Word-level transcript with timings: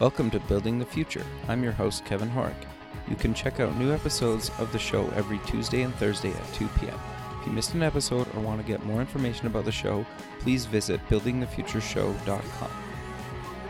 Welcome 0.00 0.30
to 0.30 0.38
Building 0.38 0.78
the 0.78 0.84
Future. 0.84 1.26
I'm 1.48 1.64
your 1.64 1.72
host, 1.72 2.04
Kevin 2.04 2.30
Horick. 2.30 2.54
You 3.08 3.16
can 3.16 3.34
check 3.34 3.58
out 3.58 3.76
new 3.76 3.92
episodes 3.92 4.48
of 4.60 4.70
the 4.70 4.78
show 4.78 5.08
every 5.16 5.40
Tuesday 5.44 5.82
and 5.82 5.92
Thursday 5.96 6.30
at 6.30 6.54
2 6.54 6.68
p.m. 6.78 6.96
If 7.40 7.46
you 7.48 7.52
missed 7.52 7.74
an 7.74 7.82
episode 7.82 8.28
or 8.36 8.40
want 8.40 8.60
to 8.60 8.66
get 8.66 8.86
more 8.86 9.00
information 9.00 9.48
about 9.48 9.64
the 9.64 9.72
show, 9.72 10.06
please 10.38 10.66
visit 10.66 11.00
buildingthefutureshow.com. 11.08 12.70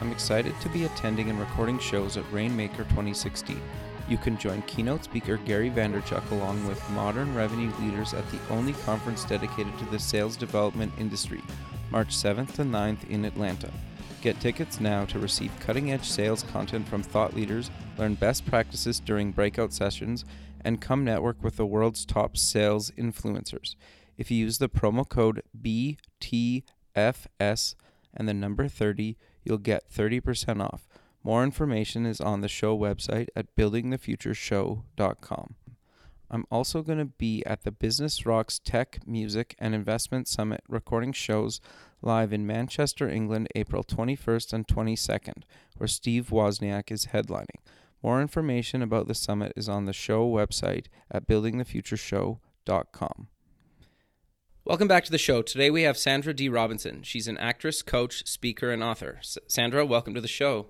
I'm 0.02 0.12
excited 0.12 0.54
to 0.60 0.68
be 0.68 0.84
attending 0.84 1.30
and 1.30 1.40
recording 1.40 1.78
shows 1.78 2.18
at 2.18 2.30
Rainmaker 2.30 2.84
2016. 2.84 3.58
You 4.06 4.18
can 4.18 4.36
join 4.36 4.60
keynote 4.62 5.04
speaker 5.04 5.38
Gary 5.38 5.70
Vaynerchuk 5.70 6.30
along 6.30 6.68
with 6.68 6.90
modern 6.90 7.34
revenue 7.34 7.72
leaders 7.80 8.12
at 8.12 8.30
the 8.30 8.38
only 8.50 8.74
conference 8.74 9.24
dedicated 9.24 9.78
to 9.78 9.86
the 9.86 9.98
sales 9.98 10.36
development 10.36 10.92
industry, 10.98 11.40
March 11.90 12.14
7th 12.14 12.52
to 12.56 12.64
9th 12.64 13.08
in 13.08 13.24
Atlanta. 13.24 13.70
Get 14.20 14.40
tickets 14.40 14.80
now 14.80 15.04
to 15.06 15.20
receive 15.20 15.52
cutting 15.60 15.92
edge 15.92 16.08
sales 16.08 16.42
content 16.42 16.88
from 16.88 17.04
thought 17.04 17.34
leaders, 17.34 17.70
learn 17.96 18.14
best 18.14 18.44
practices 18.46 18.98
during 18.98 19.30
breakout 19.30 19.72
sessions, 19.72 20.24
and 20.64 20.80
come 20.80 21.04
network 21.04 21.40
with 21.42 21.56
the 21.56 21.66
world's 21.66 22.04
top 22.04 22.36
sales 22.36 22.90
influencers. 22.98 23.76
If 24.16 24.32
you 24.32 24.38
use 24.38 24.58
the 24.58 24.68
promo 24.68 25.08
code 25.08 25.44
BTFS 25.56 26.64
and 28.12 28.28
the 28.28 28.34
number 28.34 28.66
30, 28.66 29.16
you'll 29.44 29.58
get 29.58 29.88
30% 29.88 30.62
off. 30.62 30.88
More 31.22 31.44
information 31.44 32.04
is 32.04 32.20
on 32.20 32.40
the 32.40 32.48
show 32.48 32.76
website 32.76 33.28
at 33.36 33.54
buildingthefutureshow.com. 33.54 35.54
I'm 36.30 36.44
also 36.50 36.82
going 36.82 36.98
to 36.98 37.06
be 37.06 37.42
at 37.46 37.62
the 37.62 37.70
Business 37.70 38.26
Rocks 38.26 38.58
Tech, 38.58 38.98
Music, 39.06 39.54
and 39.58 39.74
Investment 39.74 40.28
Summit 40.28 40.62
recording 40.68 41.12
shows 41.12 41.62
live 42.02 42.32
in 42.32 42.46
Manchester, 42.46 43.08
England, 43.08 43.48
April 43.54 43.84
21st 43.84 44.52
and 44.52 44.66
22nd, 44.66 45.42
where 45.76 45.88
Steve 45.88 46.28
Wozniak 46.30 46.90
is 46.90 47.06
headlining. 47.06 47.60
More 48.02 48.20
information 48.20 48.82
about 48.82 49.08
the 49.08 49.14
summit 49.14 49.52
is 49.56 49.68
on 49.68 49.86
the 49.86 49.92
show 49.92 50.28
website 50.28 50.86
at 51.10 51.26
buildingthefutureshow.com. 51.26 53.28
Welcome 54.64 54.88
back 54.88 55.04
to 55.04 55.10
the 55.10 55.18
show. 55.18 55.40
Today 55.42 55.70
we 55.70 55.82
have 55.82 55.96
Sandra 55.96 56.34
Dee 56.34 56.50
Robinson. 56.50 57.02
She's 57.02 57.26
an 57.26 57.38
actress, 57.38 57.82
coach, 57.82 58.26
speaker, 58.26 58.70
and 58.70 58.82
author. 58.82 59.16
S- 59.20 59.38
Sandra, 59.48 59.84
welcome 59.86 60.14
to 60.14 60.20
the 60.20 60.28
show. 60.28 60.66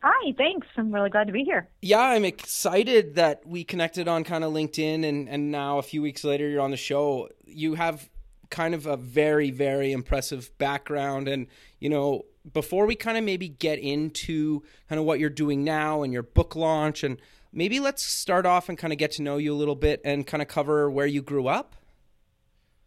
Hi, 0.00 0.32
thanks. 0.38 0.66
I'm 0.76 0.92
really 0.92 1.10
glad 1.10 1.26
to 1.26 1.32
be 1.32 1.44
here. 1.44 1.68
Yeah, 1.80 2.00
I'm 2.00 2.24
excited 2.24 3.16
that 3.16 3.44
we 3.46 3.64
connected 3.64 4.08
on 4.08 4.24
kind 4.24 4.44
of 4.44 4.52
LinkedIn 4.52 5.06
and, 5.08 5.28
and 5.28 5.50
now 5.50 5.78
a 5.78 5.82
few 5.82 6.02
weeks 6.02 6.24
later 6.24 6.48
you're 6.48 6.60
on 6.60 6.70
the 6.70 6.76
show. 6.76 7.28
You 7.44 7.74
have 7.74 8.08
kind 8.52 8.74
of 8.74 8.86
a 8.86 8.96
very, 8.96 9.50
very 9.50 9.90
impressive 9.90 10.56
background. 10.58 11.26
And, 11.26 11.48
you 11.80 11.88
know, 11.88 12.26
before 12.52 12.86
we 12.86 12.94
kind 12.94 13.16
of 13.16 13.24
maybe 13.24 13.48
get 13.48 13.80
into 13.80 14.62
kind 14.88 15.00
of 15.00 15.04
what 15.04 15.18
you're 15.18 15.30
doing 15.30 15.64
now 15.64 16.02
and 16.02 16.12
your 16.12 16.22
book 16.22 16.54
launch, 16.54 17.02
and 17.02 17.20
maybe 17.52 17.80
let's 17.80 18.04
start 18.04 18.46
off 18.46 18.68
and 18.68 18.78
kind 18.78 18.92
of 18.92 18.98
get 18.98 19.10
to 19.12 19.22
know 19.22 19.38
you 19.38 19.52
a 19.52 19.56
little 19.56 19.74
bit 19.74 20.00
and 20.04 20.26
kind 20.26 20.42
of 20.42 20.48
cover 20.48 20.90
where 20.90 21.06
you 21.06 21.22
grew 21.22 21.48
up. 21.48 21.74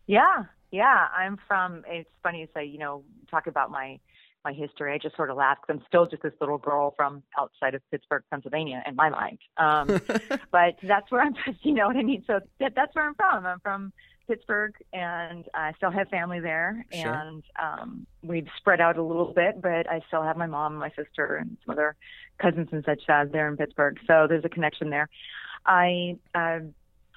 Yeah, 0.06 0.46
yeah. 0.72 1.08
I'm 1.18 1.38
from, 1.48 1.84
it's 1.88 2.10
funny 2.22 2.46
to 2.46 2.52
say, 2.54 2.64
you 2.64 2.78
know, 2.78 3.04
talk 3.30 3.48
about 3.48 3.72
my 3.72 4.00
my 4.46 4.54
history. 4.54 4.94
I 4.94 5.00
just 5.00 5.16
sort 5.16 5.32
of 5.32 5.38
laugh 5.38 5.58
because 5.60 5.82
I'm 5.82 5.86
still 5.88 6.06
just 6.06 6.22
this 6.22 6.34
little 6.40 6.60
girl 6.60 6.94
from 6.96 7.24
outside 7.40 7.74
of 7.74 7.82
Pittsburgh, 7.90 8.22
Pennsylvania, 8.30 8.84
in 8.86 8.96
my 8.96 9.10
mind. 9.10 9.40
Um, 9.58 9.88
but 10.52 10.78
that's 10.84 11.12
where 11.12 11.22
I'm. 11.22 11.34
You 11.64 11.74
know 11.74 11.88
what 11.88 11.98
I 11.98 12.04
mean? 12.04 12.24
So 12.28 12.42
that, 12.60 12.74
that's 12.76 12.94
where 12.94 13.08
I'm 13.08 13.16
from. 13.16 13.44
I'm 13.44 13.60
from 13.62 13.92
Pittsburgh, 14.28 14.74
and 14.94 15.46
I 15.54 15.74
still 15.78 15.92
have 15.92 16.08
family 16.10 16.40
there, 16.40 16.86
sure. 16.92 17.14
and 17.14 17.44
um, 17.62 18.08
we've 18.24 18.48
spread 18.58 18.82
out 18.82 18.98
a 18.98 19.04
little 19.04 19.34
bit, 19.34 19.62
but 19.62 19.90
I 19.90 20.02
still 20.08 20.24
have 20.24 20.38
my 20.38 20.48
mom, 20.48 20.76
my 20.76 20.90
sister, 20.90 21.38
and 21.38 21.58
some 21.66 21.74
other 21.74 21.96
cousins 22.40 22.70
and 22.72 22.84
such 22.86 23.02
uh, 23.10 23.26
there 23.32 23.48
in 23.48 23.58
Pittsburgh. 23.58 23.98
So 24.08 24.26
there's 24.28 24.46
a 24.46 24.50
connection 24.50 24.90
there. 24.90 25.10
I. 25.66 26.18
Uh, 26.34 26.60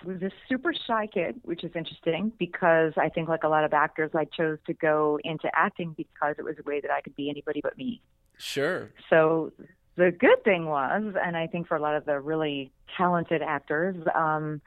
was 0.04 0.22
a 0.22 0.30
super 0.48 0.72
shy 0.86 1.08
kid, 1.08 1.40
which 1.42 1.64
is 1.64 1.72
interesting 1.74 2.32
because 2.38 2.92
I 2.96 3.08
think, 3.08 3.28
like 3.28 3.42
a 3.42 3.48
lot 3.48 3.64
of 3.64 3.72
actors, 3.72 4.12
I 4.14 4.26
chose 4.26 4.58
to 4.66 4.72
go 4.74 5.18
into 5.24 5.50
acting 5.54 5.94
because 5.96 6.36
it 6.38 6.44
was 6.44 6.54
a 6.58 6.62
way 6.62 6.80
that 6.80 6.90
I 6.90 7.00
could 7.00 7.16
be 7.16 7.28
anybody 7.28 7.60
but 7.60 7.76
me. 7.76 8.00
Sure. 8.38 8.90
So 9.10 9.52
the 9.96 10.12
good 10.12 10.44
thing 10.44 10.66
was, 10.66 11.14
and 11.20 11.36
I 11.36 11.48
think 11.48 11.66
for 11.66 11.76
a 11.76 11.80
lot 11.80 11.96
of 11.96 12.04
the 12.04 12.20
really 12.20 12.70
talented 12.96 13.42
actors, 13.42 13.96
um, 14.14 14.60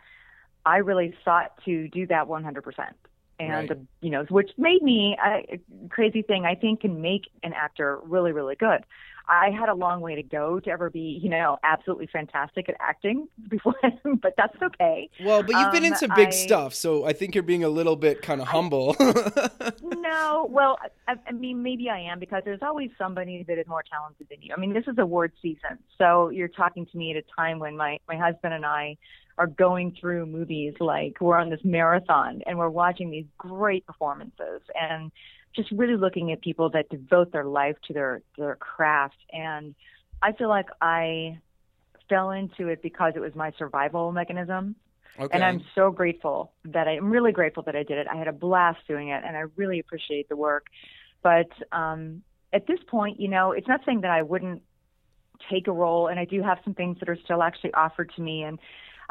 I 0.66 0.78
really 0.78 1.16
sought 1.24 1.54
to 1.66 1.88
do 1.90 2.08
that 2.08 2.28
100%. 2.28 2.94
And, 3.40 3.70
right. 3.70 3.80
you 4.02 4.12
know, 4.12 4.24
which 4.30 4.52
made 4.58 4.84
me 4.84 5.18
a 5.24 5.60
crazy 5.90 6.22
thing 6.22 6.46
I 6.46 6.54
think 6.54 6.82
can 6.82 7.02
make 7.02 7.24
an 7.42 7.54
actor 7.54 8.00
really, 8.04 8.32
really 8.32 8.56
good. 8.56 8.84
I 9.32 9.50
had 9.50 9.70
a 9.70 9.74
long 9.74 10.02
way 10.02 10.16
to 10.16 10.24
go 10.24 10.60
to 10.60 10.70
ever 10.70 10.90
be, 10.90 11.18
you 11.24 11.30
know, 11.30 11.58
absolutely 11.64 12.08
fantastic 12.08 12.68
at 12.68 12.76
acting 12.82 13.30
before, 13.50 13.76
but 14.22 14.34
that's 14.36 14.62
okay. 14.62 15.10
Well, 15.24 15.42
but 15.42 15.56
you've 15.56 15.72
been 15.72 15.86
um, 15.86 15.94
in 15.94 15.96
some 15.96 16.12
big 16.16 16.28
I, 16.28 16.32
stuff, 16.32 16.74
so 16.74 17.06
I 17.06 17.14
think 17.14 17.34
you're 17.34 17.42
being 17.42 17.64
a 17.64 17.70
little 17.70 17.96
bit 17.96 18.22
kind 18.22 18.42
of 18.42 18.48
humble. 18.48 18.94
no, 19.82 20.48
well, 20.52 20.78
I, 21.08 21.16
I 21.26 21.32
mean, 21.32 21.64
maybe 21.64 21.90
I 21.90 22.00
am 22.00 22.20
because 22.20 22.44
there's 22.44 22.62
always 22.62 22.92
somebody 22.98 23.44
that 23.48 23.58
is 23.58 23.68
more 23.68 23.84
talented 23.90 24.28
than 24.30 24.42
you. 24.42 24.54
I 24.56 24.60
mean, 24.60 24.74
this 24.74 24.84
is 24.86 24.98
award 24.98 25.32
season, 25.42 25.80
so 25.98 26.30
you're 26.30 26.50
talking 26.50 26.86
to 26.88 26.98
me 26.98 27.12
at 27.12 27.18
a 27.18 27.24
time 27.36 27.60
when 27.60 27.78
my 27.78 28.00
my 28.10 28.18
husband 28.18 28.54
and 28.54 28.66
I 28.66 28.98
are 29.38 29.48
going 29.48 29.96
through 30.00 30.26
movies 30.26 30.74
like 30.82 31.22
we're 31.22 31.38
on 31.38 31.50
this 31.50 31.62
marathon 31.64 32.42
and 32.46 32.58
we're 32.58 32.70
watching 32.70 33.10
these 33.10 33.26
great 33.38 33.86
performances 33.86 34.62
and 34.80 35.10
just 35.56 35.72
really 35.72 35.98
looking 35.98 36.32
at 36.32 36.42
people 36.42 36.70
that 36.72 36.90
devote 36.90 37.32
their 37.32 37.46
life 37.46 37.76
to 37.88 37.94
their 37.94 38.22
their 38.38 38.56
craft. 38.56 39.18
And 39.32 39.76
i 40.22 40.32
feel 40.34 40.50
like 40.50 40.68
i 40.82 41.38
fell 42.10 42.32
into 42.32 42.68
it 42.68 42.82
because 42.82 43.14
it 43.16 43.20
was 43.20 43.34
my 43.36 43.52
survival 43.58 44.12
mechanism. 44.12 44.76
Okay. 45.20 45.30
and 45.34 45.44
i'm 45.44 45.62
so 45.76 45.92
grateful 45.92 46.54
that 46.66 46.88
I, 46.88 46.92
i'm 46.92 47.12
really 47.12 47.32
grateful 47.32 47.64
that 47.64 47.76
i 47.76 47.84
did 47.84 47.98
it. 47.98 48.08
I 48.12 48.16
had 48.16 48.28
a 48.28 48.34
blast 48.34 48.80
doing 48.88 49.10
it 49.10 49.24
and 49.26 49.36
i 49.36 49.44
really 49.56 49.80
appreciate 49.80 50.30
the 50.30 50.38
work. 50.38 50.68
But 51.24 51.50
um 51.72 52.24
at 52.54 52.68
this 52.68 52.80
point 52.88 53.20
you 53.20 53.28
know 53.28 53.52
it's 53.52 53.68
not 53.68 53.82
saying 53.86 54.02
that 54.02 54.12
i 54.12 54.22
wouldn't 54.22 54.62
take 55.50 55.68
a 55.68 55.72
role 55.72 56.08
and 56.08 56.20
i 56.20 56.26
do 56.26 56.42
have 56.42 56.60
some 56.64 56.74
things 56.74 56.98
that 57.00 57.10
are 57.10 57.18
still 57.24 57.44
actually 57.44 57.74
offered 57.74 58.12
to 58.16 58.22
me. 58.22 58.44
And 58.44 58.60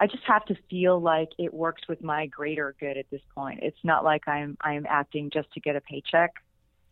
I 0.00 0.06
just 0.06 0.24
have 0.24 0.46
to 0.46 0.56
feel 0.70 0.98
like 0.98 1.28
it 1.38 1.52
works 1.52 1.82
with 1.86 2.02
my 2.02 2.26
greater 2.26 2.74
good 2.80 2.96
at 2.96 3.04
this 3.10 3.20
point. 3.34 3.60
It's 3.62 3.78
not 3.84 4.02
like 4.02 4.26
I'm 4.26 4.56
I'm 4.62 4.86
acting 4.88 5.30
just 5.30 5.52
to 5.52 5.60
get 5.60 5.76
a 5.76 5.80
paycheck. 5.82 6.32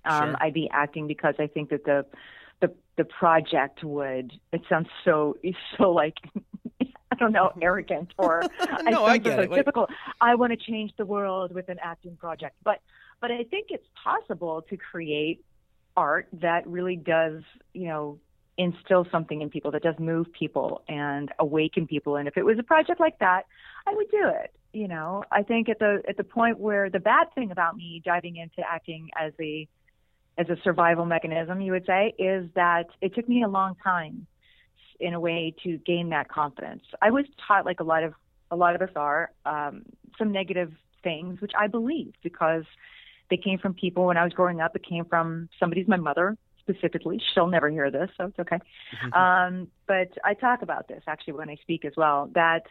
Um, 0.04 0.30
sure. 0.30 0.36
I'd 0.40 0.54
be 0.54 0.68
acting 0.70 1.06
because 1.06 1.34
I 1.38 1.46
think 1.46 1.70
that 1.70 1.84
the 1.84 2.04
the 2.60 2.74
the 2.98 3.04
project 3.04 3.82
would. 3.82 4.32
It 4.52 4.60
sounds 4.68 4.88
so 5.06 5.38
so 5.78 5.90
like 5.90 6.18
I 6.82 7.14
don't 7.18 7.32
know 7.32 7.50
arrogant 7.62 8.12
or 8.18 8.42
no, 8.82 9.04
I, 9.06 9.12
I 9.12 9.18
get 9.18 9.38
so 9.38 9.42
it. 9.52 9.56
Typical. 9.56 9.88
I 10.20 10.34
want 10.34 10.52
to 10.52 10.58
change 10.58 10.92
the 10.98 11.06
world 11.06 11.54
with 11.54 11.70
an 11.70 11.78
acting 11.82 12.16
project, 12.16 12.56
but 12.62 12.80
but 13.22 13.30
I 13.30 13.44
think 13.44 13.68
it's 13.70 13.88
possible 14.04 14.66
to 14.68 14.76
create 14.76 15.42
art 15.96 16.28
that 16.34 16.66
really 16.66 16.94
does 16.94 17.42
you 17.72 17.88
know 17.88 18.18
instill 18.58 19.06
something 19.10 19.40
in 19.40 19.48
people 19.48 19.70
that 19.70 19.82
does 19.82 19.94
move 19.98 20.26
people 20.32 20.82
and 20.88 21.30
awaken 21.38 21.86
people. 21.86 22.16
And 22.16 22.28
if 22.28 22.36
it 22.36 22.44
was 22.44 22.58
a 22.58 22.62
project 22.62 23.00
like 23.00 23.18
that 23.20 23.46
i 23.86 23.94
would 23.94 24.10
do 24.10 24.28
it 24.28 24.52
you 24.72 24.88
know? 24.88 25.24
I 25.30 25.42
think 25.42 25.68
at 25.68 25.78
the 25.78 26.02
at 26.08 26.16
the 26.16 26.24
point 26.24 26.58
where 26.58 26.90
the 26.90 27.00
bad 27.00 27.34
thing 27.34 27.50
about 27.50 27.76
me 27.76 28.02
diving 28.04 28.36
into 28.36 28.60
acting 28.68 29.08
as 29.18 29.32
a 29.40 29.66
as 30.36 30.48
a 30.48 30.56
survival 30.62 31.04
mechanism 31.04 31.60
you 31.60 31.72
would 31.72 31.86
say 31.86 32.14
is 32.18 32.48
that 32.54 32.86
it 33.00 33.14
took 33.14 33.28
me 33.28 33.42
a 33.42 33.48
long 33.48 33.74
time 33.82 34.26
in 35.00 35.14
a 35.14 35.20
way 35.20 35.54
to 35.64 35.78
gain 35.78 36.10
that 36.10 36.28
confidence. 36.28 36.82
I 37.00 37.10
was 37.10 37.24
taught 37.46 37.64
like 37.64 37.80
a 37.80 37.84
lot 37.84 38.04
of 38.04 38.14
a 38.50 38.56
lot 38.56 38.74
of 38.74 38.82
us 38.82 38.90
are 38.96 39.30
um, 39.44 39.84
some 40.16 40.32
negative 40.32 40.72
things 41.04 41.40
which 41.40 41.52
i 41.56 41.68
believe 41.68 42.12
because 42.24 42.64
they 43.30 43.36
came 43.36 43.58
from 43.58 43.74
people. 43.74 44.06
When 44.06 44.16
i 44.16 44.24
was 44.24 44.32
growing 44.32 44.60
up 44.60 44.76
it 44.76 44.84
came 44.86 45.04
from 45.04 45.48
somebody's 45.58 45.88
my 45.88 45.96
mother 45.96 46.36
specifically. 46.68 47.20
She'll 47.34 47.46
never 47.46 47.70
hear 47.70 47.90
this, 47.90 48.10
so 48.16 48.26
it's 48.26 48.38
okay. 48.38 48.56
Mm-hmm. 48.56 49.12
Um, 49.12 49.68
but 49.86 50.08
I 50.24 50.34
talk 50.34 50.62
about 50.62 50.88
this 50.88 51.02
actually 51.06 51.34
when 51.34 51.48
I 51.48 51.56
speak 51.56 51.84
as 51.84 51.92
well. 51.96 52.30
That 52.34 52.62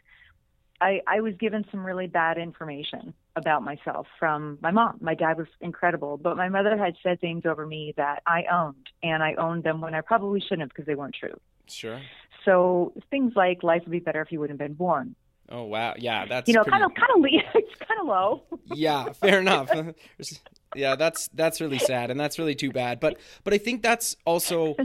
I, 0.79 1.01
I 1.07 1.21
was 1.21 1.33
given 1.39 1.65
some 1.71 1.85
really 1.85 2.07
bad 2.07 2.37
information 2.37 3.13
about 3.35 3.63
myself 3.63 4.07
from 4.19 4.57
my 4.61 4.71
mom. 4.71 4.97
My 5.01 5.15
dad 5.15 5.37
was 5.37 5.47
incredible, 5.61 6.17
but 6.17 6.37
my 6.37 6.49
mother 6.49 6.77
had 6.77 6.95
said 7.01 7.19
things 7.19 7.43
over 7.45 7.65
me 7.65 7.93
that 7.97 8.21
I 8.27 8.43
owned, 8.51 8.87
and 9.01 9.23
I 9.23 9.33
owned 9.35 9.63
them 9.63 9.81
when 9.81 9.95
I 9.95 10.01
probably 10.01 10.39
shouldn't 10.39 10.61
have 10.61 10.69
because 10.69 10.85
they 10.85 10.95
weren't 10.95 11.15
true. 11.19 11.39
Sure. 11.67 12.01
So 12.45 12.93
things 13.09 13.33
like 13.35 13.63
life 13.63 13.81
would 13.85 13.91
be 13.91 13.99
better 13.99 14.21
if 14.21 14.31
you 14.31 14.39
wouldn't 14.39 14.59
have 14.59 14.69
been 14.69 14.75
born. 14.75 15.15
Oh 15.49 15.63
wow, 15.63 15.93
yeah, 15.97 16.25
that's 16.25 16.47
you 16.47 16.53
know 16.53 16.63
pretty... 16.63 16.79
kind 16.79 16.83
of 16.83 16.93
kind 16.95 17.11
of 17.15 17.31
it's 17.55 17.75
kind 17.75 17.99
of 18.01 18.07
low. 18.07 18.43
yeah, 18.73 19.11
fair 19.13 19.39
enough 19.41 19.71
yeah, 20.75 20.95
that's 20.95 21.29
that's 21.29 21.61
really 21.61 21.79
sad, 21.79 22.11
and 22.11 22.19
that's 22.19 22.37
really 22.37 22.55
too 22.55 22.71
bad. 22.71 22.99
But 22.99 23.17
but 23.43 23.53
I 23.53 23.57
think 23.57 23.81
that's 23.81 24.15
also 24.25 24.75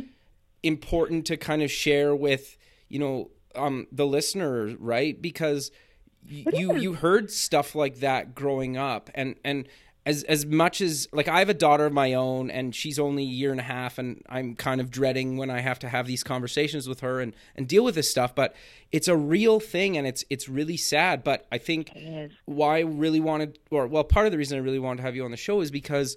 important 0.63 1.27
to 1.27 1.37
kind 1.37 1.63
of 1.63 1.71
share 1.71 2.15
with 2.15 2.57
you 2.89 2.99
know 2.99 3.31
um, 3.55 3.87
the 3.91 4.07
listener, 4.07 4.75
right? 4.79 5.21
Because 5.21 5.71
you 6.25 6.77
you 6.77 6.95
heard 6.95 7.31
stuff 7.31 7.75
like 7.75 7.97
that 7.97 8.35
growing 8.35 8.77
up, 8.77 9.11
and 9.15 9.37
and 9.45 9.69
as 10.05 10.25
as 10.25 10.45
much 10.45 10.81
as 10.81 11.09
like 11.13 11.29
I 11.29 11.39
have 11.39 11.49
a 11.49 11.55
daughter 11.55 11.87
of 11.87 11.93
my 11.93 12.15
own 12.15 12.51
and 12.51 12.75
she's 12.75 12.99
only 12.99 13.23
a 13.23 13.27
year 13.27 13.53
and 13.53 13.61
a 13.61 13.65
half 13.65 13.99
and 13.99 14.23
I'm 14.29 14.57
kind 14.57 14.81
of 14.81 14.91
dreading 14.91 15.37
when 15.37 15.51
I 15.51 15.61
have 15.61 15.79
to 15.81 15.89
have 15.89 16.07
these 16.07 16.25
conversations 16.25 16.89
with 16.89 17.01
her 17.01 17.21
and 17.21 17.35
and 17.55 17.69
deal 17.69 17.85
with 17.85 17.95
this 17.95 18.11
stuff 18.11 18.35
but 18.35 18.55
it's 18.91 19.07
a 19.07 19.17
real 19.17 19.61
thing 19.61 19.97
and 19.97 20.07
it's 20.07 20.25
it's 20.29 20.49
really 20.49 20.77
sad 20.77 21.23
but 21.23 21.47
I 21.53 21.59
think 21.59 21.93
why 22.47 22.79
I 22.79 22.81
really 22.81 23.21
wanted 23.21 23.59
or 23.71 23.87
well 23.87 24.05
part 24.05 24.27
of 24.27 24.33
the 24.33 24.39
reason 24.39 24.59
I 24.59 24.61
really 24.63 24.81
wanted 24.81 24.99
to 24.99 25.03
have 25.05 25.15
you 25.15 25.25
on 25.25 25.31
the 25.31 25.37
show 25.37 25.61
is 25.61 25.71
because 25.71 26.17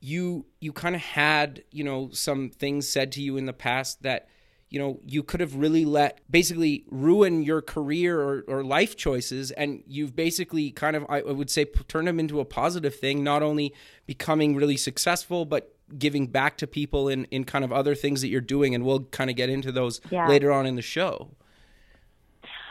you 0.00 0.46
you 0.60 0.72
kind 0.72 0.94
of 0.94 1.00
had, 1.00 1.64
you 1.70 1.84
know, 1.84 2.10
some 2.12 2.50
things 2.50 2.88
said 2.88 3.12
to 3.12 3.22
you 3.22 3.36
in 3.36 3.46
the 3.46 3.52
past 3.52 4.02
that 4.02 4.28
you 4.70 4.78
know 4.78 5.00
you 5.06 5.22
could 5.22 5.40
have 5.40 5.54
really 5.54 5.84
let 5.84 6.20
basically 6.30 6.84
ruin 6.90 7.42
your 7.42 7.62
career 7.62 8.20
or, 8.20 8.44
or 8.48 8.64
life 8.64 8.96
choices 8.96 9.50
and 9.52 9.82
you've 9.86 10.14
basically 10.14 10.70
kind 10.70 10.96
of 10.96 11.04
i 11.08 11.20
would 11.22 11.50
say 11.50 11.64
turn 11.64 12.04
them 12.04 12.20
into 12.20 12.40
a 12.40 12.44
positive 12.44 12.94
thing 12.94 13.24
not 13.24 13.42
only 13.42 13.74
becoming 14.06 14.54
really 14.54 14.76
successful 14.76 15.44
but 15.44 15.74
giving 15.98 16.26
back 16.26 16.58
to 16.58 16.66
people 16.66 17.08
in 17.08 17.24
in 17.26 17.44
kind 17.44 17.64
of 17.64 17.72
other 17.72 17.94
things 17.94 18.20
that 18.20 18.28
you're 18.28 18.40
doing 18.40 18.74
and 18.74 18.84
we'll 18.84 19.04
kind 19.04 19.30
of 19.30 19.36
get 19.36 19.48
into 19.48 19.72
those 19.72 20.00
yeah. 20.10 20.28
later 20.28 20.52
on 20.52 20.66
in 20.66 20.76
the 20.76 20.82
show 20.82 21.30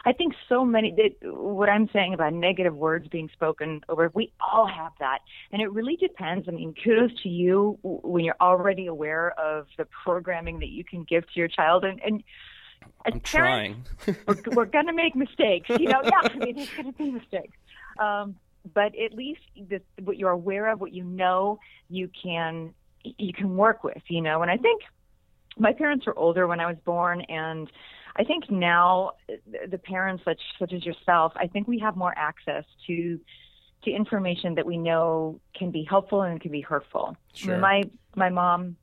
I 0.08 0.14
think 0.14 0.36
so 0.48 0.64
many 0.64 0.96
that 0.96 1.34
what 1.34 1.68
I'm 1.68 1.90
saying 1.92 2.14
about 2.14 2.32
negative 2.32 2.74
words 2.74 3.10
being 3.10 3.30
spoken 3.34 3.82
over, 3.90 4.10
we 4.14 4.32
all 4.40 4.66
have 4.66 4.94
that, 5.02 5.20
and 5.52 5.62
it 5.62 5.70
really 5.74 5.98
depends. 5.98 6.48
I 6.48 6.52
mean, 6.52 6.74
kudos 6.82 7.12
to 7.24 7.30
you 7.30 7.78
when 7.84 8.24
you're 8.24 8.38
already 8.40 8.88
aware 8.88 9.38
of 9.38 9.68
the 9.78 9.84
programming 9.84 10.60
that 10.60 10.70
you 10.70 10.86
can 10.86 11.04
give 11.04 11.26
to 11.26 11.34
your 11.36 11.50
child, 11.50 11.84
and 11.84 12.02
and 12.02 12.24
as 13.06 13.16
I'm 13.16 13.20
parents, 13.20 13.90
trying. 14.00 14.18
we're, 14.26 14.38
we're 14.54 14.66
going 14.66 14.88
to 14.88 14.94
make 14.94 15.14
mistakes. 15.14 15.68
You 15.72 15.90
know, 15.90 16.00
yeah, 16.02 16.22
I 16.24 16.38
mean, 16.38 16.56
there's 16.56 16.70
going 16.70 16.94
to 16.94 16.98
be 16.98 17.12
mistakes. 17.12 17.58
Um, 18.00 18.38
but 18.74 18.98
at 18.98 19.14
least 19.14 19.42
this, 19.58 19.82
what 20.06 20.16
you're 20.16 20.32
aware 20.32 20.72
of, 20.72 20.80
what 20.80 20.94
you 20.94 21.04
know, 21.04 21.60
you 21.90 22.10
can 22.24 22.74
you 23.04 23.34
can 23.34 23.58
work 23.58 23.84
with. 23.84 24.04
You 24.08 24.22
know, 24.22 24.42
and 24.42 24.50
I 24.50 24.56
think 24.56 24.84
my 25.58 25.74
parents 25.74 26.06
were 26.06 26.18
older 26.18 26.48
when 26.48 26.62
I 26.62 26.68
was 26.68 26.78
born, 26.86 27.24
and 27.24 27.70
I 28.18 28.24
think 28.24 28.50
now 28.50 29.12
the 29.70 29.78
parents 29.78 30.24
such 30.26 30.42
such 30.60 30.74
as 30.74 30.86
yourself, 30.86 31.34
I 31.36 31.48
think 31.48 31.68
we 31.68 31.80
have 31.80 31.96
more 31.96 32.14
access 32.16 32.64
to 32.88 33.20
to 33.84 33.92
information 33.92 34.56
that 34.56 34.66
we 34.66 34.78
know 34.78 35.40
can 35.54 35.72
be 35.72 35.84
helpful 35.84 36.24
and 36.24 36.42
can 36.42 36.52
be 36.52 36.62
hurtful. 36.62 37.16
Sure. 37.34 37.58
My 37.58 37.84
my 38.16 38.30
mom 38.30 38.76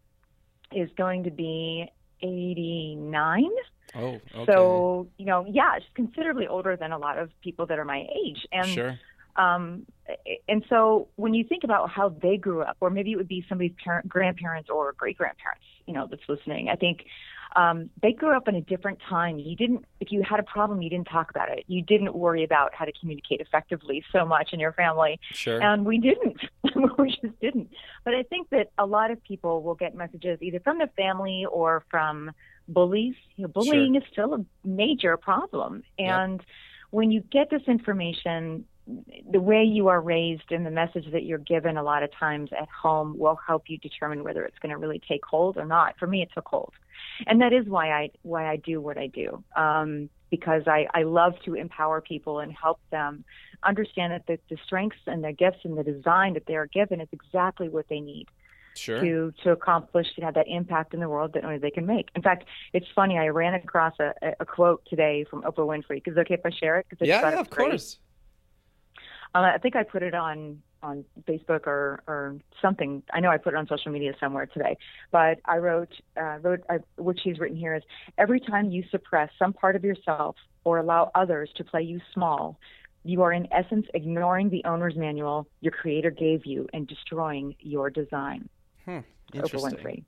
is 0.72 0.88
going 0.96 1.24
to 1.24 1.30
be 1.30 1.86
89. 2.22 3.50
Oh, 3.96 4.00
okay. 4.00 4.44
So, 4.46 5.08
you 5.18 5.26
know, 5.26 5.46
yeah, 5.48 5.78
she's 5.78 5.88
considerably 5.94 6.46
older 6.46 6.76
than 6.76 6.92
a 6.92 6.98
lot 6.98 7.18
of 7.18 7.30
people 7.42 7.66
that 7.66 7.78
are 7.78 7.84
my 7.84 8.06
age. 8.24 8.46
And 8.50 8.66
sure. 8.66 8.98
Um, 9.36 9.86
and 10.48 10.64
so 10.68 11.08
when 11.16 11.34
you 11.34 11.44
think 11.44 11.64
about 11.64 11.90
how 11.90 12.08
they 12.08 12.36
grew 12.36 12.62
up, 12.62 12.76
or 12.80 12.90
maybe 12.90 13.12
it 13.12 13.16
would 13.16 13.28
be 13.28 13.44
somebody's 13.48 13.74
parent, 13.82 14.08
grandparents 14.08 14.70
or 14.70 14.92
great 14.92 15.18
grandparents, 15.18 15.64
you 15.86 15.94
know, 15.94 16.06
that's 16.08 16.22
listening, 16.28 16.68
I 16.68 16.76
think 16.76 17.04
um, 17.56 17.90
they 18.02 18.12
grew 18.12 18.36
up 18.36 18.48
in 18.48 18.54
a 18.54 18.60
different 18.60 18.98
time. 19.08 19.38
You 19.38 19.54
didn't, 19.54 19.84
if 20.00 20.10
you 20.10 20.22
had 20.22 20.40
a 20.40 20.42
problem, 20.42 20.82
you 20.82 20.90
didn't 20.90 21.06
talk 21.06 21.30
about 21.30 21.50
it. 21.50 21.64
You 21.68 21.82
didn't 21.82 22.14
worry 22.14 22.42
about 22.42 22.74
how 22.74 22.84
to 22.84 22.92
communicate 22.92 23.40
effectively 23.40 24.04
so 24.12 24.24
much 24.24 24.52
in 24.52 24.60
your 24.60 24.72
family. 24.72 25.20
Sure. 25.32 25.62
And 25.62 25.86
we 25.86 25.98
didn't. 25.98 26.40
we 26.98 27.10
just 27.10 27.38
didn't. 27.40 27.70
But 28.04 28.14
I 28.14 28.24
think 28.24 28.50
that 28.50 28.70
a 28.76 28.86
lot 28.86 29.10
of 29.10 29.22
people 29.22 29.62
will 29.62 29.76
get 29.76 29.94
messages 29.94 30.38
either 30.42 30.60
from 30.60 30.78
the 30.78 30.88
family 30.96 31.46
or 31.50 31.84
from 31.90 32.32
bullies. 32.66 33.14
You 33.36 33.42
know, 33.42 33.48
bullying 33.48 33.94
sure. 33.94 34.02
is 34.02 34.08
still 34.10 34.34
a 34.34 34.44
major 34.66 35.16
problem. 35.16 35.84
And 35.98 36.40
yep. 36.40 36.46
when 36.90 37.12
you 37.12 37.20
get 37.20 37.50
this 37.50 37.62
information, 37.68 38.64
the 38.86 39.40
way 39.40 39.64
you 39.64 39.88
are 39.88 40.00
raised 40.00 40.50
and 40.50 40.66
the 40.66 40.70
message 40.70 41.06
that 41.12 41.24
you're 41.24 41.38
given 41.38 41.76
a 41.76 41.82
lot 41.82 42.02
of 42.02 42.10
times 42.12 42.50
at 42.52 42.68
home 42.68 43.18
will 43.18 43.38
help 43.46 43.64
you 43.68 43.78
determine 43.78 44.22
whether 44.22 44.44
it's 44.44 44.58
going 44.58 44.70
to 44.70 44.76
really 44.76 45.00
take 45.08 45.24
hold 45.24 45.56
or 45.56 45.64
not. 45.64 45.94
For 45.98 46.06
me, 46.06 46.22
it 46.22 46.28
took 46.34 46.46
hold, 46.46 46.74
and 47.26 47.40
that 47.40 47.52
is 47.52 47.66
why 47.66 47.90
I 47.90 48.10
why 48.22 48.48
I 48.50 48.56
do 48.56 48.80
what 48.80 48.98
I 48.98 49.06
do. 49.06 49.42
Um, 49.56 50.10
because 50.30 50.62
I, 50.66 50.86
I 50.92 51.04
love 51.04 51.34
to 51.44 51.54
empower 51.54 52.00
people 52.00 52.40
and 52.40 52.52
help 52.52 52.80
them 52.90 53.24
understand 53.62 54.12
that 54.12 54.26
the, 54.26 54.38
the 54.50 54.60
strengths 54.66 54.98
and 55.06 55.22
the 55.22 55.32
gifts 55.32 55.58
and 55.62 55.78
the 55.78 55.84
design 55.84 56.34
that 56.34 56.46
they 56.46 56.56
are 56.56 56.66
given 56.66 57.00
is 57.00 57.08
exactly 57.12 57.68
what 57.68 57.86
they 57.88 58.00
need 58.00 58.26
sure. 58.74 59.00
to 59.00 59.32
to 59.42 59.50
accomplish 59.50 60.06
to 60.16 60.22
have 60.22 60.34
that 60.34 60.48
impact 60.48 60.92
in 60.94 61.00
the 61.00 61.08
world 61.08 61.32
that 61.34 61.44
only 61.44 61.58
they 61.58 61.70
can 61.70 61.86
make. 61.86 62.08
In 62.14 62.22
fact, 62.22 62.44
it's 62.72 62.86
funny. 62.94 63.18
I 63.18 63.28
ran 63.28 63.54
across 63.54 63.94
a, 64.00 64.12
a 64.40 64.44
quote 64.44 64.84
today 64.90 65.24
from 65.30 65.42
Oprah 65.42 65.66
Winfrey. 65.66 66.02
Is 66.06 66.16
it 66.16 66.20
okay 66.20 66.34
if 66.34 66.44
I 66.44 66.50
share 66.50 66.78
it? 66.78 66.86
Cause 66.90 66.98
yeah, 67.00 67.20
yeah, 67.30 67.40
of 67.40 67.50
great. 67.50 67.70
course. 67.70 67.98
Uh, 69.34 69.50
I 69.54 69.58
think 69.58 69.76
I 69.76 69.82
put 69.82 70.02
it 70.02 70.14
on 70.14 70.62
on 70.82 71.04
Facebook 71.26 71.66
or 71.66 72.02
or 72.06 72.36
something. 72.60 73.02
I 73.12 73.20
know 73.20 73.30
I 73.30 73.38
put 73.38 73.54
it 73.54 73.56
on 73.56 73.66
social 73.66 73.90
media 73.90 74.12
somewhere 74.20 74.46
today. 74.46 74.76
But 75.10 75.40
I 75.44 75.56
wrote 75.56 75.92
uh, 76.16 76.38
wrote 76.42 76.60
uh, 76.68 76.78
what 76.96 77.16
she's 77.22 77.38
written 77.38 77.56
here 77.56 77.74
is 77.74 77.82
every 78.18 78.40
time 78.40 78.70
you 78.70 78.84
suppress 78.90 79.30
some 79.38 79.52
part 79.52 79.76
of 79.76 79.84
yourself 79.84 80.36
or 80.62 80.78
allow 80.78 81.10
others 81.14 81.50
to 81.56 81.64
play 81.64 81.82
you 81.82 82.00
small, 82.12 82.58
you 83.02 83.22
are 83.22 83.32
in 83.32 83.52
essence 83.52 83.86
ignoring 83.94 84.50
the 84.50 84.62
owner's 84.64 84.96
manual 84.96 85.46
your 85.60 85.72
creator 85.72 86.10
gave 86.10 86.46
you 86.46 86.68
and 86.72 86.86
destroying 86.86 87.56
your 87.60 87.90
design. 87.90 88.48
Hmm. 88.84 88.98
Oprah 89.32 89.72
Winfrey. 89.72 90.04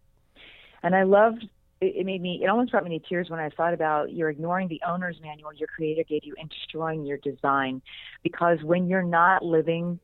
And 0.82 0.94
I 0.94 1.02
loved 1.02 1.48
it, 1.80 2.06
made 2.06 2.22
me 2.22 2.40
it 2.42 2.48
almost 2.48 2.70
brought 2.70 2.84
me 2.84 2.98
to 2.98 3.08
tears 3.08 3.28
when 3.28 3.40
I 3.40 3.50
thought 3.50 3.74
about 3.74 4.12
you're 4.12 4.30
ignoring 4.30 4.68
the 4.68 4.80
owner's 4.86 5.20
manual 5.20 5.52
your 5.52 5.68
creator 5.68 6.04
gave 6.04 6.24
you 6.24 6.34
and 6.38 6.48
destroying 6.48 7.04
your 7.04 7.18
design 7.18 7.82
because 8.22 8.62
when 8.62 8.88
you're 8.88 9.02
not 9.02 9.44
living 9.44 9.98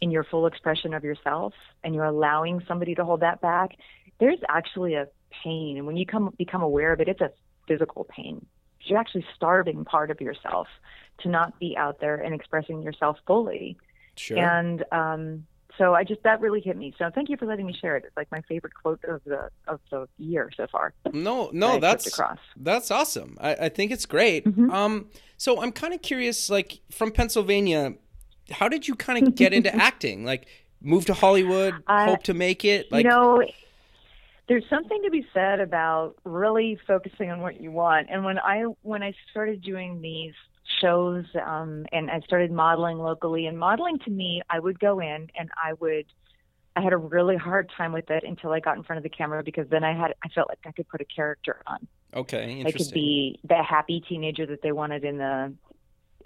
in 0.00 0.10
your 0.10 0.24
full 0.24 0.46
expression 0.46 0.94
of 0.94 1.04
yourself 1.04 1.54
and 1.84 1.94
you're 1.94 2.04
allowing 2.04 2.60
somebody 2.66 2.94
to 2.96 3.04
hold 3.04 3.20
that 3.20 3.40
back, 3.40 3.76
there's 4.18 4.40
actually 4.48 4.94
a 4.94 5.06
pain. 5.44 5.78
And 5.78 5.86
when 5.86 5.96
you 5.96 6.04
come 6.04 6.34
become 6.36 6.62
aware 6.62 6.92
of 6.92 7.00
it, 7.00 7.08
it's 7.08 7.20
a 7.20 7.30
physical 7.68 8.04
pain. 8.04 8.44
You're 8.80 8.98
actually 8.98 9.24
starving 9.36 9.84
part 9.84 10.10
of 10.10 10.20
yourself 10.20 10.66
to 11.20 11.28
not 11.28 11.58
be 11.60 11.76
out 11.76 12.00
there 12.00 12.16
and 12.16 12.34
expressing 12.34 12.82
yourself 12.82 13.16
fully. 13.28 13.76
Sure. 14.16 14.38
And 14.38 14.84
um, 14.90 15.46
so 15.78 15.94
I 15.94 16.04
just 16.04 16.22
that 16.22 16.40
really 16.40 16.60
hit 16.60 16.76
me. 16.76 16.94
So 16.98 17.10
thank 17.14 17.28
you 17.28 17.36
for 17.36 17.46
letting 17.46 17.66
me 17.66 17.72
share 17.78 17.96
it. 17.96 18.04
It's 18.06 18.16
like 18.16 18.30
my 18.30 18.42
favorite 18.42 18.74
quote 18.74 19.02
of 19.04 19.22
the 19.24 19.50
of 19.66 19.80
the 19.90 20.08
year 20.18 20.50
so 20.56 20.66
far. 20.70 20.92
No, 21.12 21.50
no, 21.52 21.78
that's 21.78 22.06
across. 22.06 22.38
that's 22.56 22.90
awesome. 22.90 23.36
I, 23.40 23.54
I 23.54 23.68
think 23.68 23.90
it's 23.90 24.06
great. 24.06 24.44
Mm-hmm. 24.44 24.70
Um, 24.70 25.08
so 25.36 25.60
I'm 25.60 25.72
kind 25.72 25.94
of 25.94 26.02
curious, 26.02 26.50
like 26.50 26.80
from 26.90 27.10
Pennsylvania, 27.10 27.94
how 28.50 28.68
did 28.68 28.86
you 28.86 28.94
kind 28.94 29.26
of 29.26 29.34
get 29.34 29.52
into 29.52 29.74
acting? 29.82 30.24
Like 30.24 30.46
move 30.80 31.06
to 31.06 31.14
Hollywood, 31.14 31.82
uh, 31.86 32.06
hope 32.06 32.22
to 32.24 32.34
make 32.34 32.64
it. 32.64 32.90
Like 32.92 33.04
you 33.04 33.10
know, 33.10 33.42
there's 34.48 34.64
something 34.68 35.02
to 35.04 35.10
be 35.10 35.26
said 35.32 35.60
about 35.60 36.16
really 36.24 36.78
focusing 36.86 37.30
on 37.30 37.40
what 37.40 37.60
you 37.60 37.70
want. 37.70 38.08
And 38.10 38.24
when 38.24 38.38
I 38.38 38.64
when 38.82 39.02
I 39.02 39.14
started 39.30 39.62
doing 39.62 40.00
these 40.00 40.34
shows 40.80 41.24
um, 41.44 41.86
and 41.92 42.10
I 42.10 42.20
started 42.20 42.52
modeling 42.52 42.98
locally. 42.98 43.46
And 43.46 43.58
modeling 43.58 43.98
to 44.00 44.10
me, 44.10 44.42
I 44.48 44.58
would 44.58 44.78
go 44.78 45.00
in 45.00 45.28
and 45.38 45.50
I 45.62 45.74
would. 45.74 46.06
I 46.74 46.80
had 46.80 46.94
a 46.94 46.96
really 46.96 47.36
hard 47.36 47.70
time 47.76 47.92
with 47.92 48.10
it 48.10 48.24
until 48.24 48.50
I 48.50 48.60
got 48.60 48.78
in 48.78 48.82
front 48.82 48.96
of 48.96 49.02
the 49.02 49.10
camera 49.10 49.42
because 49.42 49.68
then 49.68 49.84
I 49.84 49.92
had 49.94 50.14
I 50.24 50.28
felt 50.28 50.48
like 50.48 50.60
I 50.64 50.72
could 50.72 50.88
put 50.88 51.02
a 51.02 51.04
character 51.04 51.62
on. 51.66 51.86
Okay, 52.14 52.60
interesting. 52.60 52.66
I 52.66 52.72
could 52.72 52.94
be 52.94 53.40
the 53.44 53.62
happy 53.62 54.02
teenager 54.08 54.46
that 54.46 54.62
they 54.62 54.72
wanted 54.72 55.04
in 55.04 55.18
the 55.18 55.52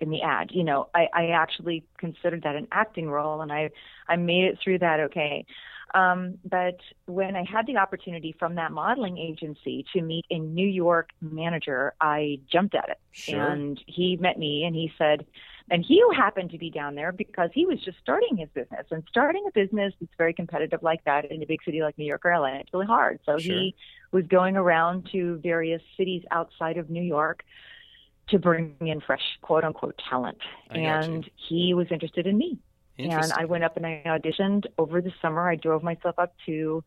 in 0.01 0.11
the 0.11 0.23
ad. 0.23 0.51
You 0.53 0.65
know, 0.65 0.89
I, 0.95 1.09
I 1.13 1.27
actually 1.29 1.85
considered 1.99 2.43
that 2.43 2.55
an 2.55 2.69
acting 2.71 3.09
role, 3.11 3.41
and 3.41 3.53
I 3.53 3.71
I 4.09 4.17
made 4.17 4.45
it 4.45 4.59
through 4.63 4.81
that 4.81 5.01
okay. 5.01 5.47
Um, 5.95 6.39
but 6.45 6.79
when 7.07 7.37
I 7.37 7.45
had 7.45 7.67
the 7.67 7.77
opportunity 7.77 8.35
from 8.39 8.57
that 8.57 8.73
modeling 8.73 9.19
agency 9.19 9.85
to 9.93 10.03
meet 10.03 10.25
a 10.31 10.39
New 10.39 10.67
York 10.67 11.11
manager, 11.21 11.95
I 12.01 12.41
jumped 12.51 12.75
at 12.75 12.89
it. 12.89 12.99
Sure. 13.13 13.41
And 13.41 13.81
he 13.87 14.17
met 14.17 14.39
me 14.39 14.65
and 14.65 14.75
he 14.75 14.93
said, 14.99 15.27
and 15.71 15.85
he 15.85 16.03
happened 16.15 16.51
to 16.51 16.59
be 16.59 16.71
down 16.71 16.95
there 16.95 17.13
because 17.13 17.51
he 17.53 17.67
was 17.67 17.81
just 17.81 17.99
starting 17.99 18.37
his 18.37 18.49
business. 18.55 18.87
And 18.91 19.03
starting 19.09 19.45
a 19.49 19.51
business 19.53 19.95
that's 20.01 20.13
very 20.17 20.33
competitive 20.33 20.83
like 20.83 21.05
that 21.05 21.31
in 21.31 21.43
a 21.43 21.47
big 21.47 21.63
city 21.65 21.83
like 21.83 21.99
New 21.99 22.05
York 22.05 22.25
or 22.25 22.39
LA, 22.39 22.59
it's 22.59 22.73
really 22.73 22.87
hard. 22.87 23.19
So 23.27 23.39
sure. 23.39 23.55
he 23.55 23.75
was 24.13 24.27
going 24.27 24.57
around 24.57 25.09
to 25.13 25.41
various 25.43 25.83
cities 25.97 26.23
outside 26.31 26.77
of 26.79 26.89
New 26.89 27.03
York 27.03 27.45
to 28.29 28.39
bring 28.39 28.77
in 28.81 29.01
fresh 29.01 29.23
quote 29.41 29.65
unquote 29.65 30.01
talent. 30.09 30.39
I 30.71 30.79
and 30.79 31.29
he 31.37 31.75
was 31.75 31.89
interested 31.91 32.27
in 32.27 32.39
me. 32.39 32.59
And 32.99 33.33
I 33.33 33.45
went 33.45 33.65
up 33.65 33.77
and 33.77 33.87
I 33.87 34.03
auditioned 34.07 34.67
over 34.79 35.01
the 35.01 35.13
summer. 35.21 35.49
I 35.49 35.57
drove 35.57 35.83
myself 35.83 36.19
up 36.19 36.35
to 36.47 36.83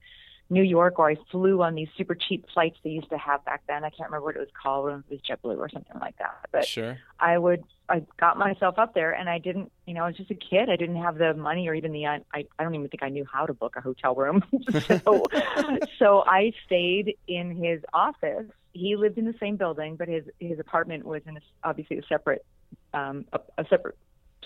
New 0.51 0.63
York, 0.63 0.97
or 0.97 1.11
I 1.11 1.15
flew 1.31 1.61
on 1.61 1.75
these 1.75 1.89
super 1.95 2.15
cheap 2.15 2.45
flights 2.51 2.77
they 2.83 2.89
used 2.89 3.09
to 3.09 3.17
have 3.17 3.45
back 3.45 3.61
then. 3.67 3.83
I 3.83 3.89
can't 3.89 4.09
remember 4.09 4.25
what 4.25 4.35
it 4.35 4.39
was 4.39 4.49
called. 4.59 4.89
It 4.89 5.03
was 5.09 5.19
JetBlue 5.21 5.57
or 5.57 5.69
something 5.69 5.99
like 5.99 6.17
that. 6.17 6.47
But 6.51 6.65
sure. 6.65 6.97
I 7.19 7.37
would, 7.37 7.63
I 7.87 8.03
got 8.19 8.37
myself 8.37 8.79
up 8.79 8.95
there, 8.95 9.11
and 9.11 9.29
I 9.29 9.37
didn't, 9.37 9.71
you 9.85 9.93
know, 9.93 10.03
I 10.03 10.07
was 10.07 10.17
just 10.17 10.31
a 10.31 10.35
kid. 10.35 10.69
I 10.69 10.75
didn't 10.75 10.95
have 10.95 11.19
the 11.19 11.35
money 11.35 11.67
or 11.67 11.75
even 11.75 11.91
the, 11.91 12.07
I, 12.07 12.21
I 12.33 12.63
don't 12.63 12.73
even 12.73 12.87
think 12.87 13.03
I 13.03 13.09
knew 13.09 13.25
how 13.31 13.45
to 13.45 13.53
book 13.53 13.75
a 13.75 13.81
hotel 13.81 14.15
room. 14.15 14.43
so, 14.87 15.23
so 15.99 16.23
I 16.25 16.51
stayed 16.65 17.15
in 17.27 17.55
his 17.55 17.81
office. 17.93 18.45
He 18.73 18.95
lived 18.95 19.19
in 19.19 19.25
the 19.25 19.35
same 19.39 19.55
building, 19.55 19.95
but 19.95 20.07
his 20.07 20.23
his 20.39 20.59
apartment 20.59 21.03
was 21.03 21.21
in 21.27 21.37
a, 21.37 21.41
obviously 21.63 21.97
a 21.97 22.03
separate, 22.07 22.45
um, 22.93 23.25
a, 23.33 23.39
a 23.57 23.65
separate 23.67 23.97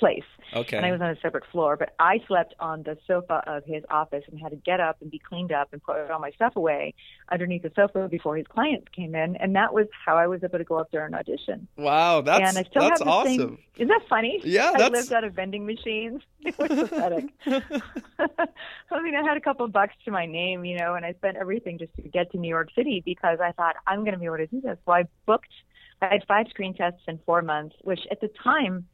place. 0.03 0.23
Okay. 0.53 0.75
And 0.75 0.85
I 0.85 0.91
was 0.91 0.99
on 0.99 1.09
a 1.11 1.15
separate 1.21 1.45
floor, 1.49 1.77
but 1.77 1.93
I 1.97 2.19
slept 2.27 2.53
on 2.59 2.83
the 2.83 2.97
sofa 3.07 3.41
of 3.47 3.63
his 3.63 3.83
office 3.89 4.25
and 4.29 4.37
had 4.37 4.49
to 4.49 4.57
get 4.57 4.81
up 4.81 4.97
and 4.99 5.09
be 5.09 5.17
cleaned 5.17 5.53
up 5.53 5.69
and 5.71 5.81
put 5.81 6.11
all 6.11 6.19
my 6.19 6.31
stuff 6.31 6.57
away 6.57 6.93
underneath 7.31 7.61
the 7.61 7.71
sofa 7.73 8.09
before 8.09 8.35
his 8.35 8.45
clients 8.47 8.85
came 8.93 9.15
in. 9.15 9.37
And 9.37 9.55
that 9.55 9.73
was 9.73 9.87
how 10.05 10.17
I 10.17 10.27
was 10.27 10.43
able 10.43 10.57
to 10.57 10.65
go 10.65 10.77
up 10.77 10.91
there 10.91 11.05
and 11.05 11.15
audition. 11.15 11.69
Wow, 11.77 12.19
that's 12.19 12.49
and 12.49 12.57
I 12.57 12.69
still 12.69 12.81
that's 12.81 12.99
have 12.99 13.05
the 13.07 13.11
awesome. 13.13 13.37
Same, 13.37 13.57
isn't 13.77 13.87
that 13.87 14.01
funny? 14.09 14.41
Yeah, 14.43 14.71
I 14.75 14.77
that's 14.77 14.93
lived 14.93 15.13
out 15.13 15.23
of 15.23 15.33
vending 15.33 15.65
machines. 15.65 16.21
It 16.45 16.59
was 16.59 16.67
pathetic. 16.67 17.25
I 17.47 19.01
mean, 19.01 19.15
I 19.15 19.23
had 19.25 19.37
a 19.37 19.41
couple 19.41 19.65
of 19.65 19.71
bucks 19.71 19.93
to 20.03 20.11
my 20.11 20.25
name, 20.25 20.65
you 20.65 20.77
know, 20.77 20.95
and 20.95 21.05
I 21.05 21.13
spent 21.13 21.37
everything 21.37 21.79
just 21.79 21.95
to 21.95 22.01
get 22.01 22.29
to 22.33 22.37
New 22.37 22.49
York 22.49 22.67
City 22.75 23.01
because 23.05 23.39
I 23.39 23.53
thought 23.53 23.77
I'm 23.87 23.99
going 23.99 24.11
to 24.11 24.19
be 24.19 24.25
able 24.25 24.37
to 24.37 24.47
do 24.47 24.59
this. 24.59 24.77
So 24.85 24.91
I 24.91 25.05
booked. 25.25 25.53
I 26.01 26.07
had 26.07 26.25
five 26.27 26.47
screen 26.49 26.73
tests 26.73 26.99
in 27.07 27.17
four 27.25 27.41
months, 27.41 27.77
which 27.81 28.01
at 28.11 28.19
the 28.19 28.29
time, 28.43 28.85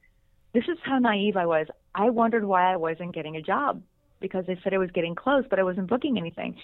this 0.54 0.64
is 0.68 0.78
how 0.84 1.00
naive 1.00 1.38
I 1.38 1.46
was. 1.46 1.68
I 1.96 2.10
wondered 2.10 2.46
why 2.46 2.72
I 2.72 2.78
wasn't 2.78 3.14
getting 3.14 3.36
a 3.36 3.42
job 3.42 3.82
because 4.20 4.46
they 4.46 4.60
said 4.64 4.74
it 4.74 4.78
was 4.78 4.92
getting 4.92 5.16
close, 5.16 5.46
but 5.50 5.60
I 5.60 5.64
wasn't 5.64 5.88
booking 5.88 6.18
anything. 6.18 6.56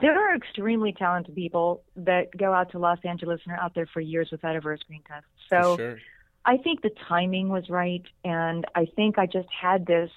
There 0.00 0.18
are 0.18 0.34
extremely 0.34 0.92
talented 0.92 1.34
people 1.34 1.82
that 1.96 2.36
go 2.36 2.52
out 2.52 2.72
to 2.72 2.78
Los 2.78 2.98
Angeles 3.04 3.40
and 3.44 3.54
are 3.54 3.60
out 3.60 3.74
there 3.74 3.86
for 3.86 4.00
years 4.00 4.28
without 4.32 4.56
ever 4.56 4.72
a 4.72 4.78
screen 4.78 5.02
test. 5.06 5.26
So. 5.48 5.76
Sure. 5.76 5.98
I 6.46 6.58
think 6.58 6.82
the 6.82 6.90
timing 7.08 7.48
was 7.48 7.70
right, 7.70 8.02
and 8.22 8.66
I 8.74 8.86
think 8.96 9.18
I 9.18 9.24
just 9.24 9.48
had 9.48 9.86
this 9.86 10.10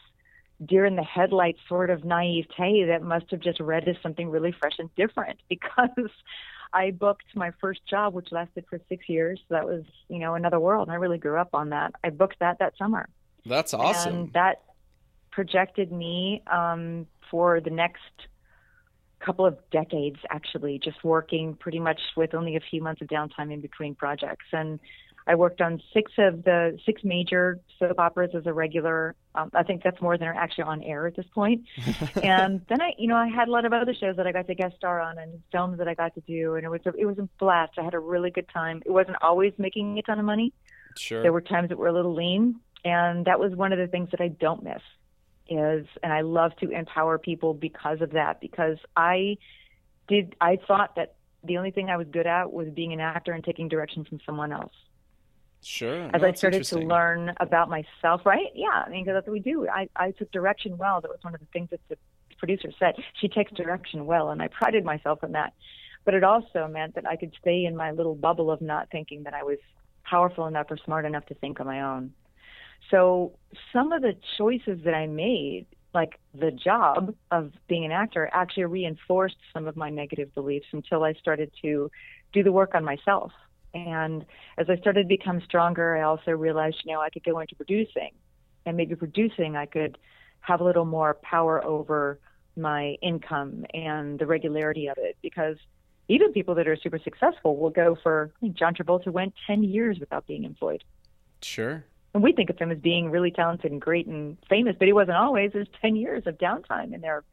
deer 0.65 0.85
in 0.85 0.95
the 0.95 1.03
headlights 1.03 1.59
sort 1.69 1.89
of 1.89 2.03
naivete 2.03 2.85
that 2.87 3.01
must 3.01 3.29
have 3.31 3.39
just 3.39 3.59
read 3.59 3.87
as 3.87 3.95
something 4.01 4.29
really 4.29 4.51
fresh 4.51 4.73
and 4.79 4.93
different 4.95 5.39
because 5.49 6.09
I 6.73 6.91
booked 6.91 7.35
my 7.35 7.51
first 7.61 7.81
job, 7.89 8.13
which 8.13 8.31
lasted 8.31 8.65
for 8.69 8.79
six 8.89 9.07
years. 9.07 9.39
That 9.49 9.65
was, 9.65 9.83
you 10.09 10.19
know, 10.19 10.35
another 10.35 10.59
world. 10.59 10.87
And 10.87 10.93
I 10.93 10.97
really 10.97 11.17
grew 11.17 11.37
up 11.37 11.49
on 11.53 11.69
that. 11.69 11.93
I 12.03 12.09
booked 12.09 12.39
that 12.39 12.59
that 12.59 12.77
summer. 12.77 13.07
That's 13.47 13.73
awesome. 13.73 14.13
And 14.13 14.33
that 14.33 14.63
projected 15.31 15.91
me 15.91 16.43
um, 16.51 17.07
for 17.29 17.59
the 17.61 17.69
next 17.69 18.01
couple 19.19 19.45
of 19.45 19.57
decades, 19.71 20.17
actually, 20.29 20.79
just 20.83 21.03
working 21.03 21.55
pretty 21.55 21.79
much 21.79 21.99
with 22.15 22.33
only 22.33 22.55
a 22.55 22.59
few 22.59 22.81
months 22.81 23.01
of 23.01 23.07
downtime 23.07 23.51
in 23.51 23.61
between 23.61 23.95
projects. 23.95 24.45
And 24.51 24.79
I 25.27 25.35
worked 25.35 25.59
on 25.59 25.81
six 25.93 26.11
of 26.17 26.43
the 26.43 26.79
six 26.85 27.03
major 27.03 27.59
soap 27.77 27.99
operas 27.99 28.31
as 28.33 28.45
a 28.45 28.53
regular. 28.53 29.13
Um, 29.35 29.51
I 29.53 29.63
think 29.63 29.83
that's 29.83 30.01
more 30.01 30.17
than 30.17 30.27
are 30.27 30.33
actually 30.33 30.63
on 30.63 30.81
air 30.83 31.05
at 31.05 31.15
this 31.15 31.25
point. 31.35 31.65
and 32.23 32.61
then 32.69 32.81
I, 32.81 32.93
you 32.97 33.07
know, 33.07 33.17
I 33.17 33.27
had 33.27 33.49
a 33.49 33.51
lot 33.51 33.65
of 33.65 33.73
other 33.73 33.93
shows 33.93 34.15
that 34.15 34.25
I 34.25 34.31
got 34.31 34.47
to 34.47 34.55
guest 34.55 34.77
star 34.77 35.01
on 35.01 35.17
and 35.17 35.41
films 35.51 35.79
that 35.79 35.87
I 35.87 35.93
got 35.93 36.15
to 36.15 36.21
do, 36.21 36.55
and 36.55 36.65
it 36.65 36.69
was 36.69 36.81
a, 36.85 36.93
it 36.97 37.05
was 37.05 37.19
a 37.19 37.27
blast. 37.39 37.73
I 37.77 37.83
had 37.83 37.93
a 37.93 37.99
really 37.99 38.31
good 38.31 38.47
time. 38.53 38.81
It 38.85 38.91
wasn't 38.91 39.17
always 39.21 39.53
making 39.57 39.99
a 39.99 40.01
ton 40.01 40.17
of 40.17 40.25
money. 40.25 40.53
Sure. 40.97 41.21
There 41.21 41.33
were 41.33 41.41
times 41.41 41.69
that 41.69 41.77
were 41.77 41.87
a 41.87 41.93
little 41.93 42.15
lean, 42.15 42.59
and 42.83 43.25
that 43.25 43.39
was 43.39 43.55
one 43.55 43.73
of 43.73 43.79
the 43.79 43.87
things 43.87 44.09
that 44.11 44.21
I 44.21 44.27
don't 44.29 44.63
miss. 44.63 44.81
Is 45.49 45.87
and 46.03 46.11
I 46.11 46.21
love 46.21 46.51
to 46.57 46.69
empower 46.71 47.17
people 47.17 47.53
because 47.53 48.01
of 48.01 48.11
that. 48.11 48.41
Because 48.41 48.77
I 48.97 49.37
did, 50.09 50.35
I 50.41 50.57
thought 50.67 50.95
that 50.97 51.15
the 51.43 51.57
only 51.57 51.71
thing 51.71 51.89
I 51.89 51.95
was 51.95 52.07
good 52.11 52.27
at 52.27 52.51
was 52.51 52.67
being 52.69 52.91
an 52.91 52.99
actor 52.99 53.31
and 53.31 53.43
taking 53.43 53.69
direction 53.69 54.03
from 54.03 54.19
someone 54.25 54.51
else 54.51 54.73
Sure. 55.63 56.09
as 56.13 56.21
No, 56.21 56.27
I 56.27 56.33
started 56.33 56.63
to 56.65 56.79
learn 56.79 57.33
about 57.39 57.69
myself, 57.69 58.25
right? 58.25 58.47
Yeah, 58.55 58.83
I 58.85 58.89
mean, 58.89 59.05
'cause 59.05 59.13
that's 59.13 59.25
what 59.27 59.33
we 59.33 59.39
do. 59.39 59.67
I, 59.69 59.87
I 59.95 60.11
took 60.11 60.31
direction 60.31 60.77
well. 60.77 60.99
That 61.01 61.09
was 61.09 61.19
one 61.21 61.33
of 61.33 61.39
the 61.39 61.45
things 61.47 61.69
that 61.69 61.79
the 61.89 61.97
producer 62.37 62.69
said. 62.77 62.95
She 63.19 63.27
takes 63.27 63.51
direction 63.53 64.05
well, 64.05 64.29
and 64.29 64.41
I 64.41 64.49
prided 64.49 64.83
myself 64.83 65.23
on 65.23 65.31
that. 65.33 65.53
But 66.05 66.13
it 66.13 66.23
also 66.23 66.67
meant 66.67 66.95
that 66.95 67.07
I 67.07 67.15
could 67.15 67.33
stay 67.39 67.65
in 67.65 67.75
my 67.75 67.91
little 67.91 68.15
bubble 68.15 68.51
of 68.51 68.61
not 68.61 68.89
thinking 68.91 69.23
that 69.23 69.33
I 69.33 69.43
was 69.43 69.57
powerful 70.03 70.45
enough 70.47 70.67
or 70.69 70.77
smart 70.77 71.05
enough 71.05 71.25
to 71.27 71.35
think 71.35 71.59
on 71.59 71.65
my 71.65 71.81
own. 71.81 72.13
So 72.89 73.37
some 73.73 73.91
of 73.91 74.01
the 74.01 74.15
choices 74.37 74.79
that 74.85 74.93
I 74.93 75.07
made, 75.07 75.65
like 75.93 76.19
the 76.33 76.51
job 76.51 77.15
of 77.31 77.51
being 77.67 77.85
an 77.85 77.91
actor, 77.91 78.29
actually 78.31 78.65
reinforced 78.65 79.37
some 79.53 79.67
of 79.67 79.75
my 79.75 79.89
negative 79.89 80.33
beliefs 80.33 80.67
until 80.71 81.03
I 81.03 81.13
started 81.13 81.51
to 81.63 81.91
do 82.33 82.43
the 82.43 82.51
work 82.51 82.75
on 82.75 82.83
myself. 82.83 83.31
And 83.73 84.25
as 84.57 84.69
I 84.69 84.77
started 84.77 85.03
to 85.03 85.07
become 85.07 85.41
stronger, 85.41 85.97
I 85.97 86.03
also 86.03 86.31
realized, 86.31 86.77
you 86.85 86.93
know, 86.93 87.01
I 87.01 87.09
could 87.09 87.23
go 87.23 87.39
into 87.39 87.55
producing, 87.55 88.11
and 88.65 88.77
maybe 88.77 88.95
producing, 88.95 89.55
I 89.55 89.65
could 89.65 89.97
have 90.39 90.61
a 90.61 90.63
little 90.63 90.85
more 90.85 91.15
power 91.21 91.63
over 91.63 92.19
my 92.55 92.95
income 93.01 93.65
and 93.73 94.17
the 94.17 94.25
regularity 94.25 94.87
of 94.87 94.97
it. 94.97 95.17
Because 95.21 95.57
even 96.07 96.31
people 96.31 96.55
that 96.55 96.67
are 96.67 96.77
super 96.77 96.99
successful 96.99 97.57
will 97.57 97.69
go 97.69 97.97
for. 98.01 98.31
I 98.37 98.39
think 98.39 98.57
John 98.57 98.73
Travolta 98.73 99.07
went 99.07 99.33
ten 99.45 99.63
years 99.63 99.99
without 99.99 100.25
being 100.25 100.43
employed, 100.43 100.83
Sure. 101.41 101.85
And 102.13 102.23
we 102.23 102.33
think 102.33 102.49
of 102.49 102.57
him 102.57 102.71
as 102.71 102.79
being 102.79 103.11
really 103.11 103.31
talented 103.31 103.71
and 103.71 103.81
great 103.81 104.07
and 104.07 104.37
famous, 104.49 104.75
but 104.77 104.87
he 104.87 104.93
wasn't 104.93 105.17
always. 105.17 105.51
There's 105.53 105.67
ten 105.81 105.95
years 105.95 106.23
of 106.25 106.37
downtime 106.37 106.93
in 106.93 107.01
there. 107.01 107.23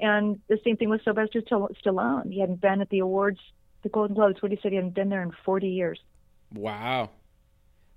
And 0.00 0.40
the 0.48 0.58
same 0.64 0.76
thing 0.76 0.88
with 0.88 1.02
Sylvester 1.04 1.42
Stall- 1.46 1.70
Stallone. 1.84 2.32
He 2.32 2.40
hadn't 2.40 2.60
been 2.60 2.80
at 2.80 2.90
the 2.90 2.98
awards, 3.00 3.38
the 3.82 3.88
Golden 3.88 4.16
Globes. 4.16 4.42
What 4.42 4.50
he 4.50 4.58
said, 4.62 4.72
he 4.72 4.76
hadn't 4.76 4.94
been 4.94 5.10
there 5.10 5.22
in 5.22 5.32
40 5.44 5.68
years. 5.68 6.00
Wow. 6.52 7.10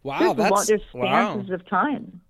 Wow. 0.04 0.34
there's, 0.34 0.36
that's 0.38 0.52
long, 0.52 0.66
there's 0.68 1.50
wow. 1.50 1.56
of 1.56 1.68
time. 1.68 2.22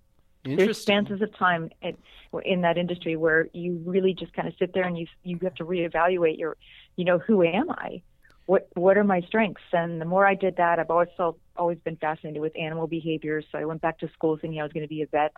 There's 0.44 0.80
stances 0.80 1.20
of 1.22 1.36
time 1.36 1.70
in, 1.82 1.96
in 2.44 2.60
that 2.60 2.78
industry 2.78 3.16
where 3.16 3.48
you 3.52 3.82
really 3.84 4.14
just 4.14 4.32
kind 4.32 4.46
of 4.46 4.54
sit 4.58 4.72
there 4.72 4.84
and 4.84 4.96
you 4.96 5.06
you 5.24 5.38
have 5.42 5.56
to 5.56 5.64
reevaluate 5.64 6.38
your, 6.38 6.56
you 6.94 7.04
know, 7.04 7.18
who 7.18 7.42
am 7.42 7.70
I? 7.70 8.02
What 8.46 8.68
what 8.74 8.96
are 8.96 9.04
my 9.04 9.22
strengths? 9.22 9.62
And 9.72 10.00
the 10.00 10.04
more 10.04 10.26
I 10.26 10.34
did 10.34 10.56
that, 10.56 10.78
I've 10.78 10.90
always 10.90 11.08
felt 11.16 11.38
always 11.58 11.78
been 11.78 11.96
fascinated 11.96 12.40
with 12.40 12.52
animal 12.58 12.86
behavior. 12.86 13.42
So 13.50 13.58
I 13.58 13.64
went 13.64 13.80
back 13.80 13.98
to 14.00 14.08
school 14.12 14.36
thinking 14.36 14.60
I 14.60 14.62
was 14.62 14.72
going 14.72 14.84
to 14.84 14.88
be 14.88 15.02
a 15.02 15.06
vet. 15.06 15.32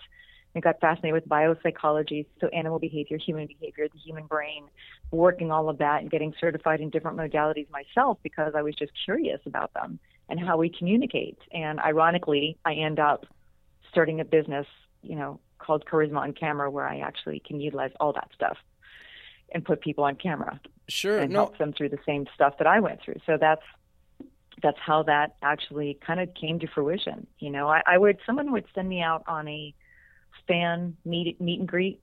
and 0.54 0.62
got 0.64 0.80
fascinated 0.80 1.12
with 1.12 1.28
biopsychology, 1.28 2.24
so 2.40 2.48
animal 2.48 2.78
behavior, 2.78 3.18
human 3.18 3.46
behavior, 3.46 3.86
the 3.92 3.98
human 3.98 4.26
brain, 4.26 4.64
working 5.10 5.52
all 5.52 5.68
of 5.68 5.76
that 5.78 6.00
and 6.00 6.10
getting 6.10 6.32
certified 6.40 6.80
in 6.80 6.88
different 6.88 7.18
modalities 7.18 7.68
myself 7.70 8.18
because 8.22 8.54
I 8.56 8.62
was 8.62 8.74
just 8.74 8.92
curious 9.04 9.40
about 9.44 9.72
them 9.74 9.98
and 10.30 10.40
how 10.40 10.56
we 10.56 10.70
communicate. 10.70 11.38
And 11.52 11.78
ironically, 11.80 12.56
I 12.64 12.74
end 12.74 12.98
up 12.98 13.26
starting 13.90 14.20
a 14.20 14.24
business, 14.24 14.66
you 15.02 15.16
know, 15.16 15.38
called 15.58 15.84
Charisma 15.84 16.18
on 16.20 16.32
Camera, 16.32 16.70
where 16.70 16.88
I 16.88 17.00
actually 17.00 17.40
can 17.46 17.60
utilize 17.60 17.92
all 18.00 18.12
that 18.14 18.30
stuff 18.34 18.56
and 19.52 19.64
put 19.64 19.80
people 19.82 20.04
on 20.04 20.16
camera 20.16 20.60
Sure. 20.88 21.18
and 21.18 21.32
No. 21.32 21.40
help 21.40 21.58
them 21.58 21.72
through 21.74 21.90
the 21.90 21.98
same 22.06 22.26
stuff 22.34 22.54
that 22.58 22.66
I 22.66 22.80
went 22.80 23.02
through. 23.02 23.16
So 23.26 23.36
that's 23.38 23.62
that's 24.62 24.78
how 24.78 25.02
that 25.04 25.36
actually 25.42 25.98
kind 26.06 26.20
of 26.20 26.28
came 26.34 26.58
to 26.60 26.66
fruition. 26.68 27.26
You 27.38 27.50
know, 27.50 27.68
I, 27.68 27.82
I 27.86 27.98
would 27.98 28.18
someone 28.26 28.52
would 28.52 28.64
send 28.74 28.88
me 28.88 29.02
out 29.02 29.22
on 29.26 29.48
a 29.48 29.74
fan 30.46 30.96
meet 31.04 31.40
meet 31.40 31.60
and 31.60 31.68
greet 31.68 32.00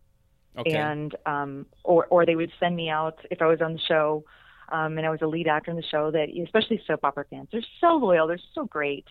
Okay. 0.57 0.71
and 0.71 1.13
um, 1.25 1.65
or 1.83 2.05
or 2.09 2.25
they 2.25 2.35
would 2.35 2.51
send 2.59 2.75
me 2.75 2.89
out 2.89 3.19
if 3.29 3.41
I 3.41 3.47
was 3.47 3.61
on 3.61 3.73
the 3.73 3.79
show, 3.79 4.23
um, 4.71 4.97
and 4.97 5.05
I 5.05 5.09
was 5.09 5.21
a 5.21 5.27
lead 5.27 5.47
actor 5.47 5.69
in 5.71 5.77
the 5.77 5.83
show. 5.83 6.11
That 6.11 6.29
especially 6.43 6.81
soap 6.87 7.01
opera 7.03 7.25
fans, 7.29 7.49
they're 7.51 7.61
so 7.81 7.97
loyal, 7.97 8.27
they're 8.27 8.39
so 8.53 8.65
great. 8.65 9.05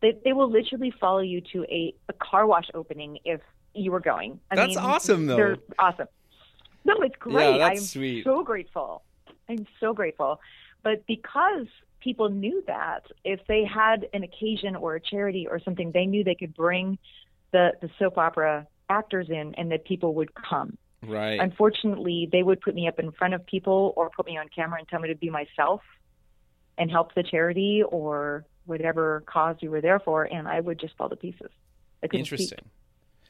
They 0.00 0.12
they 0.24 0.32
will 0.32 0.50
literally 0.50 0.92
follow 1.00 1.20
you 1.20 1.40
to 1.52 1.64
a, 1.64 1.94
a 2.08 2.12
car 2.12 2.46
wash 2.46 2.66
opening 2.74 3.18
if 3.24 3.40
you 3.74 3.90
were 3.90 4.00
going. 4.00 4.38
I 4.50 4.54
That's 4.56 4.68
mean, 4.68 4.78
awesome, 4.78 5.26
though. 5.26 5.36
They're 5.36 5.56
awesome. 5.78 6.06
No, 6.84 6.94
it's 7.00 7.16
great. 7.18 7.56
Yeah, 7.56 7.68
that's 7.68 7.80
I'm 7.80 7.84
sweet. 7.86 8.24
so 8.24 8.44
grateful. 8.44 9.02
I'm 9.48 9.66
so 9.80 9.94
grateful. 9.94 10.40
But 10.82 11.06
because 11.06 11.66
people 12.04 12.28
knew 12.28 12.62
that 12.66 13.02
if 13.24 13.40
they 13.48 13.64
had 13.64 14.06
an 14.12 14.22
occasion 14.22 14.76
or 14.76 14.94
a 14.96 15.00
charity 15.00 15.48
or 15.50 15.58
something, 15.58 15.90
they 15.92 16.06
knew 16.06 16.22
they 16.22 16.34
could 16.34 16.54
bring 16.54 16.98
the 17.52 17.72
the 17.80 17.88
soap 17.98 18.18
opera 18.18 18.66
actors 18.90 19.28
in, 19.30 19.54
and 19.56 19.72
that 19.72 19.84
people 19.86 20.14
would 20.14 20.30
come. 20.34 20.76
Right. 21.02 21.40
Unfortunately, 21.40 22.28
they 22.30 22.42
would 22.42 22.60
put 22.60 22.74
me 22.74 22.86
up 22.88 22.98
in 22.98 23.10
front 23.12 23.34
of 23.34 23.44
people 23.46 23.92
or 23.96 24.10
put 24.10 24.26
me 24.26 24.36
on 24.38 24.46
camera 24.54 24.78
and 24.78 24.88
tell 24.88 25.00
me 25.00 25.08
to 25.08 25.14
be 25.14 25.30
myself 25.30 25.80
and 26.78 26.90
help 26.90 27.14
the 27.14 27.22
charity 27.22 27.82
or 27.88 28.44
whatever 28.66 29.22
cause 29.26 29.56
we 29.62 29.68
were 29.68 29.80
there 29.80 30.00
for, 30.00 30.24
and 30.24 30.48
I 30.48 30.60
would 30.60 30.78
just 30.80 30.96
fall 30.96 31.08
to 31.08 31.16
pieces. 31.16 31.50
I 32.02 32.06
couldn't 32.08 32.26
speak 32.26 32.40
Interesting. 32.40 32.70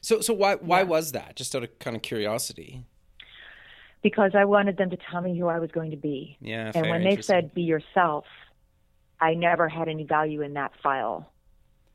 So 0.01 0.21
so 0.21 0.33
why 0.33 0.55
why 0.55 0.79
Yeah. 0.81 0.83
was 0.95 1.11
that? 1.13 1.35
Just 1.35 1.55
out 1.55 1.63
of 1.63 1.79
kind 1.79 1.95
of 1.95 2.01
curiosity. 2.01 2.83
because 4.01 4.31
I 4.35 4.45
wanted 4.45 4.77
them 4.77 4.91
to 4.91 4.97
tell 5.09 5.21
me 5.21 5.37
who 5.39 5.47
I 5.47 5.57
was 5.59 5.71
going 5.71 5.89
to 5.91 5.97
be. 5.97 6.37
Yeah. 6.39 6.71
and 6.75 6.89
when 6.89 7.03
they 7.03 7.19
said 7.21 7.53
be 7.55 7.63
yourself, 7.63 8.25
I 9.19 9.33
never 9.33 9.69
had 9.69 9.87
any 9.87 10.03
value 10.03 10.41
in 10.41 10.53
that 10.53 10.71
file. 10.81 11.31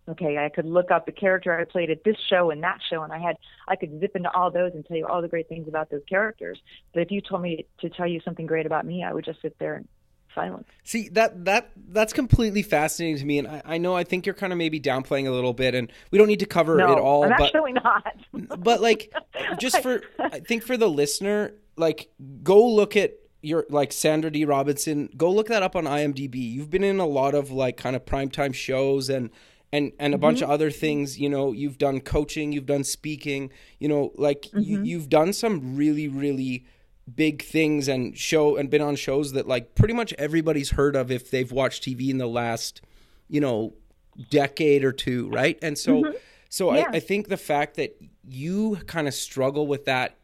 Okay, 0.09 0.39
I 0.39 0.49
could 0.49 0.67
look 0.67 0.91
up 0.91 1.07
the 1.07 1.13
character 1.13 1.57
I 1.57 1.65
played 1.65 1.91
at 1.91 2.03
this 2.05 2.17
show 2.29 2.51
and 2.51 2.63
that 2.63 2.81
show, 2.89 3.03
and 3.03 3.13
I 3.13 3.19
had 3.19 3.37
I 3.69 3.77
could 3.77 4.01
zip 4.01 4.17
into 4.17 4.31
all 4.33 4.51
those 4.51 4.73
and 4.75 4.85
tell 4.85 4.97
you 4.97 5.07
all 5.07 5.23
the 5.23 5.29
great 5.29 5.49
things 5.49 5.69
about 5.69 5.91
those 5.91 6.03
characters. 6.09 6.61
But 6.93 7.03
if 7.03 7.11
you 7.11 7.21
told 7.21 7.43
me 7.43 7.67
to 7.81 7.91
tell 7.91 8.09
you 8.09 8.21
something 8.25 8.47
great 8.47 8.67
about 8.67 8.85
me, 8.85 9.05
I 9.05 9.13
would 9.13 9.25
just 9.25 9.41
sit 9.41 9.57
there 9.59 9.77
in 9.77 9.87
silence. 10.35 10.67
See 10.85 11.09
that 11.11 11.45
that 11.45 11.71
that's 11.89 12.13
completely 12.13 12.63
fascinating 12.63 13.19
to 13.19 13.25
me, 13.25 13.39
and 13.39 13.47
I, 13.47 13.63
I 13.65 13.79
know 13.79 13.95
I 13.95 14.05
think 14.05 14.27
you're 14.27 14.35
kind 14.35 14.53
of 14.53 14.59
maybe 14.59 14.81
downplaying 14.81 15.29
a 15.29 15.31
little 15.31 15.53
bit, 15.53 15.75
and 15.75 15.93
we 16.11 16.19
don't 16.19 16.29
need 16.29 16.41
to 16.41 16.47
cover 16.47 16.77
no, 16.77 16.93
it 16.93 16.99
all, 16.99 17.25
I'm 17.25 17.31
but 17.31 17.43
actually 17.43 17.73
not. 17.75 18.17
but 18.59 18.81
like 18.81 19.13
just 19.59 19.81
for 19.83 20.03
I 20.19 20.41
think 20.41 20.63
for 20.65 20.77
the 20.77 20.89
listener, 20.89 21.55
like 21.77 22.11
go 22.43 22.67
look 22.67 22.97
at 22.97 23.15
your 23.43 23.67
like 23.71 23.93
Sandra 23.93 24.31
Dee 24.31 24.45
Robinson. 24.45 25.09
Go 25.17 25.31
look 25.31 25.49
that 25.49 25.63
up 25.63 25.77
on 25.77 25.85
IMDb. 25.85 26.37
You've 26.37 26.71
been 26.71 26.85
in 26.85 26.99
a 26.99 27.07
lot 27.07 27.35
of 27.35 27.51
like 27.51 27.77
kind 27.77 27.97
of 27.97 28.05
primetime 28.05 28.55
shows 28.55 29.09
and 29.09 29.31
and 29.73 29.93
and 29.99 30.13
a 30.13 30.17
mm-hmm. 30.17 30.23
bunch 30.23 30.43
of 30.43 30.51
other 30.51 30.71
things 30.71 31.19
you 31.19 31.29
know 31.29 31.53
you've 31.53 31.79
done 31.79 32.01
coaching 32.01 32.53
you've 32.53 32.67
done 32.67 32.85
speaking 32.85 33.51
you 33.79 33.89
know 33.89 34.13
like 34.17 34.43
mm-hmm. 34.43 34.61
you, 34.61 34.83
you've 34.83 35.09
done 35.09 35.33
some 35.33 35.77
really 35.77 36.09
really 36.09 36.65
big 37.13 37.43
things 37.43 37.89
and 37.89 38.17
show 38.17 38.57
and 38.57 38.71
been 38.71 38.83
on 38.83 38.97
shows 38.97 39.33
that 39.33 39.47
like 39.47 39.75
pretty 39.75 39.95
much 39.95 40.13
everybody's 40.19 40.71
heard 40.71 40.95
of 40.95 41.11
if 41.11 41.31
they've 41.31 41.53
watched 41.53 41.85
tv 41.85 42.11
in 42.11 42.19
the 42.19 42.27
last 42.27 42.83
you 43.29 43.41
know 43.41 43.75
decade 44.31 44.85
or 44.85 44.93
two 44.93 45.29
right 45.31 45.59
and 45.63 45.79
so 45.79 46.03
mm-hmm. 46.03 46.17
so 46.49 46.73
yeah. 46.75 46.87
I, 46.93 46.97
I 46.97 47.01
think 47.01 47.29
the 47.29 47.37
fact 47.37 47.77
that 47.77 47.97
you 48.29 48.77
kind 48.87 49.09
of 49.09 49.15
struggle 49.15 49.67
with 49.67 49.85
that 49.87 50.17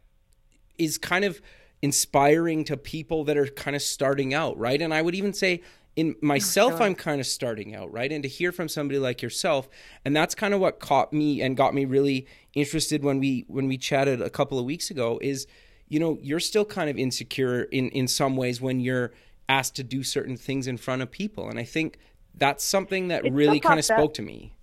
is 0.77 0.97
kind 0.97 1.25
of 1.25 1.41
inspiring 1.81 2.63
to 2.65 2.75
people 2.75 3.23
that 3.25 3.37
are 3.37 3.47
kind 3.47 3.75
of 3.75 3.81
starting 3.81 4.33
out 4.33 4.57
right? 4.57 4.81
And 4.81 4.93
i 4.93 5.01
would 5.01 5.15
even 5.15 5.33
say 5.33 5.61
in 5.95 6.15
myself 6.21 6.75
oh, 6.79 6.83
i'm 6.83 6.95
kind 6.95 7.19
of 7.19 7.27
starting 7.27 7.75
out 7.75 7.91
right? 7.91 8.11
And 8.11 8.23
to 8.23 8.29
hear 8.29 8.51
from 8.51 8.67
somebody 8.67 8.99
like 8.99 9.21
yourself 9.21 9.69
and 10.05 10.15
that's 10.15 10.35
kind 10.35 10.53
of 10.53 10.59
what 10.59 10.79
caught 10.79 11.13
me 11.13 11.41
and 11.41 11.55
got 11.57 11.73
me 11.73 11.85
really 11.85 12.27
interested 12.53 13.03
when 13.03 13.19
we 13.19 13.45
when 13.47 13.67
we 13.67 13.77
chatted 13.77 14.21
a 14.21 14.29
couple 14.29 14.57
of 14.57 14.65
weeks 14.65 14.89
ago 14.89 15.19
is 15.21 15.47
you 15.87 15.99
know 15.99 16.17
you're 16.21 16.39
still 16.39 16.65
kind 16.65 16.89
of 16.89 16.97
insecure 16.97 17.63
in 17.63 17.89
in 17.89 18.07
some 18.07 18.35
ways 18.35 18.59
when 18.59 18.79
you're 18.79 19.11
asked 19.49 19.75
to 19.75 19.83
do 19.83 20.03
certain 20.03 20.35
things 20.35 20.67
in 20.67 20.77
front 20.77 21.01
of 21.01 21.11
people. 21.11 21.49
And 21.49 21.59
i 21.59 21.63
think 21.63 21.99
that's 22.35 22.63
something 22.63 23.07
that 23.07 23.25
it 23.25 23.33
really 23.33 23.59
kind 23.59 23.79
of 23.79 23.85
spoke 23.85 24.11
up. 24.11 24.13
to 24.15 24.21
me. 24.21 24.53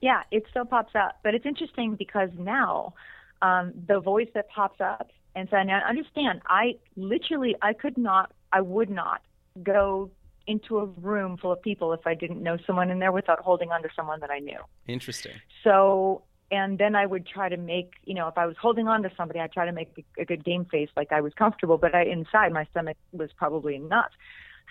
Yeah 0.00 0.22
it 0.30 0.44
still 0.50 0.64
pops 0.64 0.94
up. 0.94 1.18
But 1.22 1.34
it's 1.34 1.46
interesting 1.46 1.94
because 1.94 2.30
now 2.36 2.94
um, 3.42 3.72
the 3.86 4.00
voice 4.00 4.28
that 4.34 4.48
pops 4.48 4.80
up 4.80 5.10
and 5.34 5.48
so 5.50 5.62
now 5.62 5.80
understand 5.88 6.40
i 6.46 6.74
literally 6.96 7.54
i 7.62 7.72
could 7.72 7.96
not 7.96 8.32
i 8.52 8.60
would 8.60 8.90
not 8.90 9.20
go 9.62 10.10
into 10.46 10.78
a 10.78 10.86
room 10.86 11.36
full 11.36 11.52
of 11.52 11.62
people 11.62 11.92
if 11.92 12.06
I 12.06 12.14
didn't 12.14 12.42
know 12.42 12.56
someone 12.66 12.90
in 12.90 12.98
there 12.98 13.12
without 13.12 13.40
holding 13.40 13.70
on 13.70 13.82
to 13.82 13.88
someone 13.96 14.20
that 14.20 14.30
I 14.30 14.38
knew. 14.38 14.58
Interesting. 14.86 15.32
So, 15.62 16.22
and 16.50 16.78
then 16.78 16.94
I 16.94 17.06
would 17.06 17.26
try 17.26 17.48
to 17.48 17.56
make, 17.56 17.92
you 18.04 18.14
know, 18.14 18.28
if 18.28 18.36
I 18.36 18.46
was 18.46 18.56
holding 18.60 18.86
on 18.86 19.02
to 19.02 19.10
somebody, 19.16 19.40
I'd 19.40 19.52
try 19.52 19.66
to 19.66 19.72
make 19.72 20.04
a, 20.18 20.24
good 20.24 20.44
game 20.44 20.66
face 20.66 20.90
like 20.96 21.12
I 21.12 21.20
was 21.20 21.32
comfortable, 21.34 21.78
but 21.78 21.94
I, 21.94 22.04
inside 22.04 22.52
my 22.52 22.64
stomach 22.70 22.96
was 23.12 23.30
probably 23.36 23.78
nuts. 23.78 24.14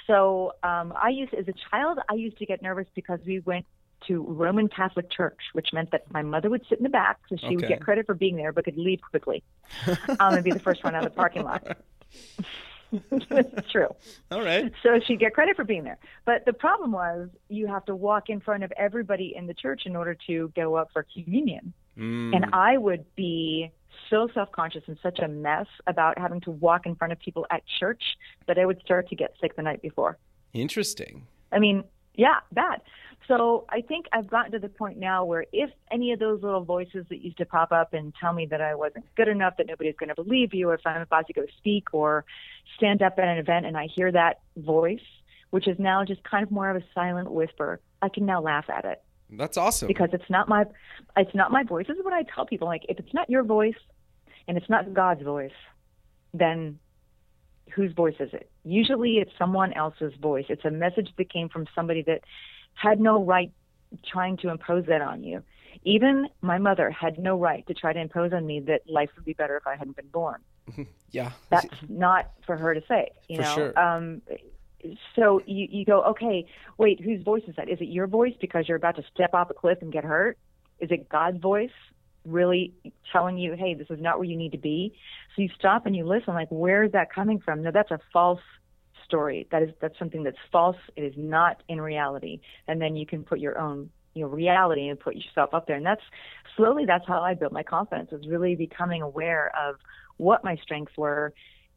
So, 0.08 0.54
um, 0.64 0.94
I 0.96 1.10
used, 1.10 1.34
as 1.34 1.48
a 1.48 1.54
child, 1.72 2.00
I 2.10 2.16
used 2.16 2.38
to 2.38 2.46
get 2.46 2.62
nervous 2.62 2.88
because 2.94 3.20
we 3.26 3.40
went 3.40 3.66
to 4.08 4.24
Roman 4.24 4.68
Catholic 4.68 5.10
Church, 5.12 5.40
which 5.54 5.70
meant 5.74 5.92
that 5.92 6.12
my 6.12 6.22
mother 6.22 6.50
would 6.50 6.64
sit 6.70 6.78
in 6.80 6.84
the 6.84 6.90
back, 6.90 7.20
so 7.30 7.36
she 7.38 7.46
okay. 7.46 7.56
would 7.56 7.68
get 7.68 7.82
credit 7.82 8.06
for 8.06 8.14
being 8.14 8.36
there, 8.36 8.52
but 8.52 8.66
could 8.66 8.78
leave 8.78 9.00
quickly 9.10 9.44
um, 10.20 10.34
and 10.34 10.44
be 10.44 10.52
the 10.52 10.60
first 10.60 10.84
one 10.84 10.96
out 10.96 11.06
of 11.06 11.12
the 11.12 11.16
parking 11.16 11.44
lot. 11.44 11.78
it's 12.92 13.68
true. 13.72 13.88
All 14.32 14.44
right. 14.44 14.72
So 14.84 15.00
she'd 15.06 15.20
get 15.20 15.34
credit 15.34 15.56
for 15.56 15.64
being 15.64 15.84
there. 15.84 15.98
But 16.26 16.46
the 16.46 16.54
problem 16.54 16.92
was 16.92 17.30
you 17.50 17.68
have 17.68 17.86
to 17.86 17.96
walk 17.96 18.30
in 18.30 18.40
front 18.40 18.64
of 18.64 18.72
everybody 18.78 19.34
in 19.36 19.48
the 19.48 19.54
church 19.54 19.84
in 19.86 19.96
order 19.96 20.16
to 20.28 20.52
go 20.56 20.76
up 20.76 20.90
for 20.94 21.06
communion. 21.14 21.74
Mm. 21.98 22.36
And 22.36 22.46
I 22.54 22.78
would 22.78 23.06
be 23.16 23.72
so 24.10 24.28
self 24.34 24.52
conscious 24.52 24.84
and 24.88 24.98
such 25.02 25.20
a 25.20 25.28
mess 25.28 25.68
about 25.88 26.18
having 26.18 26.42
to 26.42 26.52
walk 26.52 26.86
in 26.86 26.96
front 26.96 27.14
of 27.14 27.20
people 27.20 27.46
at 27.50 27.64
church 27.80 28.02
that 28.48 28.58
I 28.58 28.66
would 28.66 28.82
start 28.84 29.10
to 29.10 29.16
get 29.16 29.34
sick 29.40 29.56
the 29.56 29.62
night 29.62 29.82
before. 29.82 30.18
Interesting. 30.54 31.28
I 31.52 31.60
mean, 31.60 31.84
yeah, 32.16 32.40
bad. 32.52 32.82
So 33.28 33.66
I 33.70 33.82
think 33.82 34.08
I've 34.12 34.28
gotten 34.28 34.52
to 34.52 34.60
the 34.60 34.70
point 34.70 34.98
now 34.98 35.24
where 35.24 35.46
if 35.54 35.70
any 35.92 36.12
of 36.12 36.20
those 36.20 36.44
little 36.44 36.64
voices 36.64 37.06
that 37.10 37.24
used 37.24 37.38
to 37.38 37.46
pop 37.46 37.72
up 37.72 37.94
and 37.94 38.14
tell 38.20 38.34
me 38.34 38.46
that 38.48 38.62
I 38.62 38.76
wasn't 38.76 39.06
good 39.16 39.28
enough, 39.28 39.56
that 39.58 39.68
nobody's 39.68 39.96
going 39.96 40.10
to 40.10 40.16
believe 40.16 40.54
you, 40.54 40.70
or 40.70 40.74
if 40.74 40.86
I'm 40.86 41.02
about 41.02 41.28
to 41.28 41.34
go 41.34 41.44
speak 41.58 41.94
or 41.94 42.26
stand 42.76 43.02
up 43.02 43.14
at 43.18 43.28
an 43.28 43.38
event 43.38 43.66
and 43.66 43.78
I 43.78 43.88
hear 43.88 44.12
that 44.12 44.42
voice, 44.58 45.00
which 45.52 45.68
is 45.68 45.80
now 45.80 46.04
just 46.04 46.24
kind 46.24 46.44
of 46.44 46.52
more 46.52 46.70
of 46.70 46.76
a 46.76 46.86
silent 46.94 47.32
whisper, 47.32 47.80
I 48.02 48.10
can 48.10 48.26
now 48.26 48.42
laugh 48.42 48.70
at 48.70 48.86
it. 48.86 49.02
That's 49.30 49.58
awesome. 49.58 49.88
Because 49.88 50.10
it's 50.14 50.30
not 50.30 50.50
my 50.50 50.66
it's 51.18 51.34
not 51.34 51.52
my 51.52 51.64
voice. 51.64 51.88
This 51.88 51.98
is 51.98 52.04
what 52.04 52.14
I 52.14 52.24
tell 52.24 52.46
people. 52.46 52.68
Like 52.68 52.84
if 52.90 53.00
it's 53.00 53.14
not 53.14 53.30
your 53.30 53.44
voice 53.44 53.78
and 54.48 54.58
it's 54.58 54.70
not 54.70 54.94
God's 54.94 55.24
voice, 55.24 55.52
then 56.34 56.80
whose 57.72 57.94
voice 57.94 58.16
is 58.20 58.34
it? 58.34 58.50
Usually 58.64 59.18
it's 59.18 59.32
someone 59.38 59.74
else's 59.74 60.14
voice. 60.22 60.46
It's 60.50 60.66
a 60.66 60.72
message 60.72 61.10
that 61.18 61.30
came 61.32 61.50
from 61.50 61.68
somebody 61.76 62.04
that 62.04 62.22
had 62.74 63.00
no 63.00 63.24
right 63.24 63.52
trying 64.06 64.38
to 64.38 64.50
impose 64.50 64.86
that 64.88 65.02
on 65.02 65.24
you. 65.24 65.44
Even 65.84 66.28
my 66.42 66.58
mother 66.58 66.90
had 66.90 67.18
no 67.18 67.38
right 67.38 67.66
to 67.68 67.74
try 67.74 67.94
to 67.94 68.00
impose 68.00 68.32
on 68.34 68.46
me 68.46 68.60
that 68.62 68.82
life 68.88 69.10
would 69.16 69.26
be 69.26 69.34
better 69.34 69.58
if 69.58 69.66
I 69.66 69.76
hadn't 69.76 69.96
been 69.96 70.08
born. 70.08 70.42
yeah. 71.12 71.32
That's 71.50 71.68
not 71.90 72.32
for 72.46 72.58
her 72.58 72.74
to 72.74 72.82
say, 72.88 73.10
you 73.28 73.38
for 73.38 73.42
know. 73.42 73.56
Sure. 73.56 73.80
Um, 73.80 74.22
so 75.16 75.42
you, 75.46 75.68
you 75.70 75.86
go, 75.86 76.04
okay, 76.04 76.46
wait, 76.78 77.02
whose 77.02 77.24
voice 77.24 77.44
is 77.48 77.56
that? 77.56 77.70
Is 77.70 77.80
it 77.82 77.88
your 77.88 78.08
voice 78.08 78.34
because 78.40 78.68
you're 78.68 78.78
about 78.78 78.98
to 78.98 79.04
step 79.14 79.34
off 79.34 79.50
a 79.50 79.54
cliff 79.54 79.80
and 79.82 79.92
get 79.92 80.04
hurt? 80.04 80.38
Is 80.80 80.92
it 80.92 81.10
God's 81.10 81.40
voice 81.40 81.72
really 82.26 82.74
telling 83.12 83.38
you, 83.38 83.54
hey, 83.54 83.74
this 83.74 83.88
is 83.90 84.00
not 84.00 84.18
where 84.18 84.28
you 84.28 84.38
need 84.38 84.54
to 84.54 84.58
be? 84.58 84.94
So 85.36 85.42
you 85.42 85.50
stop 85.58 85.86
and 85.86 85.96
you 85.96 86.06
listen, 86.06 86.34
like, 86.34 86.50
where 86.50 86.84
is 86.84 86.92
that 86.94 87.12
coming 87.14 87.40
from? 87.40 87.64
No, 87.64 87.72
that's 87.72 87.92
a 87.92 88.00
false 88.12 88.40
story. 89.06 89.48
That 89.52 89.64
is 89.64 89.70
that's 89.82 89.98
something 90.00 90.24
that's 90.24 90.38
false. 90.52 90.78
It 90.96 91.02
is 91.04 91.14
not 91.18 91.62
in 91.68 91.82
reality. 91.82 92.40
And 92.68 92.82
then 92.82 92.96
you 92.96 93.06
can 93.06 93.24
put 93.24 93.40
your 93.40 93.58
own 93.60 93.90
you 94.14 94.22
know 94.22 94.28
reality 94.28 94.88
and 94.88 95.00
put 95.00 95.16
yourself 95.16 95.54
up 95.54 95.68
there. 95.68 95.76
And 95.76 95.86
that's 95.86 96.02
slowly 96.56 96.86
that's 96.86 97.08
how 97.08 97.22
I 97.22 97.34
built 97.34 97.52
my 97.52 97.64
confidence. 97.64 98.12
Was 98.12 98.28
really 98.28 98.56
becoming 98.56 99.02
aware 99.02 99.52
of 99.58 99.76
what 100.18 100.44
my 100.44 100.56
strengths 100.58 100.96
were, 100.98 101.34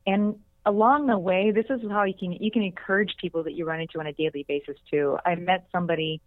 and 0.07 0.37
along 0.67 1.07
the 1.07 1.19
way, 1.19 1.53
this 1.53 1.65
is 1.71 1.81
how 1.89 2.05
you 2.05 2.15
can 2.19 2.33
you 2.33 2.51
can 2.51 2.63
encourage 2.63 3.15
people 3.21 3.43
that 3.45 3.55
you 3.55 3.65
run 3.65 3.81
into 3.81 3.99
on 3.99 4.07
a 4.07 4.13
daily 4.13 4.45
basis 4.47 4.77
too. 4.91 5.17
I 5.25 5.35
met 5.37 5.67
somebody, 5.73 6.21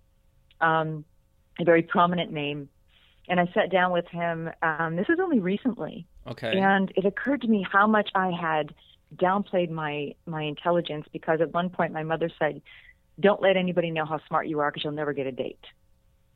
um, 0.62 1.06
a 1.60 1.64
very 1.64 1.84
prominent 1.84 2.32
name, 2.32 2.70
and 3.30 3.40
I 3.40 3.46
sat 3.54 3.72
down 3.72 3.92
with 3.92 4.08
him. 4.08 4.50
Um, 4.62 4.96
this 4.96 5.08
is 5.08 5.20
only 5.22 5.40
recently. 5.40 6.08
Okay. 6.28 6.58
And 6.58 6.92
it 6.96 7.06
occurred 7.06 7.42
to 7.42 7.48
me 7.48 7.66
how 7.72 7.88
much 7.88 8.10
I 8.16 8.32
had 8.32 8.74
downplayed 9.16 9.70
my 9.70 10.14
my 10.26 10.44
intelligence 10.44 11.06
because 11.12 11.40
at 11.42 11.54
one 11.54 11.70
point 11.70 11.94
my 11.94 12.04
mother 12.04 12.30
said, 12.40 12.62
"Don't 13.20 13.42
let 13.42 13.56
anybody 13.56 13.92
know 13.92 14.06
how 14.06 14.20
smart 14.28 14.48
you 14.48 14.60
are 14.60 14.72
because 14.72 14.84
you'll 14.84 14.94
never 14.94 15.14
get 15.14 15.28
a 15.28 15.32
date." 15.32 15.64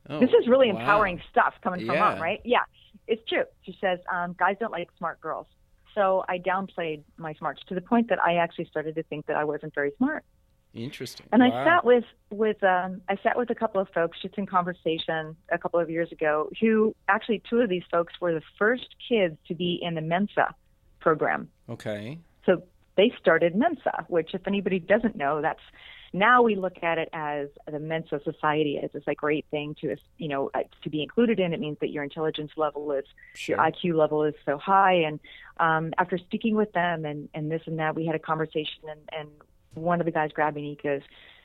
Oh, 0.08 0.20
this 0.20 0.30
is 0.30 0.46
really 0.46 0.72
wow. 0.72 0.78
empowering 0.78 1.20
stuff 1.30 1.54
coming 1.62 1.80
from 1.86 1.96
yeah. 1.96 2.00
mom, 2.00 2.20
right? 2.20 2.40
Yeah, 2.44 2.64
it's 3.06 3.26
true. 3.28 3.44
She 3.62 3.76
says, 3.80 3.98
um, 4.12 4.34
"Guys 4.38 4.56
don't 4.60 4.72
like 4.72 4.88
smart 4.98 5.20
girls." 5.20 5.46
So 5.94 6.24
I 6.28 6.38
downplayed 6.38 7.02
my 7.16 7.34
smarts 7.34 7.62
to 7.68 7.74
the 7.74 7.80
point 7.80 8.08
that 8.08 8.18
I 8.22 8.36
actually 8.36 8.66
started 8.66 8.96
to 8.96 9.02
think 9.04 9.26
that 9.26 9.36
I 9.36 9.44
wasn't 9.44 9.74
very 9.74 9.92
smart. 9.96 10.24
Interesting. 10.74 11.26
And 11.32 11.40
wow. 11.42 11.62
I 11.62 11.64
sat 11.64 11.84
with 11.84 12.04
with 12.30 12.62
um, 12.64 13.00
I 13.08 13.16
sat 13.22 13.36
with 13.36 13.50
a 13.50 13.54
couple 13.54 13.80
of 13.80 13.88
folks 13.90 14.18
just 14.20 14.36
in 14.36 14.46
conversation 14.46 15.36
a 15.52 15.58
couple 15.58 15.78
of 15.78 15.88
years 15.88 16.10
ago 16.10 16.50
who 16.60 16.94
actually 17.08 17.42
two 17.48 17.60
of 17.60 17.68
these 17.68 17.84
folks 17.90 18.14
were 18.20 18.34
the 18.34 18.42
first 18.58 18.96
kids 19.08 19.36
to 19.46 19.54
be 19.54 19.78
in 19.80 19.94
the 19.94 20.00
Mensa 20.00 20.54
program. 20.98 21.48
Okay. 21.68 22.18
So 22.44 22.62
they 22.96 23.12
started 23.20 23.54
Mensa, 23.54 24.04
which, 24.08 24.34
if 24.34 24.46
anybody 24.46 24.78
doesn't 24.78 25.16
know, 25.16 25.40
that's 25.40 25.60
now 26.12 26.42
we 26.42 26.54
look 26.54 26.82
at 26.82 26.98
it 26.98 27.08
as 27.12 27.48
the 27.70 27.80
Mensa 27.80 28.20
Society 28.22 28.78
as 28.80 28.90
a 29.06 29.14
great 29.14 29.46
thing 29.50 29.74
to, 29.80 29.96
you 30.16 30.28
know, 30.28 30.48
uh, 30.54 30.60
to 30.82 30.90
be 30.90 31.02
included 31.02 31.40
in. 31.40 31.52
It 31.52 31.58
means 31.58 31.76
that 31.80 31.90
your 31.90 32.04
intelligence 32.04 32.52
level 32.56 32.92
is, 32.92 33.04
sure. 33.34 33.56
your 33.56 33.64
IQ 33.64 33.98
level 33.98 34.22
is 34.22 34.34
so 34.46 34.56
high. 34.56 34.94
And 34.94 35.18
um, 35.58 35.92
after 35.98 36.16
speaking 36.18 36.54
with 36.54 36.72
them 36.72 37.04
and, 37.04 37.28
and 37.34 37.50
this 37.50 37.62
and 37.66 37.80
that, 37.80 37.96
we 37.96 38.06
had 38.06 38.14
a 38.14 38.20
conversation, 38.20 38.82
and, 38.88 39.00
and 39.10 39.28
one 39.74 40.00
of 40.00 40.06
the 40.06 40.12
guys 40.12 40.30
grabbed 40.32 40.56
me 40.56 40.68
and 40.68 40.78
he 40.80 40.88
goes, 40.88 41.02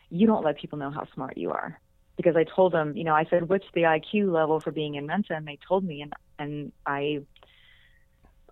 "You 0.10 0.28
don't 0.28 0.44
let 0.44 0.58
people 0.58 0.78
know 0.78 0.92
how 0.92 1.06
smart 1.14 1.38
you 1.38 1.52
are." 1.52 1.80
Because 2.18 2.36
I 2.36 2.44
told 2.44 2.74
him, 2.74 2.98
you 2.98 3.04
know, 3.04 3.16
I 3.16 3.26
said, 3.30 3.50
"What's 3.50 3.66
the 3.74 3.82
IQ 3.82 4.32
level 4.32 4.60
for 4.60 4.72
being 4.72 4.96
in 4.96 5.06
Mensa?" 5.06 5.34
And 5.34 5.48
they 5.48 5.58
told 5.68 5.84
me, 5.84 6.02
and 6.02 6.14
and 6.38 6.72
I, 6.86 7.22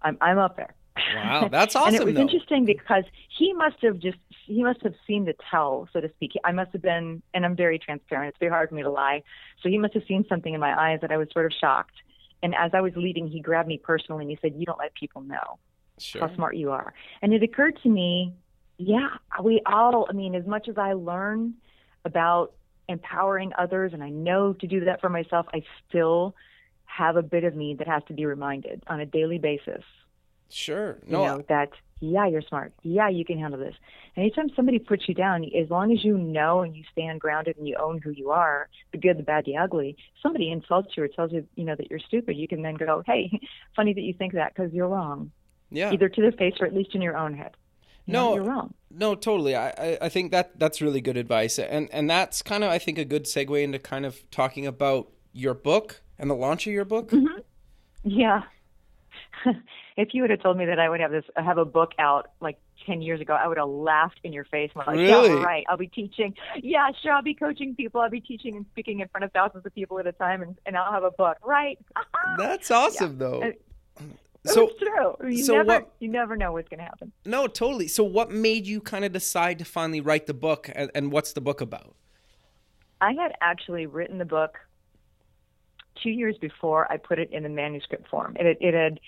I'm 0.02 0.18
I'm 0.22 0.38
up 0.38 0.56
there. 0.56 0.74
Wow, 1.16 1.48
that's 1.52 1.76
awesome. 1.76 1.94
and 1.94 2.02
it 2.02 2.06
was 2.06 2.16
though. 2.16 2.22
interesting 2.22 2.66
because 2.66 3.04
he 3.38 3.54
must 3.54 3.78
have 3.82 4.00
just 4.00 4.18
he 4.46 4.64
must 4.64 4.82
have 4.82 4.94
seen 5.06 5.26
the 5.26 5.36
tell, 5.52 5.88
so 5.92 6.00
to 6.00 6.10
speak. 6.16 6.32
I 6.44 6.52
must 6.52 6.72
have 6.72 6.82
been, 6.82 7.22
and 7.34 7.46
I'm 7.46 7.56
very 7.56 7.78
transparent. 7.78 8.30
It's 8.30 8.40
very 8.40 8.52
hard 8.52 8.70
for 8.70 8.76
me 8.76 8.84
to 8.84 8.90
lie. 8.90 9.24
So 9.62 9.70
he 9.70 9.78
must 9.78 9.94
have 9.94 10.04
seen 10.08 10.26
something 10.30 10.54
in 10.54 10.60
my 10.60 10.92
eyes 10.92 11.00
that 11.02 11.12
I 11.12 11.18
was 11.18 11.28
sort 11.34 11.46
of 11.46 11.52
shocked. 11.60 11.96
And 12.44 12.56
as 12.56 12.72
I 12.74 12.82
was 12.82 12.94
leaving, 12.96 13.28
he 13.28 13.42
grabbed 13.42 13.68
me 13.68 13.78
personally 13.78 14.24
and 14.24 14.32
he 14.32 14.38
said, 14.42 14.54
"You 14.56 14.66
don't 14.66 14.80
let 14.80 14.94
people 14.94 15.22
know 15.22 15.60
sure. 15.98 16.22
how 16.22 16.34
smart 16.36 16.56
you 16.56 16.72
are." 16.72 16.94
And 17.22 17.34
it 17.34 17.44
occurred 17.44 17.80
to 17.84 17.90
me, 17.90 18.34
yeah, 18.78 19.10
we 19.44 19.62
all. 19.66 20.08
I 20.10 20.14
mean, 20.14 20.36
as 20.36 20.46
much 20.46 20.68
as 20.68 20.78
I 20.78 20.94
learn 20.94 21.56
about 22.06 22.54
empowering 22.88 23.52
others, 23.58 23.94
and 23.94 24.04
I 24.04 24.10
know 24.10 24.54
to 24.54 24.68
do 24.68 24.86
that 24.86 25.02
for 25.02 25.10
myself, 25.10 25.46
I 25.54 25.64
still 25.88 26.36
have 26.86 27.16
a 27.18 27.24
bit 27.24 27.44
of 27.44 27.56
me 27.56 27.76
that 27.80 27.88
has 27.88 28.04
to 28.08 28.14
be 28.14 28.26
reminded 28.26 28.84
on 28.88 29.00
a 29.00 29.06
daily 29.06 29.38
basis 29.38 29.84
Sure. 30.50 30.98
No. 31.08 31.22
You 31.22 31.28
know, 31.28 31.44
that, 31.50 31.70
yeah, 32.00 32.28
you're 32.28 32.42
smart. 32.42 32.74
Yeah, 32.84 33.10
you 33.10 33.26
can 33.26 33.40
handle 33.40 33.60
this. 33.60 33.76
Anytime 34.16 34.50
somebody 34.56 34.80
puts 34.80 35.08
you 35.08 35.14
down, 35.14 35.44
as 35.44 35.70
long 35.70 35.92
as 35.92 36.04
you 36.04 36.18
know 36.18 36.62
and 36.62 36.76
you 36.76 36.84
stand 36.92 37.20
grounded 37.20 37.58
and 37.58 37.68
you 37.68 37.76
own 37.80 38.00
who 38.02 38.12
you 38.12 38.32
are, 38.32 38.70
the 38.92 38.98
good, 38.98 39.18
the 39.18 39.24
bad, 39.24 39.46
the 39.46 39.58
ugly, 39.58 39.98
somebody 40.22 40.52
insults 40.52 40.96
you 40.96 41.04
or 41.04 41.08
tells 41.08 41.32
you, 41.32 41.48
you 41.56 41.64
know, 41.64 41.76
that 41.76 41.90
you're 41.90 42.00
stupid, 42.00 42.38
you 42.38 42.48
can 42.48 42.62
then 42.62 42.76
go, 42.76 43.04
hey, 43.06 43.40
funny 43.76 43.94
that 43.94 44.02
you 44.02 44.14
think 44.14 44.34
that 44.34 44.54
because 44.54 44.72
you're 44.74 44.88
wrong. 44.88 45.32
Yeah. 45.70 45.92
Either 45.92 46.08
to 46.08 46.22
their 46.22 46.32
face 46.32 46.56
or 46.60 46.66
at 46.66 46.74
least 46.74 46.96
in 46.96 47.02
your 47.02 47.18
own 47.18 47.34
head. 47.34 47.56
No, 48.08 48.36
you're 48.36 48.44
wrong. 48.44 48.74
No, 48.90 49.16
totally. 49.16 49.56
I, 49.56 49.98
I, 50.02 50.10
think 50.10 50.32
that 50.32 50.58
that's 50.58 50.82
really 50.82 51.02
good 51.02 51.18
advice, 51.18 51.60
and 51.60 51.90
and 51.92 52.10
that's 52.10 52.42
kind 52.42 52.64
of 52.64 52.72
I 52.72 52.80
think 52.80 52.98
a 52.98 53.06
good 53.06 53.26
segue 53.26 53.62
into 53.62 53.80
kind 53.80 54.06
of 54.06 54.30
talking 54.32 54.66
about 54.66 55.12
your 55.34 55.54
book 55.54 56.02
and 56.18 56.30
the 56.30 56.36
launch 56.36 56.66
of 56.68 56.74
your 56.74 56.86
book. 56.86 57.12
Mm-hmm. 57.12 57.40
Yeah. 58.04 58.44
if 59.98 60.14
you 60.14 60.22
would 60.22 60.32
have 60.32 60.42
told 60.42 60.58
me 60.58 60.66
that 60.66 60.80
I 60.80 60.90
would 60.90 61.00
have 61.00 61.12
this 61.12 61.26
have 61.36 61.58
a 61.58 61.66
book 61.66 61.92
out 62.00 62.32
like 62.40 62.58
10 62.86 63.02
years 63.02 63.20
ago, 63.20 63.34
I 63.34 63.48
would 63.48 63.58
have 63.58 63.68
laughed 63.68 64.20
in 64.24 64.34
your 64.34 64.46
face. 64.46 64.72
I'm 64.76 64.86
like, 64.88 64.96
really? 64.96 65.30
yeah, 65.30 65.44
right. 65.44 65.66
I'll 65.70 65.78
be 65.78 65.88
teaching. 65.88 66.34
Yeah, 66.62 66.90
sure. 67.02 67.14
I'll 67.14 67.22
be 67.22 67.34
coaching 67.34 67.76
people. 67.76 68.02
I'll 68.02 68.10
be 68.10 68.22
teaching 68.22 68.56
and 68.56 68.66
speaking 68.72 69.02
in 69.02 69.08
front 69.10 69.26
of 69.26 69.32
thousands 69.32 69.66
of 69.66 69.76
people 69.76 70.00
at 70.00 70.08
a 70.08 70.12
time, 70.14 70.42
and, 70.42 70.58
and 70.66 70.78
I'll 70.78 70.92
have 70.92 71.04
a 71.04 71.12
book. 71.12 71.38
Right. 71.44 71.78
That's 72.38 72.72
awesome, 72.72 73.14
yeah. 73.14 73.18
though. 73.20 73.54
So 74.48 74.68
it's 74.68 74.80
true. 74.80 75.30
You 75.30 75.44
so 75.44 75.54
never, 75.54 75.68
what, 75.68 75.92
you 76.00 76.10
never 76.10 76.36
know 76.36 76.52
what's 76.54 76.70
going 76.70 76.80
to 76.80 76.86
happen. 76.86 77.12
No, 77.26 77.48
totally. 77.48 77.88
So, 77.88 78.04
what 78.04 78.32
made 78.32 78.66
you 78.66 78.82
kind 78.82 79.06
of 79.06 79.12
decide 79.12 79.60
to 79.60 79.66
finally 79.66 80.02
write 80.02 80.26
the 80.26 80.34
book, 80.34 80.70
and, 80.74 80.92
and 80.96 81.12
what's 81.12 81.34
the 81.34 81.42
book 81.42 81.62
about? 81.62 81.96
I 83.02 83.14
had 83.14 83.34
actually 83.42 83.86
written 83.86 84.18
the 84.18 84.26
book 84.26 84.58
two 86.02 86.10
years 86.10 86.36
before 86.40 86.92
I 86.92 86.98
put 86.98 87.20
it 87.20 87.32
in 87.32 87.44
the 87.44 87.50
manuscript 87.50 88.08
form. 88.10 88.36
It, 88.40 88.58
it 88.62 88.74
had 88.74 89.00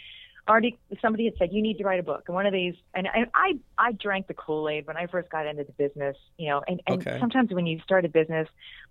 already 0.49 0.77
somebody 1.01 1.25
had 1.25 1.33
said 1.37 1.49
you 1.51 1.61
need 1.61 1.77
to 1.77 1.83
write 1.83 1.99
a 1.99 2.03
book 2.03 2.23
and 2.27 2.33
one 2.33 2.47
of 2.47 2.53
these 2.53 2.73
and, 2.95 3.07
and 3.13 3.27
i 3.35 3.53
i 3.77 3.91
drank 3.91 4.25
the 4.25 4.33
kool-aid 4.33 4.87
when 4.87 4.97
i 4.97 5.05
first 5.05 5.29
got 5.29 5.45
into 5.45 5.63
the 5.63 5.71
business 5.73 6.17
you 6.37 6.49
know 6.49 6.63
and, 6.67 6.81
and 6.87 7.07
okay. 7.07 7.19
sometimes 7.19 7.51
when 7.51 7.67
you 7.67 7.79
start 7.81 8.03
a 8.03 8.09
business 8.09 8.47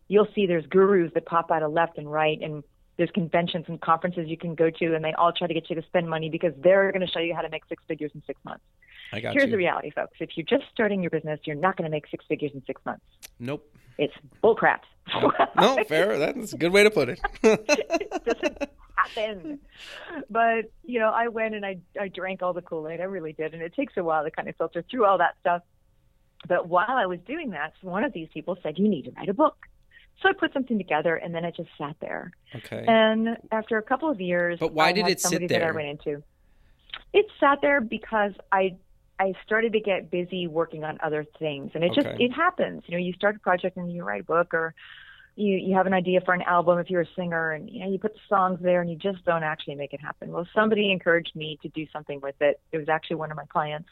you'll 0.06 0.28
see 0.37 0.46
there's 0.46 0.64
gurus 0.66 1.11
that 1.14 1.26
pop 1.26 1.50
out 1.50 1.62
of 1.62 1.72
left 1.72 1.98
and 1.98 2.11
right 2.11 2.38
and 2.40 2.62
there's 2.98 3.11
conventions 3.11 3.64
and 3.68 3.80
conferences 3.80 4.28
you 4.28 4.37
can 4.37 4.54
go 4.54 4.68
to 4.68 4.94
and 4.94 5.04
they 5.04 5.14
all 5.14 5.32
try 5.32 5.46
to 5.46 5.54
get 5.54 5.70
you 5.70 5.76
to 5.76 5.82
spend 5.82 6.08
money 6.08 6.28
because 6.28 6.52
they're 6.62 6.92
going 6.92 7.06
to 7.06 7.11
show 7.11 7.20
you 7.20 7.34
how 7.34 7.40
to 7.40 7.48
make 7.48 7.62
six 7.68 7.82
figures 7.88 8.11
in 8.14 8.22
six 8.26 8.38
months 8.44 8.64
I 9.12 9.20
got 9.20 9.32
here's 9.32 9.46
you. 9.46 9.52
the 9.52 9.56
reality 9.56 9.90
folks 9.90 10.16
if 10.20 10.30
you're 10.37 10.44
just 10.44 10.64
starting 10.70 11.02
your 11.02 11.11
business 11.11 11.40
you're 11.44 11.56
not 11.56 11.76
going 11.76 11.87
to 11.87 11.90
make 11.90 12.06
six 12.11 12.24
figures 12.28 12.50
in 12.52 12.62
six 12.66 12.84
months 12.84 13.04
nope 13.38 13.66
it's 13.96 14.14
bull 14.42 14.54
crap 14.54 14.84
no, 15.14 15.32
no 15.56 15.84
fair 15.84 16.18
that's 16.18 16.52
a 16.52 16.58
good 16.58 16.72
way 16.72 16.84
to 16.84 16.90
put 16.90 17.08
it 17.08 17.20
it 17.42 18.24
doesn't 18.24 18.70
happen. 18.98 19.58
But 20.30 20.70
you 20.84 20.98
know, 20.98 21.11
I 21.11 21.28
went 21.28 21.54
and 21.54 21.64
I 21.64 21.78
I 22.00 22.08
drank 22.08 22.42
all 22.42 22.52
the 22.52 22.62
Kool 22.62 22.88
Aid. 22.88 23.00
I 23.00 23.04
really 23.04 23.32
did, 23.32 23.54
and 23.54 23.62
it 23.62 23.74
takes 23.74 23.96
a 23.96 24.04
while 24.04 24.24
to 24.24 24.30
kind 24.30 24.48
of 24.48 24.56
filter 24.56 24.84
through 24.90 25.04
all 25.04 25.18
that 25.18 25.37
stuff. 25.40 25.62
But 26.46 26.68
while 26.68 26.87
I 26.88 27.06
was 27.06 27.18
doing 27.26 27.50
that, 27.50 27.72
one 27.82 28.04
of 28.04 28.12
these 28.12 28.28
people 28.32 28.56
said, 28.62 28.78
"You 28.78 28.88
need 28.88 29.04
to 29.06 29.12
write 29.12 29.28
a 29.28 29.34
book." 29.34 29.56
So 30.22 30.28
I 30.28 30.33
put 30.33 30.52
something 30.52 30.78
together, 30.78 31.16
and 31.16 31.35
then 31.35 31.44
it 31.44 31.54
just 31.57 31.70
sat 31.78 31.96
there. 32.00 32.33
Okay. 32.54 32.85
And 32.88 33.37
after 33.52 33.78
a 33.78 33.83
couple 33.83 34.11
of 34.11 34.20
years, 34.20 34.59
but 34.59 34.72
why 34.72 34.88
I 34.88 34.92
did 34.92 35.07
it 35.09 35.20
sit 35.20 35.48
there? 35.48 35.61
That 35.61 35.66
I 35.66 35.70
ran 35.70 35.87
into. 35.87 36.22
It 37.12 37.26
sat 37.38 37.61
there 37.62 37.81
because 37.81 38.33
I 38.50 38.76
I 39.20 39.35
started 39.44 39.72
to 39.72 39.81
get 39.81 40.11
busy 40.11 40.46
working 40.46 40.85
on 40.85 40.98
other 41.02 41.24
things, 41.38 41.72
and 41.74 41.85
it 41.85 41.92
Okay. 41.92 42.02
just 42.02 42.20
it 42.20 42.33
happens. 42.33 42.83
You 42.87 42.96
know, 42.96 43.02
you 43.02 43.12
start 43.12 43.37
a 43.37 43.38
project 43.38 43.76
and 43.76 43.92
you 43.92 44.02
write 44.02 44.22
a 44.22 44.24
book, 44.24 44.54
or 44.54 44.74
you 45.37 45.57
you 45.57 45.76
have 45.76 45.87
an 45.87 45.94
idea 45.94 46.20
for 46.20 46.35
an 46.35 46.42
album 46.42 46.78
if 46.81 46.90
you're 46.90 47.02
a 47.02 47.14
singer, 47.14 47.52
and 47.52 47.70
you 47.70 47.81
know 47.81 47.90
you 47.90 47.98
put 48.00 48.14
the 48.14 48.20
songs 48.28 48.59
there, 48.61 48.81
and 48.81 48.90
you 48.90 48.96
just 48.96 49.24
don't 49.24 49.44
actually 49.44 49.76
make 49.76 49.92
it 49.92 50.00
happen. 50.00 50.33
Well, 50.33 50.48
somebody 50.52 50.90
encouraged 50.90 51.37
me 51.37 51.59
to 51.62 51.68
do 51.68 51.87
something 51.92 52.20
with 52.20 52.37
it. 52.40 52.61
It 52.72 52.78
was 52.78 52.88
actually 52.88 53.16
one 53.16 53.31
of 53.31 53.37
my 53.37 53.46
clients, 53.46 53.88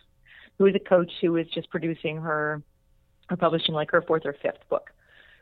who 0.59 0.65
was 0.65 0.75
a 0.75 0.81
coach 0.81 1.13
who 1.21 1.33
was 1.33 1.47
just 1.49 1.71
producing 1.71 2.17
her, 2.17 2.63
or 3.31 3.37
publishing 3.37 3.77
like 3.77 3.93
her 3.93 4.03
fourth 4.03 4.27
or 4.27 4.33
fifth 4.33 4.69
book. 4.69 4.91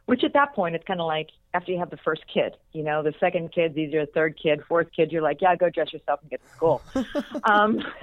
Which 0.06 0.22
at 0.22 0.34
that 0.34 0.54
point, 0.54 0.74
it's 0.74 0.84
kind 0.84 1.00
of 1.00 1.06
like 1.06 1.30
after 1.54 1.72
you 1.72 1.78
have 1.78 1.88
the 1.88 1.96
first 1.96 2.22
kid, 2.32 2.56
you 2.72 2.82
know, 2.82 3.02
the 3.02 3.14
second 3.18 3.52
kid's 3.52 3.76
easier, 3.76 4.04
the 4.04 4.12
third 4.12 4.38
kid, 4.40 4.60
fourth 4.68 4.88
kid, 4.94 5.10
you're 5.10 5.22
like, 5.22 5.40
yeah, 5.40 5.56
go 5.56 5.70
dress 5.70 5.92
yourself 5.94 6.20
and 6.20 6.30
get 6.30 6.42
to 6.42 6.50
school. 6.54 6.82
um, 7.44 7.82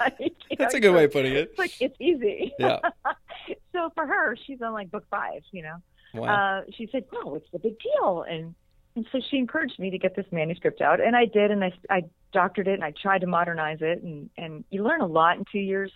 like, 0.00 0.34
That's 0.56 0.72
know, 0.72 0.78
a 0.78 0.80
good 0.80 0.94
way 0.94 1.04
of 1.04 1.12
putting 1.12 1.32
it. 1.32 1.50
It's 1.50 1.58
like 1.58 1.72
it's 1.80 1.96
easy. 2.00 2.54
Yeah. 2.58 2.78
so 3.72 3.90
for 3.94 4.06
her, 4.06 4.36
she's 4.46 4.62
on 4.62 4.72
like 4.72 4.90
book 4.90 5.04
five, 5.10 5.42
you 5.52 5.62
know. 5.62 5.76
Wow. 6.14 6.60
Uh, 6.60 6.70
she 6.74 6.88
said, 6.90 7.04
"No, 7.12 7.34
it's 7.34 7.50
the 7.52 7.58
big 7.58 7.74
deal," 7.80 8.24
and 8.28 8.54
and 8.96 9.06
so 9.12 9.20
she 9.30 9.36
encouraged 9.36 9.78
me 9.78 9.90
to 9.90 9.98
get 9.98 10.16
this 10.16 10.24
manuscript 10.32 10.80
out, 10.80 11.00
and 11.00 11.14
I 11.14 11.26
did, 11.26 11.50
and 11.50 11.62
I 11.62 11.72
I 11.90 12.04
doctored 12.32 12.66
it, 12.66 12.74
and 12.74 12.84
I 12.84 12.92
tried 12.92 13.20
to 13.20 13.26
modernize 13.26 13.78
it, 13.82 14.02
and 14.02 14.30
and 14.38 14.64
you 14.70 14.82
learn 14.82 15.02
a 15.02 15.06
lot 15.06 15.36
in 15.36 15.44
two 15.52 15.58
years 15.58 15.92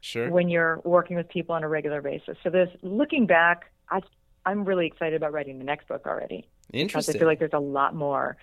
sure. 0.00 0.30
when 0.30 0.48
you're 0.48 0.80
working 0.84 1.16
with 1.16 1.28
people 1.28 1.54
on 1.54 1.64
a 1.64 1.68
regular 1.68 2.00
basis. 2.00 2.36
So 2.42 2.50
this, 2.50 2.68
looking 2.82 3.26
back, 3.26 3.70
I 3.90 4.00
I'm 4.44 4.64
really 4.64 4.86
excited 4.86 5.14
about 5.14 5.32
writing 5.32 5.58
the 5.58 5.64
next 5.64 5.88
book 5.88 6.06
already 6.06 6.48
because 6.66 6.80
Interesting. 6.80 7.16
I 7.16 7.18
feel 7.18 7.28
like 7.28 7.38
there's 7.38 7.52
a 7.52 7.58
lot 7.58 7.94
more. 7.94 8.36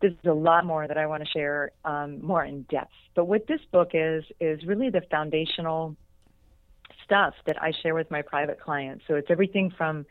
There's 0.00 0.14
a 0.24 0.32
lot 0.32 0.66
more 0.66 0.86
that 0.86 0.98
I 0.98 1.06
want 1.06 1.24
to 1.24 1.28
share 1.30 1.72
um, 1.84 2.20
more 2.22 2.44
in 2.44 2.62
depth. 2.62 2.92
But 3.14 3.24
what 3.24 3.46
this 3.46 3.60
book 3.72 3.90
is 3.94 4.24
is 4.40 4.64
really 4.64 4.90
the 4.90 5.02
foundational 5.10 5.96
stuff 7.04 7.34
that 7.46 7.62
I 7.62 7.72
share 7.82 7.94
with 7.94 8.10
my 8.10 8.22
private 8.22 8.60
clients. 8.60 9.04
So 9.08 9.14
it's 9.14 9.30
everything 9.30 9.72
from 9.76 10.06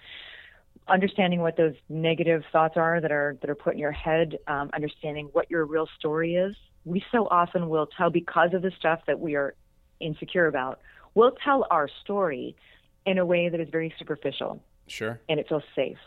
understanding 0.87 1.41
what 1.41 1.57
those 1.57 1.75
negative 1.89 2.43
thoughts 2.51 2.75
are 2.75 2.99
that 2.99 3.11
are 3.11 3.37
that 3.41 3.49
are 3.49 3.55
put 3.55 3.73
in 3.73 3.79
your 3.79 3.91
head, 3.91 4.37
um, 4.47 4.69
understanding 4.73 5.29
what 5.31 5.49
your 5.49 5.65
real 5.65 5.87
story 5.97 6.35
is. 6.35 6.55
We 6.85 7.03
so 7.11 7.27
often 7.29 7.69
will 7.69 7.87
tell 7.87 8.09
because 8.09 8.53
of 8.53 8.61
the 8.61 8.71
stuff 8.77 9.01
that 9.07 9.19
we 9.19 9.35
are 9.35 9.55
insecure 9.99 10.47
about. 10.47 10.79
We'll 11.13 11.35
tell 11.43 11.65
our 11.69 11.87
story 12.03 12.55
in 13.05 13.17
a 13.17 13.25
way 13.25 13.49
that 13.49 13.59
is 13.59 13.69
very 13.69 13.93
superficial 13.99 14.61
Sure. 14.87 15.19
and 15.29 15.39
it 15.39 15.47
feels 15.47 15.63
safe. 15.75 15.97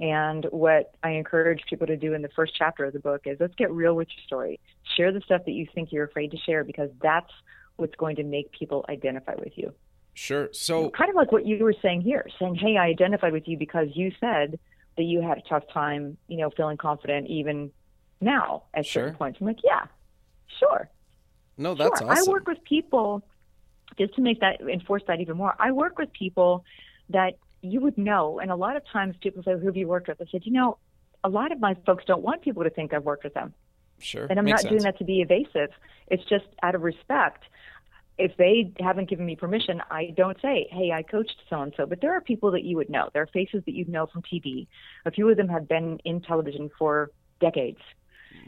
And 0.00 0.46
what 0.50 0.94
I 1.02 1.10
encourage 1.10 1.62
people 1.68 1.86
to 1.86 1.96
do 1.96 2.14
in 2.14 2.22
the 2.22 2.30
first 2.30 2.54
chapter 2.56 2.84
of 2.86 2.92
the 2.94 3.00
book 3.00 3.22
is 3.26 3.38
let's 3.38 3.54
get 3.54 3.70
real 3.70 3.94
with 3.94 4.08
your 4.16 4.24
story. 4.24 4.58
Share 4.96 5.12
the 5.12 5.20
stuff 5.20 5.42
that 5.44 5.52
you 5.52 5.66
think 5.74 5.92
you're 5.92 6.04
afraid 6.04 6.30
to 6.30 6.38
share 6.38 6.64
because 6.64 6.90
that's 7.02 7.30
what's 7.76 7.94
going 7.96 8.16
to 8.16 8.22
make 8.24 8.50
people 8.52 8.84
identify 8.88 9.34
with 9.34 9.52
you. 9.56 9.72
Sure. 10.14 10.48
So 10.52 10.90
kind 10.90 11.10
of 11.10 11.16
like 11.16 11.32
what 11.32 11.46
you 11.46 11.62
were 11.62 11.74
saying 11.82 12.00
here, 12.00 12.26
saying, 12.38 12.56
"Hey, 12.56 12.76
I 12.76 12.86
identified 12.86 13.32
with 13.32 13.46
you 13.46 13.56
because 13.58 13.88
you 13.94 14.10
said 14.20 14.58
that 14.96 15.04
you 15.04 15.20
had 15.20 15.38
a 15.38 15.42
tough 15.42 15.64
time, 15.72 16.16
you 16.28 16.38
know, 16.38 16.50
feeling 16.50 16.76
confident 16.78 17.28
even 17.28 17.70
now 18.20 18.64
at 18.74 18.86
Sure. 18.86 19.04
certain 19.04 19.16
points." 19.16 19.38
I'm 19.40 19.46
like, 19.46 19.62
"Yeah, 19.62 19.86
sure, 20.58 20.90
no, 21.56 21.74
that's 21.74 22.00
sure." 22.00 22.10
awesome. 22.10 22.28
I 22.28 22.32
work 22.32 22.48
with 22.48 22.62
people 22.64 23.22
just 23.98 24.14
to 24.14 24.20
make 24.20 24.40
that 24.40 24.60
enforce 24.60 25.02
that 25.06 25.20
even 25.20 25.36
more. 25.36 25.54
I 25.58 25.72
work 25.72 25.98
with 25.98 26.12
people 26.12 26.64
that 27.10 27.34
you 27.62 27.80
would 27.80 27.98
know, 27.98 28.38
and 28.38 28.50
a 28.50 28.56
lot 28.56 28.76
of 28.76 28.86
times 28.86 29.16
people 29.20 29.42
say, 29.42 29.52
"Who 29.52 29.66
have 29.66 29.76
you 29.76 29.88
worked 29.88 30.08
with?" 30.08 30.20
I 30.20 30.26
said, 30.30 30.46
"You 30.46 30.52
know, 30.52 30.78
a 31.22 31.28
lot 31.28 31.52
of 31.52 31.60
my 31.60 31.74
folks 31.86 32.04
don't 32.04 32.22
want 32.22 32.42
people 32.42 32.64
to 32.64 32.70
think 32.70 32.92
I've 32.92 33.04
worked 33.04 33.24
with 33.24 33.34
them." 33.34 33.54
sure. 33.98 34.26
And 34.30 34.38
I'm 34.38 34.44
Makes 34.46 34.64
not 34.64 34.70
doing 34.70 34.82
that 34.82 34.98
to 34.98 35.04
be 35.04 35.20
evasive. 35.20 35.70
It's 36.06 36.24
just 36.24 36.46
out 36.62 36.74
of 36.74 36.82
respect. 36.82 37.44
If 38.18 38.36
they 38.36 38.72
haven't 38.80 39.08
given 39.08 39.24
me 39.24 39.36
permission, 39.36 39.82
I 39.90 40.12
don't 40.16 40.40
say, 40.40 40.68
"Hey, 40.70 40.92
I 40.92 41.02
coached 41.02 41.36
so 41.48 41.60
and 41.60 41.72
so." 41.76 41.86
But 41.86 42.00
there 42.00 42.12
are 42.12 42.20
people 42.20 42.50
that 42.52 42.64
you 42.64 42.76
would 42.76 42.90
know. 42.90 43.08
There 43.12 43.22
are 43.22 43.26
faces 43.26 43.64
that 43.64 43.72
you'd 43.72 43.88
know 43.88 44.06
from 44.06 44.22
TV. 44.22 44.66
A 45.06 45.10
few 45.10 45.28
of 45.28 45.36
them 45.36 45.48
have 45.48 45.68
been 45.68 45.98
in 46.04 46.20
television 46.20 46.70
for 46.78 47.10
decades. 47.40 47.80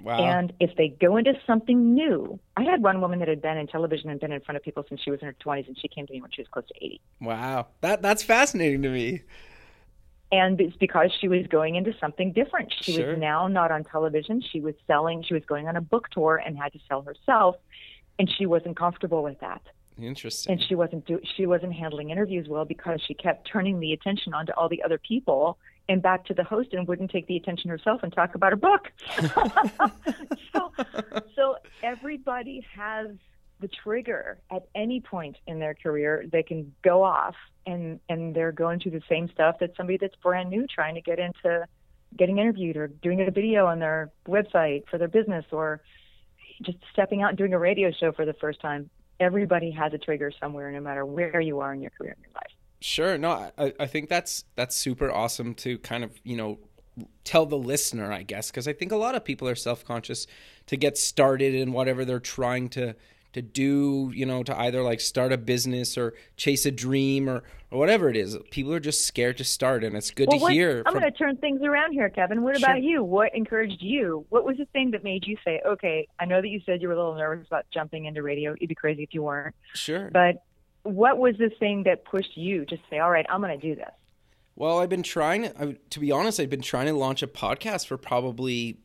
Wow. 0.03 0.19
And 0.25 0.53
if 0.61 0.77
they 0.77 0.89
go 0.89 1.17
into 1.17 1.33
something 1.47 1.95
new, 1.95 2.39
I 2.57 2.63
had 2.65 2.83
one 2.83 3.01
woman 3.01 3.19
that 3.21 3.29
had 3.29 3.41
been 3.43 3.57
in 3.57 3.67
television 3.67 4.11
and 4.11 4.19
been 4.21 4.33
in 4.33 4.41
front 4.41 4.57
of 4.57 4.63
people 4.63 4.85
since 4.89 5.01
she 5.01 5.11
was 5.11 5.21
in 5.21 5.27
her 5.27 5.37
20s, 5.45 5.67
and 5.69 5.79
she 5.79 5.89
came 5.89 6.07
to 6.07 6.13
me 6.13 6.21
when 6.21 6.31
she 6.31 6.41
was 6.41 6.49
close 6.49 6.67
to 6.69 6.75
80. 6.77 7.01
wow. 7.21 7.67
That 7.81 8.03
that's 8.03 8.23
fascinating 8.23 8.83
to 8.83 8.89
me. 8.91 9.23
and 10.33 10.61
it's 10.61 10.77
because 10.77 11.11
she 11.21 11.29
was 11.29 11.47
going 11.49 11.75
into 11.77 11.93
something 12.01 12.33
different. 12.33 12.73
She 12.81 12.95
Sure. 12.95 13.11
was 13.11 13.19
now 13.19 13.49
not 13.49 13.71
on 13.71 13.85
television. 13.85 14.41
She 14.41 14.61
was 14.61 14.75
selling. 14.87 15.23
She 15.23 15.35
was 15.35 15.45
going 15.45 15.69
on 15.69 15.77
a 15.77 15.81
book 15.83 16.09
tour 16.11 16.41
and 16.45 16.57
had 16.57 16.73
to 16.73 16.79
sell 16.89 17.03
herself, 17.03 17.57
and 18.19 18.31
she 18.39 18.47
wasn't 18.47 18.77
comfortable 18.77 19.23
with 19.23 19.39
that. 19.41 19.61
Interesting. 20.01 20.53
And 20.53 20.63
she 20.63 20.75
wasn't 20.75 21.05
do, 21.07 21.21
she 21.37 21.45
wasn't 21.45 21.75
handling 21.75 22.09
interviews 22.11 22.49
well 22.49 22.65
because 22.65 23.01
she 23.07 23.13
kept 23.13 23.47
turning 23.47 23.79
the 23.79 23.93
attention 23.93 24.33
onto 24.33 24.53
all 24.53 24.69
the 24.71 24.83
other 24.83 24.97
people 24.99 25.59
and 25.93 26.03
back 26.03 26.25
to 26.25 26.35
the 26.35 26.43
host 26.43 26.73
and 26.73 26.89
wouldn't 26.89 27.11
take 27.11 27.27
the 27.27 27.37
attention 27.37 27.69
herself 27.69 28.03
and 28.03 28.13
talk 28.13 28.35
about 28.35 28.53
her 28.53 28.57
book. 28.57 28.91
so, 30.53 30.73
so 31.37 31.57
everybody 31.83 32.67
has 32.75 33.09
the 33.61 33.69
trigger 33.69 34.39
at 34.51 34.67
any 34.75 35.01
point 35.01 35.37
in 35.47 35.61
their 35.61 35.75
career. 35.75 36.25
They 36.33 36.43
can 36.43 36.75
go 36.83 37.03
off 37.03 37.35
and 37.67 38.01
and 38.09 38.35
they're 38.35 38.53
going 38.53 38.81
through 38.81 38.93
the 38.93 39.03
same 39.09 39.29
stuff 39.29 39.57
that 39.61 39.77
somebody 39.77 39.99
that's 39.99 40.17
brand 40.17 40.51
new 40.51 40.67
trying 40.67 40.97
to 40.97 41.01
get 41.01 41.19
into 41.19 41.65
getting 42.17 42.39
interviewed 42.39 42.77
or 42.77 42.89
doing 42.89 43.21
a 43.21 43.31
video 43.31 43.67
on 43.67 43.79
their 43.79 44.11
website 44.27 44.85
for 44.91 44.99
their 44.99 45.09
business 45.09 45.45
or 45.53 45.81
just 46.63 46.79
stepping 46.93 47.23
out 47.23 47.29
and 47.29 47.39
doing 47.39 47.55
a 47.55 47.59
radio 47.59 47.93
show 47.93 48.13
for 48.13 48.25
the 48.25 48.35
first 48.35 48.61
time. 48.61 48.91
Everybody 49.21 49.71
has 49.71 49.93
a 49.93 49.99
trigger 49.99 50.33
somewhere 50.41 50.73
no 50.73 50.81
matter 50.81 51.05
where 51.07 51.41
you 51.41 51.61
are 51.61 51.73
in 51.73 51.83
your 51.83 51.91
career 51.91 52.17
in 52.17 52.23
your 52.23 52.33
life 52.35 52.53
Sure. 52.83 53.17
No, 53.17 53.51
I, 53.57 53.73
I 53.79 53.87
think 53.87 54.09
that's 54.09 54.45
that's 54.57 54.75
super 54.77 55.11
awesome 55.11 55.55
to 55.57 55.79
kind 55.79 56.05
of 56.05 56.11
you 56.25 56.37
know 56.37 56.59
tell 57.25 57.47
the 57.47 57.57
listener, 57.57 58.13
I 58.13 58.23
guess, 58.23 58.51
because 58.51 58.67
I 58.69 58.73
think 58.73 58.93
a 58.93 58.97
lot 58.97 59.15
of 59.15 59.25
people 59.25 59.49
are 59.49 59.55
self 59.55 59.85
conscious 59.85 60.27
to 60.67 60.77
get 60.77 60.99
started 60.99 61.55
in 61.55 61.73
whatever 61.73 62.05
they're 62.05 62.21
trying 62.21 62.69
to 62.71 62.95
to 63.35 63.41
do. 63.43 64.11
You 64.15 64.27
know, 64.27 64.43
to 64.43 64.59
either 64.61 64.83
like 64.83 65.01
start 65.01 65.33
a 65.33 65.39
business 65.39 65.97
or 65.97 66.15
chase 66.37 66.67
a 66.67 66.71
dream 66.73 67.29
or 67.29 67.43
or 67.71 67.79
whatever 67.79 68.11
it 68.11 68.17
is. 68.17 68.37
People 68.51 68.75
are 68.75 68.81
just 68.81 69.07
scared 69.07 69.39
to 69.39 69.45
start, 69.45 69.85
and 69.85 69.97
it's 69.97 70.11
good 70.11 70.29
well, 70.29 70.39
to 70.39 70.43
what, 70.43 70.53
hear. 70.53 70.83
I'm 70.85 70.93
from- 70.93 71.01
going 71.01 71.13
to 71.13 71.19
turn 71.19 71.37
things 71.39 71.63
around 71.63 71.93
here, 71.93 72.11
Kevin. 72.11 72.43
What 72.43 72.59
Sure. 72.59 72.69
about 72.69 72.83
you? 72.83 73.03
What 73.03 73.35
encouraged 73.35 73.81
you? 73.81 74.27
What 74.29 74.45
was 74.45 74.59
the 74.59 74.67
thing 74.67 74.91
that 74.91 75.03
made 75.03 75.27
you 75.27 75.39
say, 75.43 75.63
okay, 75.67 76.07
I 76.21 76.27
know 76.27 76.43
that 76.43 76.49
you 76.49 76.61
said 76.67 76.83
you 76.83 76.89
were 76.89 76.95
a 76.95 76.99
little 76.99 77.15
nervous 77.15 77.47
about 77.47 77.65
jumping 77.73 78.05
into 78.05 78.23
radio. 78.23 78.55
You'd 78.61 78.69
be 78.69 78.75
crazy 78.75 79.03
if 79.03 79.15
you 79.15 79.23
weren't. 79.23 79.55
sure. 79.73 80.11
But 80.13 80.43
what 80.83 81.19
was 81.19 81.37
the 81.39 81.51
thing 81.51 81.85
that 81.85 82.05
pushed 82.05 82.37
you 82.37 82.65
to 82.67 82.77
say, 82.91 82.99
all 82.99 83.11
right, 83.11 83.27
I'm 83.29 83.41
going 83.41 83.59
to 83.59 83.67
do 83.67 83.75
this? 83.75 83.91
Well, 84.55 84.81
I've 84.81 84.89
been 84.89 85.03
trying 85.03 85.43
to, 85.43 85.77
to 85.91 86.01
be 86.01 86.13
honest, 86.13 86.39
I've 86.39 86.51
been 86.51 86.63
trying 86.63 86.87
to 86.87 86.93
launch 86.93 87.23
a 87.23 87.27
podcast 87.27 87.87
for 87.87 87.97
probably 87.97 88.79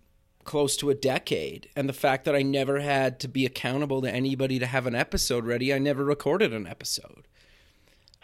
close 0.46 0.78
to 0.78 0.90
a 0.90 0.96
decade. 0.96 1.70
And 1.76 1.88
the 1.88 1.94
fact 1.94 2.26
that 2.26 2.36
I 2.36 2.42
never 2.42 2.80
had 2.80 3.20
to 3.20 3.28
be 3.28 3.46
accountable 3.46 4.02
to 4.02 4.12
anybody 4.12 4.60
to 4.60 4.66
have 4.66 4.88
an 4.88 4.96
episode 4.96 5.46
ready, 5.46 5.74
I 5.74 5.78
never 5.78 6.04
recorded 6.04 6.54
an 6.54 6.66
episode. 6.66 7.28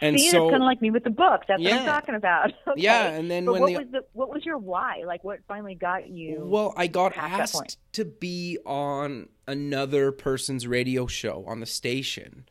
And 0.02 0.20
See, 0.20 0.30
so, 0.30 0.46
it's 0.46 0.52
kind 0.52 0.64
of 0.64 0.66
like 0.66 0.82
me 0.82 0.90
with 0.90 1.04
the 1.04 1.10
book. 1.10 1.44
That's 1.48 1.62
yeah, 1.62 1.72
what 1.72 1.80
I'm 1.82 1.86
talking 1.86 2.16
about. 2.16 2.54
Okay. 2.68 2.82
Yeah, 2.82 3.10
and 3.10 3.30
then 3.30 3.46
but 3.46 3.54
when 3.54 3.62
what 3.62 3.72
the, 3.74 3.78
was 3.80 3.88
the 3.92 4.06
what 4.14 4.30
was 4.30 4.46
your 4.46 4.58
why? 4.58 5.04
Like, 5.06 5.24
what 5.24 5.40
finally 5.48 5.76
got 5.76 6.10
you? 6.10 6.42
Well, 6.44 6.74
I 6.76 6.88
got 6.88 7.16
asked 7.16 7.78
to 7.94 8.06
be 8.06 8.58
on 8.66 9.30
another 9.48 10.12
person's 10.12 10.66
radio 10.66 11.06
show 11.08 11.44
on 11.46 11.60
the 11.60 11.66
station, 11.66 12.46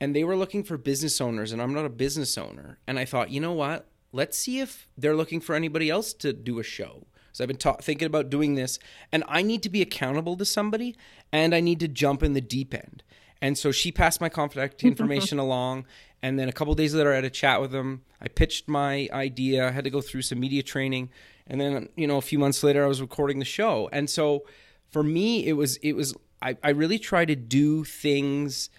and 0.00 0.14
they 0.14 0.24
were 0.24 0.36
looking 0.36 0.62
for 0.62 0.76
business 0.76 1.20
owners, 1.20 1.52
and 1.52 1.60
I'm 1.60 1.74
not 1.74 1.84
a 1.84 1.90
business 1.90 2.38
owner. 2.38 2.78
And 2.86 2.98
I 2.98 3.04
thought, 3.04 3.30
you 3.30 3.40
know 3.40 3.52
what? 3.52 3.88
Let's 4.12 4.38
see 4.38 4.60
if 4.60 4.88
they're 4.96 5.16
looking 5.16 5.40
for 5.40 5.54
anybody 5.54 5.90
else 5.90 6.12
to 6.14 6.32
do 6.32 6.58
a 6.58 6.62
show. 6.62 7.06
So 7.32 7.44
I've 7.44 7.48
been 7.48 7.56
ta- 7.56 7.76
thinking 7.76 8.06
about 8.06 8.30
doing 8.30 8.54
this, 8.54 8.78
and 9.12 9.22
I 9.28 9.42
need 9.42 9.62
to 9.64 9.68
be 9.68 9.82
accountable 9.82 10.36
to 10.36 10.44
somebody, 10.44 10.96
and 11.32 11.54
I 11.54 11.60
need 11.60 11.80
to 11.80 11.88
jump 11.88 12.22
in 12.22 12.32
the 12.32 12.40
deep 12.40 12.74
end. 12.74 13.02
And 13.40 13.56
so 13.56 13.70
she 13.70 13.92
passed 13.92 14.20
my 14.20 14.28
contact 14.28 14.82
information 14.84 15.38
along, 15.38 15.86
and 16.22 16.38
then 16.38 16.48
a 16.48 16.52
couple 16.52 16.74
days 16.74 16.94
later, 16.94 17.12
I 17.12 17.16
had 17.16 17.24
a 17.24 17.30
chat 17.30 17.60
with 17.60 17.70
them. 17.70 18.02
I 18.20 18.28
pitched 18.28 18.68
my 18.68 19.08
idea. 19.12 19.68
I 19.68 19.70
had 19.70 19.84
to 19.84 19.90
go 19.90 20.00
through 20.00 20.22
some 20.22 20.40
media 20.40 20.62
training, 20.62 21.10
and 21.46 21.60
then 21.60 21.88
you 21.96 22.06
know 22.06 22.16
a 22.16 22.22
few 22.22 22.38
months 22.38 22.62
later, 22.62 22.84
I 22.84 22.88
was 22.88 23.00
recording 23.00 23.38
the 23.38 23.44
show. 23.44 23.88
And 23.92 24.10
so 24.10 24.44
for 24.90 25.02
me, 25.02 25.46
it 25.46 25.52
was 25.52 25.76
it 25.76 25.92
was 25.92 26.14
I, 26.42 26.56
I 26.62 26.70
really 26.70 26.98
try 26.98 27.24
to 27.24 27.36
do 27.36 27.84
things. 27.84 28.70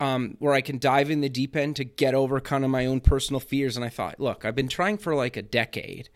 Um, 0.00 0.36
where 0.40 0.52
I 0.52 0.60
can 0.60 0.78
dive 0.78 1.08
in 1.08 1.20
the 1.20 1.28
deep 1.28 1.54
end 1.54 1.76
to 1.76 1.84
get 1.84 2.14
over 2.14 2.40
kind 2.40 2.64
of 2.64 2.70
my 2.70 2.84
own 2.84 3.00
personal 3.00 3.38
fears. 3.38 3.76
And 3.76 3.84
I 3.84 3.88
thought, 3.88 4.18
look, 4.18 4.44
I've 4.44 4.56
been 4.56 4.68
trying 4.68 4.98
for 4.98 5.14
like 5.14 5.36
a 5.36 5.42
decade, 5.42 6.08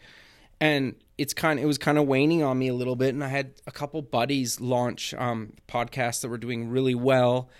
and 0.60 0.96
it's 1.16 1.32
kind 1.32 1.60
of, 1.60 1.62
it 1.62 1.66
was 1.66 1.78
kind 1.78 1.96
of 1.96 2.06
waning 2.06 2.42
on 2.42 2.58
me 2.58 2.66
a 2.68 2.74
little 2.74 2.96
bit. 2.96 3.14
And 3.14 3.22
I 3.22 3.28
had 3.28 3.52
a 3.68 3.70
couple 3.70 4.02
buddies 4.02 4.60
launch 4.60 5.14
um, 5.14 5.52
podcasts 5.68 6.22
that 6.22 6.28
were 6.28 6.38
doing 6.38 6.68
really 6.68 6.96
well, 6.96 7.50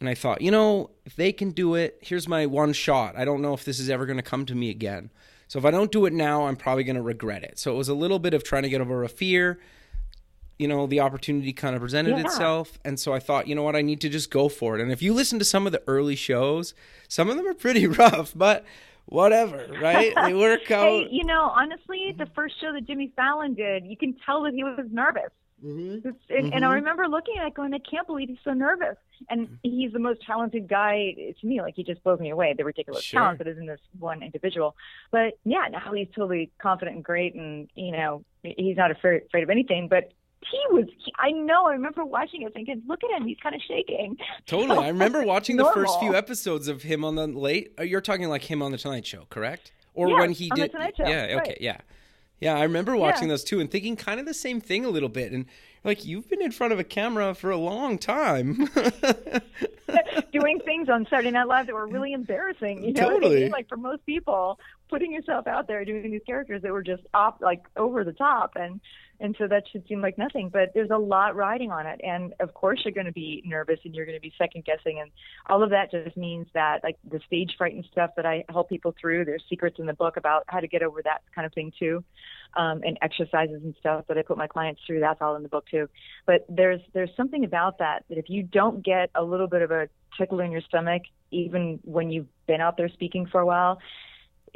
and 0.00 0.08
I 0.08 0.14
thought, 0.14 0.40
you 0.40 0.50
know, 0.50 0.90
if 1.04 1.14
they 1.14 1.30
can 1.30 1.50
do 1.50 1.74
it, 1.74 1.98
here's 2.00 2.26
my 2.26 2.46
one 2.46 2.72
shot. 2.72 3.14
I 3.16 3.26
don't 3.26 3.42
know 3.42 3.52
if 3.52 3.64
this 3.64 3.78
is 3.78 3.90
ever 3.90 4.06
going 4.06 4.18
to 4.18 4.22
come 4.22 4.46
to 4.46 4.54
me 4.54 4.70
again. 4.70 5.10
So 5.46 5.58
if 5.58 5.64
I 5.64 5.70
don't 5.70 5.92
do 5.92 6.06
it 6.06 6.12
now, 6.12 6.46
I'm 6.46 6.56
probably 6.56 6.84
going 6.84 6.96
to 6.96 7.02
regret 7.02 7.44
it. 7.44 7.58
So 7.58 7.72
it 7.72 7.76
was 7.76 7.88
a 7.88 7.94
little 7.94 8.18
bit 8.18 8.34
of 8.34 8.44
trying 8.44 8.64
to 8.64 8.70
get 8.70 8.80
over 8.80 9.04
a 9.04 9.08
fear. 9.08 9.60
You 10.58 10.68
know, 10.68 10.86
the 10.86 11.00
opportunity 11.00 11.52
kind 11.52 11.74
of 11.74 11.82
presented 11.82 12.16
yeah. 12.16 12.24
itself. 12.24 12.78
And 12.84 12.98
so 12.98 13.12
I 13.12 13.18
thought, 13.18 13.46
you 13.46 13.54
know 13.54 13.62
what, 13.62 13.76
I 13.76 13.82
need 13.82 14.00
to 14.02 14.08
just 14.08 14.30
go 14.30 14.48
for 14.48 14.78
it. 14.78 14.82
And 14.82 14.90
if 14.90 15.02
you 15.02 15.12
listen 15.12 15.38
to 15.38 15.44
some 15.44 15.66
of 15.66 15.72
the 15.72 15.82
early 15.86 16.16
shows, 16.16 16.74
some 17.08 17.28
of 17.28 17.36
them 17.36 17.46
are 17.46 17.54
pretty 17.54 17.86
rough, 17.86 18.32
but 18.34 18.64
whatever, 19.06 19.66
right? 19.80 20.14
They 20.24 20.34
work 20.34 20.70
out. 20.70 20.86
hey, 20.86 21.08
you 21.10 21.24
know, 21.24 21.52
honestly, 21.54 22.14
the 22.16 22.26
first 22.34 22.60
show 22.60 22.72
that 22.72 22.86
Jimmy 22.86 23.12
Fallon 23.16 23.54
did, 23.54 23.84
you 23.86 23.96
can 23.96 24.16
tell 24.24 24.42
that 24.42 24.54
he 24.54 24.64
was 24.64 24.86
nervous. 24.90 25.30
Mm-hmm. 25.64 26.08
And, 26.08 26.16
mm-hmm. 26.28 26.52
and, 26.52 26.64
I 26.64 26.74
remember 26.74 27.08
looking 27.08 27.36
at 27.40 27.46
it 27.46 27.54
going, 27.54 27.72
I 27.72 27.78
can't 27.78 28.06
believe 28.06 28.28
he's 28.28 28.38
so 28.44 28.52
nervous. 28.52 28.96
And 29.30 29.48
mm-hmm. 29.48 29.54
he's 29.62 29.92
the 29.92 29.98
most 29.98 30.20
talented 30.22 30.68
guy 30.68 31.14
to 31.40 31.46
me. 31.46 31.62
Like 31.62 31.74
he 31.74 31.82
just 31.82 32.02
blows 32.04 32.20
me 32.20 32.30
away. 32.30 32.54
The 32.56 32.64
ridiculous 32.64 33.02
sure. 33.02 33.20
talent 33.20 33.38
that 33.38 33.48
is 33.48 33.56
in 33.56 33.66
this 33.66 33.80
one 33.98 34.22
individual. 34.22 34.76
But 35.10 35.38
yeah, 35.44 35.66
now 35.70 35.92
he's 35.94 36.08
totally 36.14 36.50
confident 36.60 36.96
and 36.96 37.04
great, 37.04 37.34
and 37.34 37.70
you 37.74 37.92
know 37.92 38.22
he's 38.42 38.76
not 38.76 38.90
afraid, 38.90 39.22
afraid 39.26 39.44
of 39.44 39.50
anything. 39.50 39.88
But 39.88 40.12
he 40.50 40.60
was. 40.70 40.86
He, 40.98 41.12
I 41.18 41.30
know. 41.30 41.66
I 41.66 41.72
remember 41.72 42.04
watching 42.04 42.42
it, 42.42 42.52
thinking, 42.52 42.82
"Look 42.86 43.00
at 43.04 43.10
him. 43.10 43.26
He's 43.26 43.38
kind 43.42 43.54
of 43.54 43.60
shaking." 43.66 44.16
Totally. 44.46 44.84
I 44.84 44.88
remember 44.88 45.22
watching 45.26 45.56
the 45.56 45.70
first 45.72 45.98
few 46.00 46.14
episodes 46.14 46.68
of 46.68 46.82
him 46.82 47.04
on 47.04 47.14
the 47.14 47.26
late. 47.26 47.72
Uh, 47.78 47.82
you're 47.82 48.00
talking 48.00 48.28
like 48.28 48.42
him 48.42 48.62
on 48.62 48.72
the 48.72 48.78
Tonight 48.78 49.06
Show, 49.06 49.26
correct? 49.30 49.72
Or 49.94 50.08
yes, 50.08 50.20
when 50.20 50.30
he 50.32 50.50
did? 50.50 50.72
Yeah. 50.98 51.06
Okay. 51.06 51.34
Right. 51.36 51.58
Yeah. 51.60 51.78
Yeah, 52.40 52.58
I 52.58 52.64
remember 52.64 52.94
watching 52.96 53.28
yeah. 53.28 53.32
those 53.32 53.44
too 53.44 53.60
and 53.60 53.70
thinking 53.70 53.96
kind 53.96 54.20
of 54.20 54.26
the 54.26 54.34
same 54.34 54.60
thing 54.60 54.84
a 54.84 54.90
little 54.90 55.08
bit. 55.08 55.32
And 55.32 55.46
like, 55.84 56.04
you've 56.04 56.28
been 56.28 56.42
in 56.42 56.52
front 56.52 56.72
of 56.72 56.78
a 56.78 56.84
camera 56.84 57.34
for 57.34 57.50
a 57.50 57.56
long 57.56 57.96
time. 57.96 58.68
Doing 60.32 60.60
things 60.64 60.88
on 60.90 61.06
Saturday 61.08 61.30
Night 61.30 61.46
Live 61.48 61.66
that 61.66 61.74
were 61.74 61.86
really 61.90 62.12
embarrassing. 62.12 62.84
You 62.84 62.92
know 62.92 63.08
totally. 63.08 63.36
I 63.36 63.40
mean? 63.44 63.52
Like 63.52 63.68
for 63.68 63.78
most 63.78 64.04
people, 64.04 64.58
putting 64.88 65.12
yourself 65.12 65.46
out 65.46 65.66
there 65.66 65.84
doing 65.84 66.10
these 66.10 66.22
characters 66.26 66.62
that 66.62 66.72
were 66.72 66.82
just 66.82 67.02
off, 67.14 67.36
like 67.40 67.62
over 67.76 68.04
the 68.04 68.12
top. 68.12 68.52
And 68.56 68.80
and 69.20 69.34
so 69.38 69.46
that 69.48 69.64
should 69.70 69.86
seem 69.88 70.00
like 70.00 70.18
nothing 70.18 70.48
but 70.48 70.72
there's 70.74 70.90
a 70.90 70.98
lot 70.98 71.34
riding 71.36 71.70
on 71.70 71.86
it 71.86 72.00
and 72.02 72.34
of 72.40 72.52
course 72.54 72.80
you're 72.84 72.92
going 72.92 73.06
to 73.06 73.12
be 73.12 73.42
nervous 73.44 73.78
and 73.84 73.94
you're 73.94 74.04
going 74.04 74.16
to 74.16 74.20
be 74.20 74.32
second 74.38 74.64
guessing 74.64 75.00
and 75.00 75.10
all 75.48 75.62
of 75.62 75.70
that 75.70 75.90
just 75.90 76.16
means 76.16 76.46
that 76.54 76.80
like 76.82 76.96
the 77.10 77.20
stage 77.26 77.54
fright 77.56 77.74
and 77.74 77.84
stuff 77.90 78.10
that 78.16 78.26
i 78.26 78.44
help 78.48 78.68
people 78.68 78.94
through 79.00 79.24
there's 79.24 79.42
secrets 79.48 79.78
in 79.78 79.86
the 79.86 79.94
book 79.94 80.16
about 80.16 80.44
how 80.48 80.60
to 80.60 80.68
get 80.68 80.82
over 80.82 81.02
that 81.02 81.22
kind 81.34 81.46
of 81.46 81.52
thing 81.52 81.72
too 81.78 82.02
um, 82.56 82.80
and 82.84 82.98
exercises 83.02 83.60
and 83.62 83.74
stuff 83.78 84.04
that 84.08 84.18
i 84.18 84.22
put 84.22 84.36
my 84.36 84.46
clients 84.46 84.80
through 84.86 85.00
that's 85.00 85.20
all 85.20 85.36
in 85.36 85.42
the 85.42 85.48
book 85.48 85.66
too 85.70 85.88
but 86.26 86.44
there's 86.48 86.80
there's 86.92 87.10
something 87.16 87.44
about 87.44 87.78
that 87.78 88.04
that 88.08 88.18
if 88.18 88.28
you 88.28 88.42
don't 88.42 88.84
get 88.84 89.10
a 89.14 89.22
little 89.22 89.48
bit 89.48 89.62
of 89.62 89.70
a 89.70 89.88
tickle 90.18 90.40
in 90.40 90.50
your 90.50 90.62
stomach 90.62 91.02
even 91.30 91.78
when 91.82 92.10
you've 92.10 92.26
been 92.46 92.60
out 92.60 92.76
there 92.76 92.88
speaking 92.88 93.26
for 93.26 93.40
a 93.40 93.46
while 93.46 93.78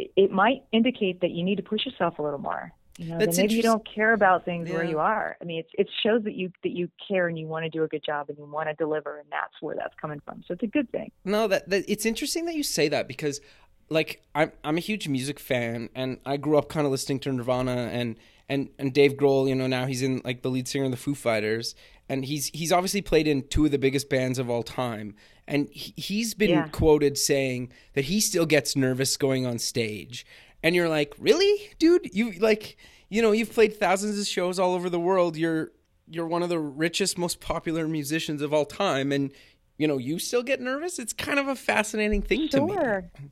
it, 0.03 0.13
it 0.17 0.31
might 0.31 0.63
indicate 0.73 1.21
that 1.21 1.31
you 1.31 1.43
need 1.45 1.57
to 1.57 1.63
push 1.63 1.85
yourself 1.87 2.19
a 2.19 2.23
little 2.23 2.39
more 2.39 2.73
you 3.01 3.07
know, 3.07 3.19
maybe 3.19 3.55
you 3.55 3.63
don't 3.63 3.87
care 3.89 4.13
about 4.13 4.45
things 4.45 4.69
yeah. 4.69 4.75
where 4.75 4.85
you 4.85 4.99
are. 4.99 5.35
I 5.41 5.45
mean, 5.45 5.61
it's, 5.61 5.71
it 5.73 5.89
shows 6.03 6.23
that 6.25 6.35
you 6.35 6.53
that 6.63 6.73
you 6.73 6.91
care 7.09 7.29
and 7.29 7.39
you 7.39 7.47
want 7.47 7.65
to 7.65 7.71
do 7.71 7.83
a 7.83 7.89
good 7.89 8.05
job 8.05 8.29
and 8.29 8.37
you 8.37 8.45
want 8.45 8.69
to 8.69 8.75
deliver, 8.75 9.19
and 9.19 9.27
that's 9.31 9.55
where 9.63 9.75
that's 9.75 9.95
coming 9.99 10.21
from. 10.21 10.43
So 10.47 10.53
it's 10.53 10.63
a 10.63 10.67
good 10.67 10.91
thing. 10.93 11.11
No, 11.25 11.49
that, 11.49 11.69
that 11.71 11.85
it's 11.89 12.05
interesting 12.05 12.45
that 12.45 12.57
you 12.57 12.63
say 12.63 12.89
that 12.89 13.09
because, 13.09 13.41
like, 13.89 14.23
I'm 14.35 14.53
I'm 14.63 14.77
a 14.77 14.81
huge 14.81 15.09
music 15.09 15.41
fan, 15.41 15.89
and 15.95 16.19
I 16.27 16.37
grew 16.37 16.59
up 16.59 16.69
kind 16.69 16.85
of 16.85 16.93
listening 16.93 17.21
to 17.21 17.33
Nirvana 17.33 17.89
and 17.91 18.17
and 18.51 18.69
and 18.79 18.93
Dave 18.93 19.15
Grohl. 19.15 19.49
You 19.49 19.55
know, 19.55 19.67
now 19.67 19.87
he's 19.87 20.03
in 20.03 20.21
like 20.23 20.43
the 20.43 20.51
lead 20.51 20.69
singer 20.69 20.85
of 20.85 20.91
the 20.91 20.99
Foo 20.99 21.15
Fighters, 21.15 21.75
and 22.11 22.27
he's 22.27 22.49
he's 22.49 22.71
obviously 22.71 23.01
played 23.01 23.27
in 23.27 23.49
two 23.49 23.65
of 23.65 23.71
the 23.71 23.79
biggest 23.79 24.11
bands 24.11 24.39
of 24.39 24.51
all 24.51 24.63
time, 24.63 25.15
and 25.51 25.69
he, 25.71 25.93
he's 25.97 26.33
been 26.33 26.51
yeah. 26.51 26.69
quoted 26.69 27.19
saying 27.19 27.71
that 27.93 28.07
he 28.07 28.21
still 28.21 28.47
gets 28.47 28.75
nervous 28.75 29.19
going 29.19 29.45
on 29.45 29.59
stage 29.59 30.25
and 30.63 30.75
you're 30.75 30.89
like, 30.89 31.15
really, 31.19 31.71
dude? 31.79 32.11
You 32.13 32.33
like, 32.33 32.77
you 33.09 33.23
know, 33.23 33.33
you've 33.33 33.53
played 33.53 33.77
thousands 33.77 34.19
of 34.19 34.27
shows 34.27 34.59
all 34.59 34.75
over 34.75 34.91
the 34.91 35.01
world. 35.01 35.37
You're 35.37 35.73
you're 36.07 36.27
one 36.27 36.43
of 36.43 36.49
the 36.49 36.59
richest, 36.59 37.19
most 37.19 37.41
popular 37.41 37.87
musicians 37.87 38.43
of 38.43 38.53
all 38.53 38.67
time, 38.67 39.13
and 39.13 39.31
you 39.79 39.89
know, 39.89 39.99
you 39.99 40.19
still 40.19 40.43
get 40.43 40.61
nervous. 40.61 40.99
It's 40.99 41.13
kind 41.13 41.39
of 41.39 41.49
a 41.49 41.57
fascinating 41.57 42.23
thing 42.23 42.49
sure. 42.49 42.69
to 42.69 43.21
me. 43.21 43.29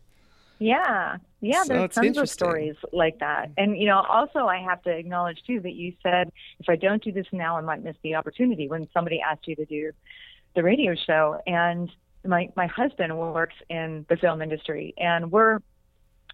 Yeah, 0.60 1.16
yeah. 1.40 1.62
So 1.64 1.74
there's 1.74 1.94
tons 1.94 2.18
of 2.18 2.28
stories 2.28 2.76
like 2.92 3.18
that, 3.20 3.50
and 3.56 3.76
you 3.76 3.86
know, 3.86 4.00
also 4.08 4.46
I 4.46 4.60
have 4.60 4.82
to 4.82 4.90
acknowledge 4.90 5.42
too 5.46 5.60
that 5.60 5.74
you 5.74 5.92
said 6.02 6.32
if 6.60 6.68
I 6.68 6.76
don't 6.76 7.02
do 7.02 7.12
this 7.12 7.26
now, 7.32 7.56
I 7.56 7.60
might 7.60 7.84
miss 7.84 7.96
the 8.02 8.14
opportunity. 8.14 8.68
When 8.68 8.88
somebody 8.94 9.20
asked 9.20 9.46
you 9.46 9.56
to 9.56 9.64
do 9.64 9.92
the 10.56 10.62
radio 10.62 10.94
show, 10.94 11.40
and 11.46 11.90
my 12.26 12.48
my 12.56 12.66
husband 12.66 13.16
works 13.16 13.54
in 13.68 14.06
the 14.08 14.16
film 14.16 14.42
industry, 14.42 14.94
and 14.98 15.30
we're 15.30 15.60